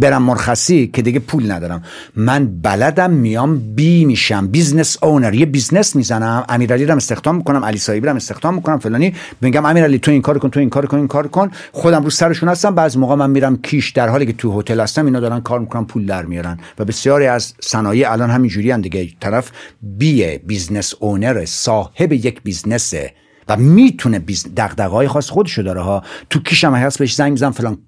برم 0.00 0.22
مرخصی 0.22 0.86
که 0.86 1.02
دیگه 1.02 1.18
پول 1.18 1.52
ندارم. 1.52 1.82
من 2.16 2.46
بلدم 2.62 3.10
میام 3.10 3.74
B 3.74 4.04
میشم. 4.04 4.46
business 4.46 5.02
owner 5.02 5.34
یه 5.34 5.46
business 5.46 5.96
می‌زنم. 5.96 6.44
امیرعلی 6.48 6.86
رو 6.86 6.96
استخدام 6.96 7.36
می‌کنم. 7.36 7.64
علی 7.64 7.78
صاحبی 7.78 8.06
رو 8.06 8.16
استخدام 8.16 8.54
می‌کنم. 8.54 8.78
فلانی. 8.78 9.14
میگم 9.40 9.64
امیرعلی 9.64 9.98
تو 9.98 10.10
این 10.10 10.22
کار 10.22 10.38
کن 10.38 10.50
تو 10.50 10.60
این 10.60 10.70
کار 10.70 10.86
کن 10.86 10.96
این 10.96 11.08
کار 11.08 11.28
کن. 11.28 11.50
خودم 11.72 12.04
رو 12.04 12.10
سرشون 12.10 12.48
هستم. 12.48 12.74
بعض 12.74 12.96
موقع 12.96 13.14
من 13.14 13.30
میرم 13.30 13.56
کیش 13.56 13.90
در 13.90 14.08
حالی 14.08 14.26
که 14.26 14.32
تو 14.32 14.60
هتل 14.60 14.80
هستم 14.80 15.06
اینا 15.06 15.20
دارن 15.20 15.40
کار 15.40 15.60
می‌کنن 15.60 15.84
پول 15.84 16.06
در 16.06 16.24
میارن. 16.24 16.58
و 16.78 16.84
بسیاری 16.84 17.26
از 17.26 17.54
صنایع 17.60 18.12
الان 18.12 18.30
همین 18.30 18.50
جوری 18.50 18.76
دیگه. 18.76 19.08
طرف 19.20 19.50
B 19.82 20.38
business 20.38 20.94
owner 21.00 21.44
صاحب 21.44 22.12
یک 22.12 22.42
business 22.42 23.04
ه 23.04 23.12
و 23.50 23.56
می‌تونه 23.56 24.18
دغدغه‌های 24.56 25.08
خاص 25.08 25.30
خودشو 25.30 25.62
داره 25.62 25.80
ها. 25.80 26.02
تو 26.30 26.40
کیشم 26.40 26.74
هست 26.74 26.98
بهش 26.98 27.14
زنگ 27.14 27.32
می‌زنم 27.32 27.52
فلان 27.52 27.78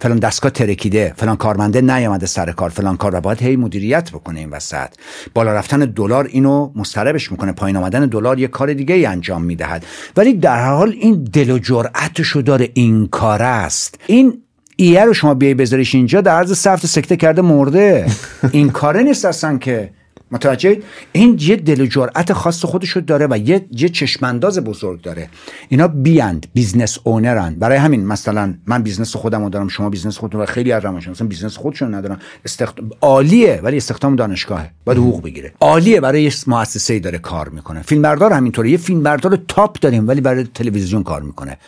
فلان 0.00 0.18
دستگاه 0.18 0.50
ترکیده 0.50 1.14
فلان 1.16 1.36
کارمنده 1.36 1.80
نیامده 1.80 2.26
سر 2.26 2.52
کار 2.52 2.70
فلان 2.70 2.96
کار 2.96 3.12
رو 3.12 3.20
باید 3.20 3.42
هی 3.42 3.56
مدیریت 3.56 4.10
بکنه 4.10 4.40
این 4.40 4.50
وسط. 4.50 4.88
بالا 5.34 5.52
رفتن 5.52 5.78
دلار 5.78 6.28
اینو 6.30 6.72
مستربش 6.76 7.32
می‌کنه 7.32 7.52
پایین 7.52 7.76
آمدن 7.76 8.06
دلار 8.06 8.38
یه 8.38 8.48
کار 8.48 8.72
دیگه 8.72 8.94
ای 8.94 9.06
انجام 9.06 9.44
می‌دهد. 9.44 9.86
ولی 10.16 10.34
در 10.34 10.66
حال 10.66 10.94
این 11.00 11.24
دل 11.24 11.50
و 11.50 11.58
جرأتشو 11.58 12.40
داره 12.40 12.68
این 12.74 13.06
کار 13.06 13.42
است. 13.42 13.98
این 14.06 14.42
ایه 14.76 15.04
رو 15.04 15.14
شما 15.14 15.34
بیای 15.34 15.54
بذاریش 15.54 15.94
اینجا 15.94 16.20
در 16.20 16.34
عرض 16.34 16.58
سفت 16.58 16.86
سکته 16.86 17.16
کرده 17.16 17.42
مرده. 17.42 18.06
این 18.52 18.70
کاره 18.70 19.02
نیست 19.02 19.24
اصلا 19.24 19.58
که 19.58 19.90
متوجه؟ 20.32 20.78
این 21.12 21.38
یه 21.40 21.56
دل 21.56 21.80
و 21.80 21.86
جرأت 21.86 22.32
خاص 22.32 22.64
خودشو 22.64 23.00
داره 23.00 23.26
و 23.30 23.38
یه 23.38 23.66
یه 23.70 23.88
چشمانداز 23.88 24.58
بزرگ 24.58 25.02
داره. 25.02 25.28
اینا 25.68 25.88
B 25.88 26.07
اند 26.07 26.46
business 26.54 26.98
owner 27.04 27.46
ن 27.46 27.54
برای 27.54 27.78
همین 27.78 28.06
مثلا 28.06 28.54
من 28.66 28.82
business 28.82 29.16
خودمو 29.16 29.50
دارم 29.50 29.68
شما 29.68 29.90
business 29.90 30.18
خودتون 30.18 30.40
و 30.40 30.46
خیلی 30.46 30.72
از 30.72 30.84
مثلا 30.84 31.26
business 31.26 31.56
خودشون 31.56 31.94
ندارن. 31.94 32.18
استخد... 32.44 32.78
عالیه 33.00 33.60
ولی 33.62 33.76
استخدام 33.76 34.16
دانشگاهه. 34.16 34.70
باید 34.84 34.98
حقوق 34.98 35.22
بگیره. 35.22 35.52
عالیه 35.60 36.00
برای 36.00 36.22
یه 36.22 36.32
مؤسسه‌ای 36.46 37.00
داره 37.00 37.18
کار 37.18 37.48
می‌کنه. 37.48 37.82
فیلمبردار 37.82 38.32
همینطوره. 38.32 38.70
یه 38.70 38.76
فیلمبردار 38.76 39.38
top 39.48 39.78
داریم 39.78 40.08
ولی 40.08 40.20
برای 40.20 40.44
تلویزیون 40.54 41.02
کار 41.02 41.22
می‌کنه. 41.22 41.58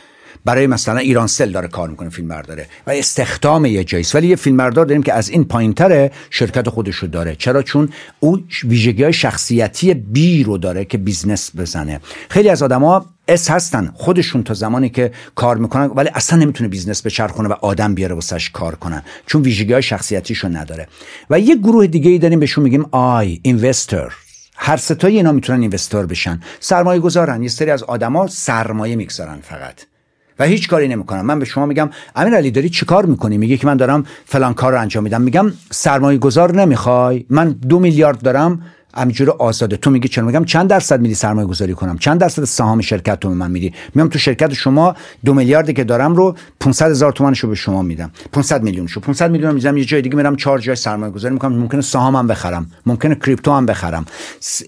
برای 0.44 0.66
مثلا 0.66 0.98
ایران 0.98 1.26
سل 1.26 1.50
داره 1.50 1.68
کار 1.68 1.88
می‌کنه 1.88 2.09
فیلم 2.09 2.28
برداره 2.28 2.66
و 2.87 2.90
استخدام 2.90 3.64
یه 3.64 3.85
جایست 3.85 4.14
ولی 4.14 4.26
یه 4.26 4.37
فیلم 4.37 4.57
بردار 4.57 4.87
داریم 4.87 5.02
که 5.02 5.12
از 5.12 5.28
این 5.28 5.44
پایینتره 5.44 6.11
شرکت 6.30 6.68
خودش 6.68 6.96
رو 6.96 7.09
داره. 7.09 7.37
چرا؟ 7.37 7.62
چون 7.62 7.88
او 8.20 8.40
ویژگی 8.64 9.02
های 9.02 9.12
شخصیتی 9.12 9.94
B 9.94 10.44
رو 10.44 10.59
داره 10.59 10.85
که 10.85 10.98
business 10.98 11.50
بزنه. 11.57 12.00
خیلی 12.28 12.48
از 12.48 12.62
آدما 12.62 13.07
S 13.29 13.50
هستن. 13.50 13.90
خودشون 13.94 14.42
تا 14.42 14.54
زمانی 14.54 14.88
که 14.88 15.12
کار 15.35 15.57
می‌کنن 15.57 15.87
ولی 15.87 16.11
اصلا 16.14 16.38
نمی‌تونه 16.38 16.68
business 16.68 17.07
بچرخونه 17.07 17.48
و 17.48 17.52
آدم 17.52 17.94
بیاره 17.94 18.14
واسش 18.14 18.50
کار 18.50 18.74
کنن. 18.74 19.02
چون 19.26 19.42
ویژگی 19.42 19.72
های 19.72 19.83
شخصیتیشو 19.83 20.48
نداره. 20.48 20.88
و 21.30 21.40
یه 21.40 21.57
گروه 21.57 21.87
دیگه 21.87 22.11
ای 22.11 22.18
داریم 22.18 22.40
بهشون 22.40 22.64
میگیم 22.64 22.87
I 22.90 23.40
investor. 23.42 24.12
هر 24.57 24.76
سه 24.77 24.96
تای 24.96 25.16
اینا 25.16 25.33
می‌تونن 25.33 25.61
investor 25.61 26.07
بشن. 26.07 26.40
سرمایه 26.61 27.00
گذارن 27.00 27.42
یه 27.42 27.48
سری 27.48 27.70
از 27.70 27.83
آدما 27.83 28.26
سرمایه 28.26 28.96
می‌گذارن 28.96 29.38
فقط. 29.42 29.93
و 30.38 30.44
هیچ 30.44 30.68
کاری 30.68 30.88
نمی‌کنم. 30.88 31.27
من 31.27 31.38
به 31.38 31.44
شما 31.44 31.66
میگم 31.66 31.90
امیر 32.16 32.35
علی 32.35 32.51
داری 32.51 32.68
چیکار 32.68 33.07
می‌کنی؟ 33.07 33.38
میگه 33.38 33.57
که 33.57 33.66
من 33.66 33.77
دارم 33.77 34.07
فلان 34.25 34.55
کار 34.55 34.73
رو 34.73 34.81
انجام 34.81 35.05
میدم. 35.05 35.23
میگم 35.23 35.53
سرمایه 35.70 36.18
گذار 36.18 36.53
نمی‌خوای. 36.55 37.27
من 37.31 37.51
دو 37.51 37.79
میلیارد 37.79 38.23
دارم. 38.23 38.62
همینجوری 38.96 39.30
آزاده 39.38 39.76
تو 39.76 39.90
میگی 39.90 40.09
چرا؟ 40.09 40.24
میگم 40.24 40.44
چند 40.44 40.70
درصد 40.70 41.00
میدی 41.00 41.14
سرمایه 41.14 41.46
گذاری 41.46 41.74
کنم؟ 41.74 41.98
چند 41.98 42.20
درصد 42.20 42.44
سهام 42.44 42.80
شرکت 42.80 43.20
تو 43.20 43.30
من 43.30 43.50
میدی؟ 43.50 43.72
میام 43.94 44.09
تو 44.09 44.18
شرکت 44.18 44.52
شما 44.52 44.94
دو 45.24 45.35
میلیاردی 45.35 45.72
که 45.72 45.85
دارم 45.85 46.14
رو 46.14 46.37
500 46.61 46.90
هزار 46.90 47.12
تومانشو 47.12 47.48
به 47.48 47.54
شما 47.54 47.83
میدم. 47.83 48.11
500 48.33 48.62
میلیون 48.62 48.87
شو 48.87 49.00
500 49.00 49.30
میلیون 49.30 49.54
می‌ذارم 49.54 49.76
یه 49.76 49.85
جای 49.85 50.02
دیگه 50.02 50.16
میرم 50.16 50.37
چهار 50.37 50.59
جای 50.59 50.76
سرمایه 50.76 51.12
گذاری 51.12 51.35
می‌کنم. 51.35 51.59
ممکنه 51.59 51.80
سهامم 51.80 52.26
بخرم. 52.26 52.70
ممکنه 52.87 53.14
کریپتو 53.14 53.52
هم 53.52 53.66
بخرم. 53.66 54.04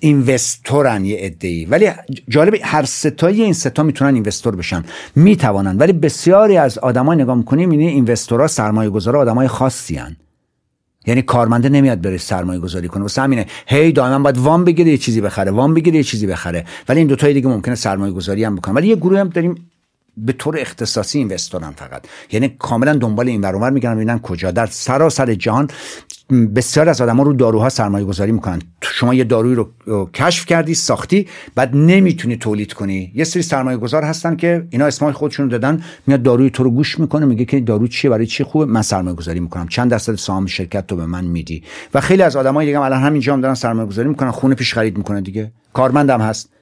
اینوستورن 0.00 1.04
یه 1.04 1.36
ای 1.40 1.64
ولی 1.64 1.90
جالب 2.28 2.54
هر 2.62 2.84
ستایی 2.84 3.42
این 3.42 3.52
ستا 3.52 3.82
می‌تونن 3.82 4.14
اینوستور 4.14 4.56
بشن. 4.56 4.84
می‌توانن. 5.16 5.78
ولی 5.78 5.92
بسیاری 5.92 6.56
از 6.56 6.78
آدما 6.78 7.14
نگاه 7.14 7.36
می‌کنیم 7.36 7.70
این 7.70 7.80
اینوستورها 7.80 8.46
سرمایه 8.46 8.90
گذارا 8.90 9.20
آدمای 9.20 9.48
خاصی 9.48 9.96
هن. 9.96 10.16
یعنی 11.06 11.22
کارمنده 11.22 11.68
نمیاد 11.68 12.00
بره 12.00 12.18
سرمایه 12.18 12.60
گذاری 12.60 12.88
کنه. 12.88 13.02
واسه 13.02 13.22
همینه. 13.22 13.46
هی 13.66 13.92
دائما 13.92 14.18
باید 14.18 14.38
وام 14.38 14.64
بگیره 14.64 14.90
یه 14.90 14.98
چیزی 14.98 15.20
بخره 15.20 15.50
وام 15.50 15.74
بگیره 15.74 15.96
یه 15.96 16.02
چیزی 16.02 16.26
بخره. 16.26 16.64
ولی 16.88 16.98
این 16.98 17.08
دو 17.08 17.16
تای 17.16 17.34
دیگه 17.34 17.48
ممکنه 17.48 17.74
سرمایه 17.74 18.12
گذاری 18.12 18.44
هم 18.44 18.56
بکنه 18.56 18.74
ولی 18.74 18.88
یه 18.88 18.96
گروه 18.96 19.20
هم 19.20 19.28
داریم 19.28 19.54
به 20.16 20.33
طور 20.33 20.59
اختصاصی 20.59 21.18
اینوستورن 21.18 21.70
فقط. 21.70 22.02
یعنی 22.33 22.48
کاملا 22.59 22.94
دنبال 22.94 23.29
این 23.29 23.40
ور 23.40 23.70
میگن 23.70 23.94
ببینن 23.94 24.18
کجا. 24.18 24.50
در 24.50 24.66
سراسر 24.66 25.35
جهان 25.35 25.68
بسیار 26.55 26.88
از 26.88 27.00
آدما 27.00 27.22
رو 27.22 27.33
داروها 27.33 27.68
سرمایه 27.68 28.05
گذاری 28.05 28.33
می‌کنن. 28.33 28.62
شما 28.83 29.14
یه 29.14 29.24
داروی 29.24 29.55
رو 29.55 30.11
کشف 30.14 30.46
کردی 30.46 30.74
ساختی 30.74 31.29
بعد 31.55 31.76
نمی‌تونی 31.76 32.37
تولید 32.37 32.72
کنی. 32.72 33.12
یه 33.14 33.24
سری 33.24 33.42
سرمایه 33.42 33.76
گذار 33.76 34.02
هستن 34.02 34.37
که 34.37 34.66
اینا 34.70 34.87
اسمای 34.87 35.12
خودشون 35.12 35.48
دادن 35.48 35.83
میاد 36.07 36.22
داروی 36.22 36.50
تو 36.50 36.64
رو 36.64 36.70
گوش 36.70 36.98
می‌کنه 36.98 37.26
میگه 37.26 37.44
که 37.44 37.61
دارو 37.61 37.87
چیه 37.87 38.11
برای 38.11 38.26
چی 38.26 38.44
خوبه 38.44 38.64
من 38.64 38.83
سرمایه 38.83 39.16
گذاری 39.16 39.40
می‌کنم. 39.40 39.68
چند 39.68 39.90
درصد 39.90 40.14
سهام 40.14 40.46
شرکت 40.46 40.87
تو 40.87 40.96
به 40.96 41.07
من 41.07 41.24
میدی؟ 41.24 41.62
و 41.94 42.00
خیلی 42.00 42.22
از 42.22 42.37
آدمای 42.37 42.66
دیگه 42.66 42.81
الان 42.81 43.02
همینجا 43.02 43.33
هم 43.33 43.40
دارن 43.40 43.55
سرمایه 43.55 43.88
گذاری 43.88 44.09
می‌کنن 44.09 44.31
خونه 44.31 44.55
پیش 44.55 44.74
خرید 44.74 44.98
می‌کنه 44.98 45.20
دیگه. 45.20 45.52
کارمندم 45.72 46.20
هست. 46.20 46.55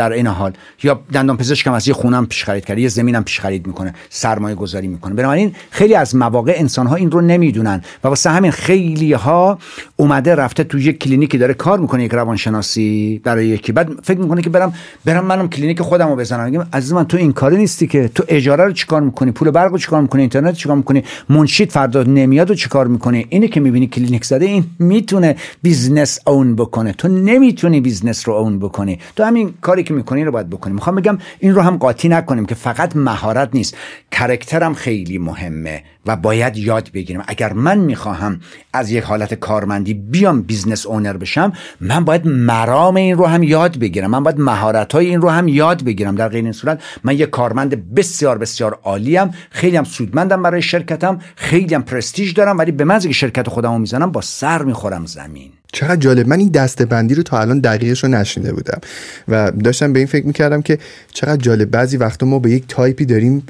در 0.00 0.12
این 0.12 0.26
حال. 0.26 0.52
یا 0.82 1.00
دندان 1.12 1.36
پزشکم 1.36 1.72
از 1.72 1.88
یه 1.88 1.94
خونم 1.94 2.26
پیش 2.26 2.44
خرید 2.44 2.64
کرده 2.64 2.80
یه 2.80 2.88
زمینم 2.88 3.24
پیش 3.24 3.40
خرید 3.40 3.66
می‌کنه 3.66 3.94
سرمایه 4.08 4.54
گذاری 4.54 4.88
می‌کنه. 4.88 5.14
بنابراین 5.14 5.52
خیلی 5.70 5.94
از 5.94 6.16
مواقع 6.16 6.54
انسان 6.56 6.86
ها 6.86 6.94
این 6.94 7.10
رو 7.10 7.20
نمی‌دونن 7.20 7.82
و 8.04 8.08
واسه 8.08 8.30
همین 8.30 8.50
خیلی 8.50 9.12
ها 9.12 9.58
اومده 9.96 10.34
رفته 10.34 10.64
تو 10.64 10.78
یه 10.78 10.92
کلینیکی 10.92 11.38
داره 11.38 11.54
کار 11.54 11.78
می‌کنه 11.78 12.04
یک 12.04 12.12
روانشناسی 12.12 13.20
برای 13.24 13.46
یکی. 13.46 13.72
بعد 13.72 13.88
فکر 14.02 14.18
می‌کنه 14.18 14.42
که 14.42 14.50
برم 14.50 14.72
برم 15.04 15.24
منم 15.24 15.48
کلینیک 15.48 15.82
خودم 15.82 16.08
رو 16.08 16.16
بزنم. 16.16 16.44
میگم 16.44 16.66
عزیز 16.72 16.92
من 16.92 17.04
تو 17.04 17.16
این 17.16 17.32
کاره 17.32 17.56
نیستی 17.56 17.86
که. 17.86 18.10
تو 18.14 18.24
اجاره 18.28 18.64
رو 18.64 18.72
چیکار 18.72 19.00
می‌کنی؟ 19.00 19.30
پول 19.30 19.50
برق 19.50 19.72
رو 19.72 19.78
چیکار 19.78 20.00
می‌کنی؟ 20.02 20.20
اینترنت 20.20 20.54
چیکار 20.54 20.76
می‌کنی؟ 20.76 21.04
منشیت 21.28 21.70
فردا 21.70 22.02
نمیاد 22.02 22.50
و 22.50 22.54
چیکار 22.54 22.86
می‌کنی 22.86 23.26
اینه 23.28 23.48
که 23.48 23.60
می‌بینی 23.60 23.86
کلینیک 23.86 24.24
زده 24.24 24.44
این 24.44 24.64
می‌تونه 24.78 25.36
business 25.62 26.18
own 26.26 26.56
بکنه. 26.56 26.92
تو 26.92 27.08
نمی‌تونی 27.08 27.80
business 27.80 28.28
رو 28.28 28.34
own 28.34 28.58
بکنی. 28.58 28.98
تو 29.16 29.24
همین 29.24 29.54
کاری 29.60 29.82
که 29.90 29.94
می‌کنی 29.94 30.24
رو 30.24 30.32
باید 30.32 30.50
بکنیم 30.50 30.74
می‌خوام 30.74 30.96
بگم 30.96 31.18
این 31.38 31.54
رو 31.54 31.62
هم 31.62 31.76
قاطی 31.76 32.08
نکنیم 32.08 32.46
که 32.46 32.54
فقط 32.54 32.96
مهارت 32.96 33.48
نیست. 33.52 33.76
character 34.10 34.68
م 34.68 34.74
خیلی 34.74 35.18
مهمه 35.18 35.84
و 36.06 36.16
باید 36.16 36.56
یاد 36.56 36.90
بگیرم. 36.94 37.24
اگر 37.26 37.52
من 37.52 37.78
می‌خواهم 37.78 38.40
از 38.72 38.90
یک 38.90 39.04
حالت 39.04 39.34
کارمندی 39.34 39.94
بیام 39.94 40.42
business 40.42 40.86
owner 40.86 41.16
بشم 41.16 41.52
من 41.80 42.04
باید 42.04 42.26
مرام 42.26 42.96
این 42.96 43.16
رو 43.16 43.26
هم 43.26 43.42
یاد 43.42 43.78
بگیرم. 43.78 44.10
من 44.10 44.22
باید 44.22 44.40
مهارت 44.40 44.92
های 44.92 45.06
این 45.06 45.20
رو 45.20 45.28
هم 45.28 45.48
یاد 45.48 45.84
بگیرم. 45.84 46.14
در 46.14 46.28
غیر 46.28 46.44
این 46.44 46.52
صورت 46.52 46.82
من 47.04 47.14
یک 47.14 47.30
کارمند 47.30 47.94
بسیار 47.94 48.38
بسیار 48.38 48.78
عالیم. 48.82 49.30
خیلی 49.50 49.76
هم 49.76 49.84
سودمندم 49.84 50.42
برای 50.42 50.62
شرکتم. 50.62 51.18
خیلی 51.36 51.74
هم 51.74 51.82
پرستیژ 51.82 52.32
دارم 52.34 52.58
ولی 52.58 52.72
به 52.72 52.84
من 52.84 52.98
که 52.98 53.12
شرکت 53.12 53.48
خودمو 53.48 53.78
می‌زنم 53.78 54.12
با 54.12 54.20
سر 54.20 54.62
می‌خورم 54.62 55.06
زمین. 55.06 55.52
چقدر 55.72 55.96
جالب. 55.96 56.28
من 56.28 56.38
این 56.38 56.48
دسته 56.48 56.84
بندی 56.84 57.14
رو 57.14 57.22
تا 57.22 57.40
الان 57.40 57.60
دقیقش 57.60 58.04
رو 58.04 58.10
نشنیده 58.10 58.52
بودم. 58.52 58.80
و 59.28 59.50
داشتم 59.50 59.92
به 59.92 59.98
این 59.98 60.08
فکر 60.08 60.26
می‌کردم 60.26 60.62
که 60.62 60.78
چقدر 61.12 61.36
جالب. 61.36 61.70
بعضی 61.70 61.96
وقتا 61.96 62.26
ما 62.26 62.38
به 62.38 62.50
یک 62.50 62.64
تایپی 62.68 63.04
داریم 63.04 63.42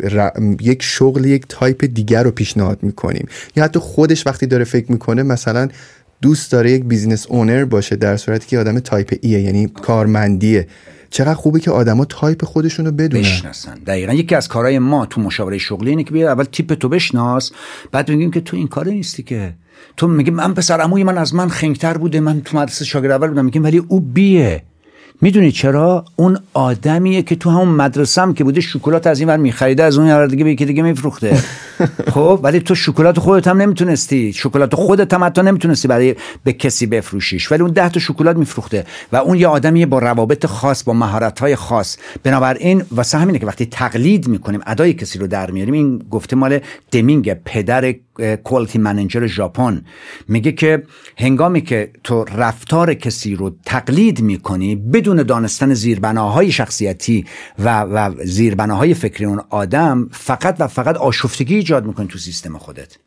یک 0.61 0.83
شغل 0.83 1.25
یک 1.25 1.45
تایپ 1.49 1.85
دیگر 1.95 2.23
رو 2.23 2.31
پیشنهاد 2.31 2.79
می‌کنیم. 2.83 3.29
یا 3.57 3.65
حتی 3.65 3.79
خودش 3.79 4.27
وقتی 4.27 4.47
داره 4.47 4.65
فکر 4.65 4.93
می‌کنه 4.93 5.23
مثلا 5.23 5.69
دوست 6.23 6.53
داره 6.53 6.71
یک 6.71 6.85
business 6.85 7.27
owner 7.27 7.65
باشه 7.65 7.97
در 7.97 8.17
صورتی 8.17 8.47
که 8.47 8.59
آدم 8.59 8.79
type 8.79 9.19
E 9.21 9.31
ه 9.31 9.41
یعنی 9.41 9.69
کارمندیه. 9.69 10.67
چقدر 11.11 11.35
خوبه 11.35 11.61
که 11.61 11.71
آدما 11.71 12.05
تایپ 12.05 12.45
خودشون 12.45 12.87
رو 12.87 12.93
بدونن. 12.93 13.23
بشناسن. 13.23 13.75
دقیقا. 13.75 14.13
یکی 14.13 14.35
از 14.35 14.49
کارهای 14.49 14.79
ما 14.79 15.07
تو 15.07 15.21
مشاوره 15.21 15.59
شغلی 15.59 15.91
اینه 15.91 16.05
که 16.05 16.11
بیا 16.11 16.33
اول 16.33 16.45
تیپ 16.45 16.75
تو 16.75 16.89
بشناس 16.89 17.53
بعد 17.93 18.11
میگیم 18.11 18.31
که 18.31 18.41
تو 18.41 18.57
این 18.57 18.69
کار 18.69 18.89
نیستی 18.89 19.23
که. 19.23 19.55
تو 19.97 20.09
میگی 20.09 20.31
من 20.31 20.55
پسر 20.55 20.81
عموی 20.81 21.05
من 21.05 21.19
از 21.19 21.35
من 21.35 21.49
خنگتر 21.49 21.99
بوده 21.99 22.21
من 22.21 22.41
تو 22.41 22.59
مدرسه 22.59 22.85
شاگرد 22.85 23.11
اول 23.11 23.29
بودم. 23.29 23.45
میگیم 23.45 23.65
ولی 23.65 23.79
او 23.79 24.01
بیه. 24.01 24.63
می‌دونی 25.23 25.53
چرا؟ 25.53 26.05
اون 26.17 26.39
آدمیه 26.55 27.23
که 27.23 27.37
تو 27.37 27.51
همون 27.51 27.69
مدرسه 27.69 28.23
هم 28.23 28.35
که 28.35 28.45
بوده 28.45 28.61
شکلات 28.61 29.07
از 29.07 29.21
این 29.21 29.29
ور 29.29 29.37
میخریده 29.37 29.85
از 29.85 29.99
اون 29.99 30.11
ور 30.11 30.27
دیگه 30.27 30.45
به 30.45 30.51
یکی 30.51 30.65
دیگه 30.65 30.83
میفروخته. 30.83 31.39
خب 32.15 32.41
ولی 32.43 32.61
تو 32.61 32.75
شکلات 32.75 33.19
خودت 33.19 33.49
هم 33.49 33.63
نمی‌تونستی. 33.63 34.33
شکلات 34.33 34.75
خودت 34.75 35.15
هم 35.15 35.25
حتی 35.25 35.43
نمی‌تونستی 35.43 35.89
برای 35.89 36.15
به 36.45 36.53
کسی 36.53 36.87
بفروشیش. 36.87 37.53
ولی 37.53 37.63
اون 37.63 37.73
ده 37.73 37.89
تا 37.89 38.01
شکلات 38.01 38.37
میفروخته. 38.37 38.85
و 39.13 39.17
اون 39.17 39.39
یه 39.39 39.49
آدمیه 39.49 39.87
با 39.87 39.99
روابط 39.99 40.47
خاص 40.47 40.85
با 40.85 40.93
مهارت 40.93 41.41
های 41.41 41.57
خاص. 41.57 41.97
بنابراین 42.23 42.83
واسه 42.91 43.19
همینه 43.19 43.39
که 43.39 43.47
وقتی 43.47 43.67
تقلید 43.67 44.29
می‌کنیم 44.29 44.61
ادای 44.67 44.93
کسی 44.93 45.19
رو 45.19 45.27
در 45.27 45.51
میاریم 45.51 45.75
این 45.75 45.99
گفته 46.11 46.37
مال 46.37 46.59
دمینگ 46.93 47.35
پدر 47.35 47.95
کوالیتی 48.45 48.79
منیجر 48.79 49.27
ژاپن. 49.27 49.85
میگه 50.29 50.53
که 50.53 50.83
هنگامی 51.19 51.61
که 51.61 51.93
تو 52.05 52.25
رفتار 52.25 52.95
کسی 52.95 53.35
رو 53.35 53.57
تقلید 53.65 54.21
می‌کنی 54.21 54.77
بدون 54.77 55.23
دانستن 55.23 55.75
زیربناهای 55.75 56.53
شخصیتی 56.53 57.27
و, 57.59 57.81
و 57.81 58.15
زیربناهای 58.25 58.95
فکری 58.95 59.25
اون 59.25 59.41
آدم 59.51 60.09
فقط 60.13 60.57
و 60.59 60.67
فقط 60.67 60.97
آشفتگی 60.97 61.55
ایجاد 61.55 61.87
می‌کنی 61.87 62.07
تو 62.07 62.19
سیستم 62.19 62.59
خودت. 62.59 62.99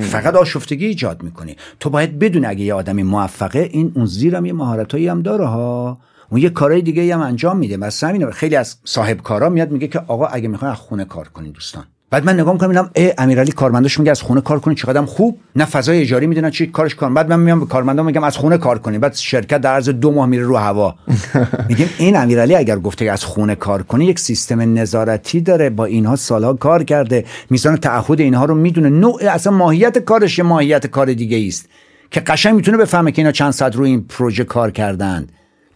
فقط 0.00 0.34
آشفتگی 0.34 0.86
ایجاد 0.86 1.22
می‌کنی. 1.22 1.56
تو 1.80 1.90
باید 1.90 2.18
بدون 2.18 2.44
اگه 2.44 2.64
یه 2.64 2.74
آدمی 2.74 3.02
موفقه 3.02 3.68
این 3.72 3.92
اون 3.94 4.06
زیرم 4.06 4.44
یه 4.44 4.52
مهارتایی 4.52 5.08
هم 5.08 5.22
داره 5.22 5.46
ها. 5.46 6.00
اون 6.30 6.40
یه 6.40 6.50
کارهای 6.50 6.82
دیگه 6.82 7.14
هم 7.14 7.20
انجام 7.20 7.56
میده. 7.58 7.76
مثلا 7.76 8.30
خیلی 8.30 8.56
از 8.56 8.76
صاحب 8.84 9.22
کارا 9.22 9.48
میاد 9.48 9.70
میگه 9.70 9.88
که 9.88 9.98
آقا 9.98 10.26
اگه 10.26 10.48
می‌خواین 10.48 10.72
از 10.72 10.78
خونه 10.78 11.04
کار 11.04 11.28
کنین 11.28 11.52
دوستان. 11.52 11.84
بعد 12.12 12.24
من 12.24 12.40
نگاه 12.40 12.52
می‌کنم 12.52 12.90
ای 12.94 13.12
امیرعلی 13.18 13.52
کارمنداش 13.52 13.98
میگه 13.98 14.10
از 14.10 14.22
خونه 14.22 14.40
کار 14.40 14.60
کنی 14.60 14.74
چقدرم 14.74 15.06
خوب. 15.06 15.38
نه 15.56 15.64
فضای 15.64 16.00
اجاری 16.00 16.26
می‌دونن 16.26 16.50
چی 16.50 16.66
کارش 16.66 16.94
کار. 16.94 17.10
بعد 17.10 17.28
من 17.28 17.40
میام 17.40 17.60
به 17.60 17.66
کارمندا 17.66 18.02
میگم 18.02 18.24
از 18.24 18.36
خونه 18.36 18.58
کار 18.58 18.78
کنی. 18.78 18.98
بعد 18.98 19.14
شرکت 19.14 19.60
در 19.60 19.74
عرض 19.74 19.88
دو 19.88 20.10
ماه 20.10 20.26
میره 20.26 20.44
رو 20.44 20.56
هوا. 20.56 20.94
میگیم 21.68 21.90
این 21.98 22.16
امیرعلی 22.16 22.54
اگر 22.54 22.78
گفته 22.78 23.04
از 23.04 23.24
خونه 23.24 23.54
کار 23.54 23.82
کنی 23.82 24.04
یک 24.04 24.18
سیستم 24.18 24.78
نظارتی 24.78 25.40
داره 25.40 25.70
با 25.70 25.84
اینها 25.84 26.16
سالها 26.16 26.54
کار 26.54 26.84
کرده. 26.84 27.24
میزان 27.50 27.76
تعهد 27.76 28.20
اینها 28.20 28.44
رو 28.44 28.54
می‌دونه. 28.54 28.88
نوع 28.88 29.20
اصلا 29.28 29.52
ماهیت 29.52 29.98
کارش 29.98 30.38
ماهیت 30.38 30.86
کار 30.86 31.12
دیگه 31.12 31.46
است. 31.48 31.68
که 32.10 32.20
قشنگ 32.20 32.54
می‌تونه 32.54 32.76
بفهمه 32.76 33.12
که 33.12 33.22
اینا 33.22 33.32
چند 33.32 33.50
ساعت 33.50 33.76
روی 33.76 33.90
این 33.90 34.04
پروژه 34.08 34.44
کار 34.44 34.70
کردند. 34.70 35.32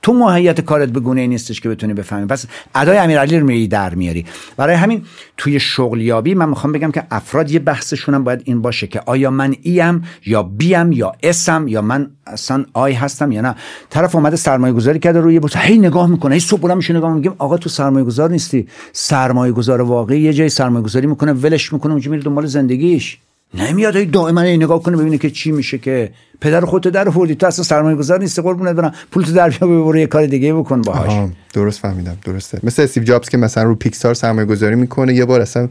تو 0.07 0.13
ماهیت 0.13 0.61
کارت 0.61 0.89
به 0.89 1.01
گونه 1.01 1.21
ای 1.21 1.29
نیستش 1.29 1.61
که 1.61 1.69
بتونی 1.69 1.95
بفهمی. 1.95 2.27
پس 2.27 2.47
ادای 2.75 2.99
امیرعلی 2.99 3.39
رو 3.39 3.47
میری 3.47 3.69
در 3.69 3.95
میاری. 3.95 4.27
برای 4.57 4.75
همین 4.75 5.03
توی 5.37 5.61
شغلیابی 5.61 6.35
من 6.35 6.49
می‌خوام 6.49 6.73
بگم 6.73 6.91
که 6.91 7.03
افراد 7.11 7.51
یه 7.51 7.59
بحثشون 7.59 8.15
هم 8.15 8.25
باید 8.25 8.43
این 8.45 8.63
باشه 8.63 8.87
که 8.87 9.01
آیا 9.07 9.31
من 9.31 9.55
ایم 9.63 10.03
یا 10.27 10.43
بیم 10.43 10.93
یا 10.93 11.13
اسم 11.23 11.69
یا 11.69 11.83
من 11.83 12.11
اصلا 12.27 12.65
آی 12.73 12.93
هستم 12.93 13.33
یا 13.33 13.41
نه. 13.41 13.55
طرف 13.91 14.15
اومده 14.15 14.37
سرمایه 14.37 14.73
گذاری 14.73 14.99
کرده 14.99 15.21
روی 15.21 15.41
بود 15.41 15.57
هی 15.57 15.79
نگاه 15.79 16.07
می‌کنه 16.07 16.35
هی 16.35 16.41
صبح 16.41 16.75
میشه 16.75 16.95
نگاه 16.95 17.15
میگیم 17.15 17.35
آقا 17.39 17.57
تو 17.57 17.69
سرمایه 17.69 18.05
گذار 18.05 18.31
نیستی. 18.31 18.69
سرمایه 18.93 19.53
گذار 19.53 19.83
واقعی 19.83 20.21
یه 20.21 20.33
جای 20.33 20.49
سرمایه 20.49 20.85
گذاری 20.85 21.07
می‌کنه 21.07 21.33
ولش 21.33 21.73
می‌کنه 21.73 21.93
اونجا 21.93 22.11
میره 22.11 22.23
دنبال 22.23 22.47
زندگیش. 22.47 23.19
نمیاد 23.55 24.11
دائما 24.11 24.43
نگاه 24.43 24.83
کنه 24.83 24.97
ببینه 24.97 25.19
که 25.19 25.31
چی 25.31 25.53
میشه 25.53 25.79
که 25.79 26.11
پدر 26.41 26.61
خودت 26.61 26.89
در 26.89 27.09
آوردی 27.09 27.35
تو 27.35 27.47
اصلا 27.47 27.65
سرمایه 27.65 27.97
گذار 27.97 28.21
نیستی 28.21 28.43
قربونت 28.43 28.77
برم. 28.77 28.95
پول 29.11 29.25
تو 29.25 29.33
در 29.33 29.51
بیا 29.51 29.69
ببر 29.69 29.97
یه 29.97 30.07
کار 30.07 30.27
دیگه 30.27 30.55
بکن 30.55 30.83
باهاش. 30.83 31.31
درست 31.57 31.81
فهمیدم 31.81 32.17
درسته. 32.25 32.59
مثل 32.63 32.83
استیو 32.83 33.03
جابز 33.03 33.29
که 33.29 33.37
مثلا 33.37 33.65
رو 33.65 33.75
پیکسار 33.75 34.15
سرمایه 34.15 34.47
گذاری 34.47 34.75
می‌کنه 34.75 35.15
یه 35.15 35.25
بار 35.25 35.41
اصلا 35.41 35.69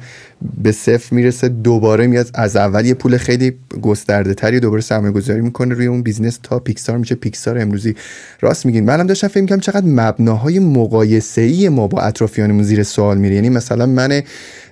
به 0.63 0.71
صفر 0.71 1.15
می‌رسه 1.15 1.49
دوباره 1.49 2.07
میاد 2.07 2.29
از 2.33 2.55
اول 2.55 2.85
یه 2.85 2.93
پول 2.93 3.17
خیلی 3.17 3.53
گسترده 3.81 4.33
تری 4.33 4.59
دوباره 4.59 4.81
سرمایه 4.81 5.13
گذاری 5.13 5.41
می‌کنه 5.41 5.75
روی 5.75 5.85
اون 5.85 6.01
business 6.01 6.39
تا 6.43 6.59
پیکسار 6.59 6.97
میشه. 6.97 7.15
پیکسار 7.15 7.57
امروزی. 7.57 7.95
راست 8.41 8.65
میگین. 8.65 8.85
منم 8.85 9.07
داشتم 9.07 9.27
فکر 9.27 9.41
می‌کنم 9.41 9.59
چقدر 9.59 9.85
مبناهای 9.85 10.59
مقایسه 10.59 11.41
ای 11.41 11.69
ما 11.69 11.87
با 11.87 12.01
اطرافیانمون 12.01 12.63
زیر 12.63 12.83
سوال 12.83 13.17
میره. 13.17 13.35
یعنی 13.35 13.49
مثلا 13.49 13.85
من 13.85 14.21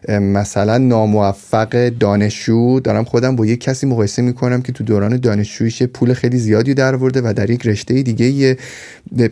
مثلا 0.10 0.78
ناموفق 0.78 1.90
دانشجو 1.90 2.80
دارم 2.80 3.04
خودم 3.04 3.36
با 3.36 3.46
یک 3.46 3.60
کسی 3.60 3.88
مقایسه 3.88 4.22
می‌کنم 4.22 4.62
که 4.62 4.72
تو 4.72 4.84
دوران 4.84 5.18
دانشجوییش 5.18 5.84
پول 5.84 6.14
خیلی 6.14 6.38
زیادی 6.38 6.74
در 6.74 6.96
ورده 6.96 7.22
و 7.22 7.34
در 7.34 7.50
یک 7.50 7.68
رشته 7.68 8.02
دیگه 8.02 8.58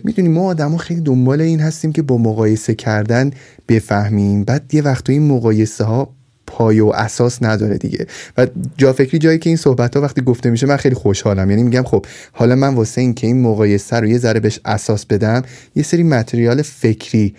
می‌دونی 0.03 0.29
ما 0.29 0.45
آدما 0.45 0.77
خیلی 0.77 1.01
دنبال 1.01 1.41
این 1.41 1.59
هستیم 1.72 1.91
که 1.91 2.01
با 2.01 2.17
مقایسه 2.17 2.76
کردن 2.76 3.32
بفهمیم. 3.67 4.43
بعد 4.43 4.74
یه 4.74 4.82
وقت 4.82 5.09
این 5.09 5.28
مقایسه 5.28 5.84
ها 5.84 6.09
پای 6.47 6.80
و 6.80 6.88
اساس 6.88 7.43
نداره 7.43 7.78
دیگه. 7.78 8.07
و 8.38 8.47
جا 8.78 8.93
فکری 8.93 9.17
جایی 9.19 9.39
که 9.39 9.49
این 9.49 9.57
صحبت 9.57 9.95
ها 9.95 10.01
وقتی 10.01 10.22
گفته 10.22 10.49
میشه 10.49 10.67
من 10.67 10.78
خیلی 10.78 10.95
خوشحالم. 10.95 11.49
یعنی 11.49 11.63
میگم 11.63 11.84
خب 11.84 12.05
حالا 12.32 12.55
من 12.55 12.76
واسه 12.76 13.01
این 13.01 13.13
که 13.13 13.28
این 13.28 13.41
مقایسه 13.41 13.99
رو 13.99 14.07
یه 14.07 14.17
ذره 14.17 14.39
بهش 14.39 14.59
اساس 14.65 15.05
بدم 15.05 15.43
یه 15.76 15.84
سری 15.84 16.03
متریال 16.03 16.61
فکری 16.61 17.36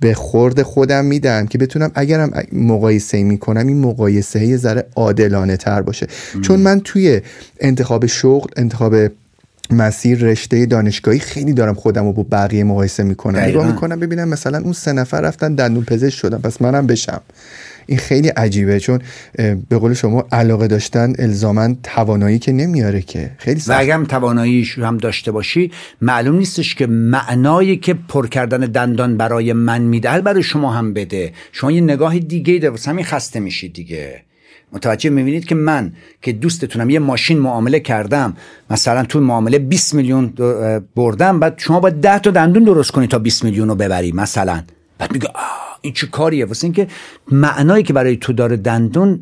به 0.00 0.14
خورد 0.14 0.62
خودم 0.62 1.04
میدم 1.04 1.46
که 1.46 1.58
بتونم 1.58 1.90
اگرم 1.94 2.30
مقایسه 2.52 3.22
می‌کنم 3.22 3.66
این 3.66 3.80
مقایسه 3.80 4.46
یه 4.46 4.56
ذره 4.56 4.86
عادلانه 4.96 5.56
تر 5.56 5.82
باشه 5.82 6.06
چون 6.42 6.60
من 6.60 6.80
توی 6.80 7.20
انتخاب 7.60 8.06
شغل 8.06 8.50
انتخاب 8.56 8.94
مسیر 9.70 10.18
رشته 10.18 10.66
دانشگاهی 10.66 11.18
خیلی 11.18 11.52
دارم 11.52 11.74
خودم 11.74 12.04
رو 12.04 12.12
با 12.12 12.26
بقیه 12.30 12.64
مقایسه 12.64 13.02
می‌کنم. 13.02 13.38
نگاه 13.38 13.66
می‌کنم 13.66 14.00
ببینم 14.00 14.28
مثلا 14.28 14.58
اون 14.58 14.72
سه 14.72 14.92
نفر 14.92 15.20
رفتن 15.20 15.54
دندون 15.54 15.84
پزشک 15.84 16.18
شدن 16.18 16.38
پس 16.38 16.62
منم 16.62 16.86
بشم. 16.86 17.20
این 17.86 17.98
خیلی 17.98 18.28
عجیبه 18.28 18.80
چون 18.80 19.00
به 19.68 19.78
قول 19.78 19.94
شما 19.94 20.26
علاقه 20.32 20.66
داشتن 20.66 21.12
الزاما 21.18 21.74
توانایی 21.82 22.38
که 22.38 22.52
نمیاره 22.52 23.02
که. 23.02 23.30
خیلی 23.38 23.60
سخت. 23.60 23.70
و 23.70 23.80
اگرم 23.80 24.04
تواناییش 24.04 24.78
هم 24.78 24.96
داشته 24.96 25.30
باشی 25.30 25.70
معلوم 26.00 26.36
نیستش 26.36 26.74
که 26.74 26.86
معنایی 26.86 27.76
که 27.76 27.94
پر 27.94 28.26
کردن 28.26 28.60
دندان 28.60 29.16
برای 29.16 29.52
من 29.52 29.82
میده 29.82 30.20
برای 30.20 30.42
شما 30.42 30.72
هم 30.72 30.92
بده. 30.92 31.32
شما 31.52 31.72
یه 31.72 31.80
نگاه 31.80 32.18
دیگه 32.18 32.58
داره 32.58 32.76
همین 32.86 33.04
خسته 33.04 33.40
میشید 33.40 33.72
دیگه. 33.72 34.22
متوجه 34.72 35.10
می‌بینید 35.10 35.44
که 35.44 35.54
من 35.54 35.92
که 36.22 36.32
دوستتونم 36.32 36.90
یه 36.90 36.98
ماشین 36.98 37.38
معامله 37.38 37.80
کردم 37.80 38.36
مثلا 38.70 39.04
تو 39.04 39.20
معامله 39.20 39.58
20 39.58 39.94
میلیون 39.94 40.32
بردم 40.96 41.40
بعد 41.40 41.54
شما 41.58 41.80
باید 41.80 42.00
10 42.00 42.18
تا 42.18 42.30
دندون 42.30 42.64
درست 42.64 42.90
کنی 42.90 43.06
تا 43.06 43.18
20 43.18 43.44
میلیون 43.44 43.68
رو 43.68 43.74
ببری 43.74 44.12
مثلا. 44.12 44.62
بعد 44.98 45.12
میگه 45.12 45.28
این 45.82 45.92
چه 45.92 46.06
کاریه؟ 46.06 46.44
واسه 46.44 46.64
اینکه 46.64 46.86
معنایی 47.30 47.82
که 47.82 47.92
برای 47.92 48.16
تو 48.16 48.32
داره 48.32 48.56
دندون 48.56 49.16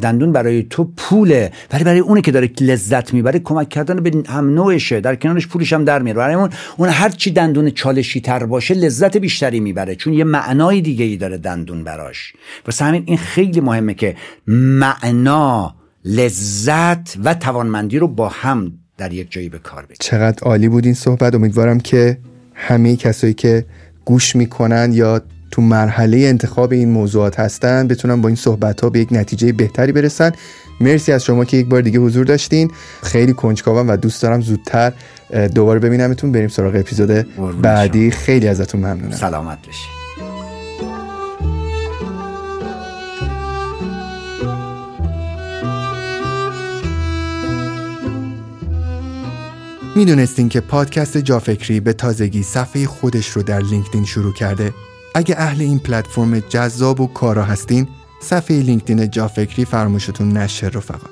دندون 0.00 0.32
برای 0.32 0.62
تو 0.62 0.90
پوله 0.96 1.52
ولی 1.72 1.84
برای 1.84 1.98
اونه 1.98 2.20
که 2.20 2.32
داره 2.32 2.50
لذت 2.60 3.14
می‌بره 3.14 3.38
کمک 3.38 3.68
کردن 3.68 3.96
به 4.02 4.22
هم 4.26 4.54
نوعشه. 4.54 5.00
در 5.00 5.16
کنارش 5.16 5.46
پولش 5.46 5.72
هم 5.72 5.84
در 5.84 6.02
میاره. 6.02 6.18
برای 6.18 6.34
اون 6.34 6.50
اون 6.76 6.88
هر 6.88 7.08
چی 7.08 7.30
دندون 7.30 7.70
چالشی 7.70 8.20
تر 8.20 8.46
باشه 8.46 8.74
لذت 8.74 9.16
بیشتری 9.16 9.60
می‌بره. 9.60 9.94
چون 9.94 10.12
یه 10.12 10.24
معنای 10.24 10.80
دیگه 10.80 11.04
ای 11.04 11.16
داره 11.16 11.38
دندون 11.38 11.84
براش. 11.84 12.32
واسه 12.66 12.84
همین 12.84 13.02
این 13.06 13.18
خیلی 13.18 13.60
مهمه 13.60 13.94
که 13.94 14.16
معنا 14.46 15.74
لذت 16.04 17.16
و 17.24 17.34
توانمندی 17.34 17.98
رو 17.98 18.08
با 18.08 18.28
هم 18.28 18.72
در 18.98 19.12
یک 19.12 19.30
جایی 19.30 19.48
به 19.48 19.58
کار 19.58 19.82
بگیریم. 19.82 19.98
چقدر 20.00 20.42
عالی 20.42 20.68
بود 20.68 20.84
این 20.84 20.94
صحبت. 20.94 21.34
امیدوارم 21.34 21.80
که 21.80 22.18
همه 22.54 22.96
کسایی 22.96 23.34
که 23.34 23.64
گوش 24.04 24.36
می‌کنن 24.36 24.92
یا 24.92 25.22
تو 25.54 25.62
مرحله 25.62 26.18
انتخاب 26.18 26.72
این 26.72 26.90
موضوعات 26.90 27.40
هستن 27.40 27.88
بتونن 27.88 28.20
با 28.20 28.28
این 28.28 28.36
صحبت 28.36 28.80
ها 28.80 28.90
به 28.90 29.00
یک 29.00 29.08
نتیجه 29.10 29.52
بهتری 29.52 29.92
برسن. 29.92 30.32
مرسی 30.80 31.12
از 31.12 31.24
شما 31.24 31.44
که 31.44 31.56
یک 31.56 31.66
بار 31.66 31.80
دیگه 31.80 31.98
حضور 31.98 32.24
داشتین. 32.24 32.70
خیلی 33.02 33.32
کنجکاوم 33.32 33.88
و 33.88 33.96
دوست 33.96 34.22
دارم 34.22 34.40
زودتر 34.40 34.92
دوباره 35.54 35.80
ببینمتون. 35.80 36.32
بریم 36.32 36.48
سراغ 36.48 36.74
اپیزود 36.74 37.10
بعدی. 37.62 38.10
خیلی 38.10 38.48
ازتون 38.48 38.80
ممنونم. 38.80 39.10
سلامت 39.10 39.58
باشید 39.66 39.94
می‌دونستین 49.96 50.48
که 50.48 50.60
پادکست 50.60 51.18
جافکری 51.18 51.80
به 51.80 51.92
تازگی 51.92 52.42
صفحه 52.42 52.86
خودش 52.86 53.28
رو 53.28 53.42
در 53.42 53.60
لینکدین 53.60 54.04
شروع 54.04 54.32
کرده؟ 54.32 54.72
اگه 55.14 55.34
اهل 55.38 55.60
این 55.60 55.78
پلتفرم 55.78 56.38
جذاب 56.38 57.00
و 57.00 57.06
کارا 57.06 57.44
هستین 57.44 57.88
صفحه 58.20 58.56
لینکدین 58.56 59.10
جافکری 59.10 59.64
فرموشتون 59.64 60.36
نشه 60.36 60.66
رفقا. 60.66 61.08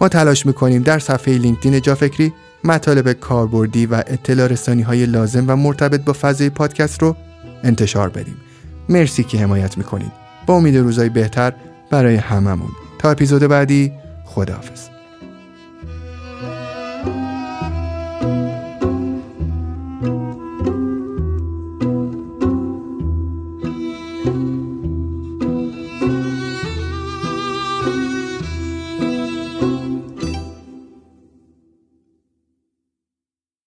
ما 0.00 0.08
تلاش 0.08 0.46
می‌کنیم 0.46 0.82
در 0.82 0.98
صفحه 0.98 1.34
لینکدین 1.34 1.80
جافکری 1.80 2.32
مطالب 2.64 3.12
کاربردی 3.12 3.86
و 3.86 3.94
اطلاع 4.06 4.46
رسانی 4.46 4.82
های 4.82 5.06
لازم 5.06 5.44
و 5.48 5.56
مرتبط 5.56 6.00
با 6.00 6.12
فضای 6.12 6.50
پادکست 6.50 7.02
رو 7.02 7.16
انتشار 7.64 8.08
بدیم. 8.08 8.36
مرسی 8.88 9.24
که 9.24 9.38
حمایت 9.38 9.78
می‌کنید. 9.78 10.12
با 10.46 10.54
امید 10.54 10.76
روزای 10.76 11.08
بهتر 11.08 11.52
برای 11.90 12.16
هممون. 12.16 12.70
تا 12.98 13.10
اپیزود 13.10 13.42
بعدی 13.42 13.92
خداحافظ. 14.24 14.93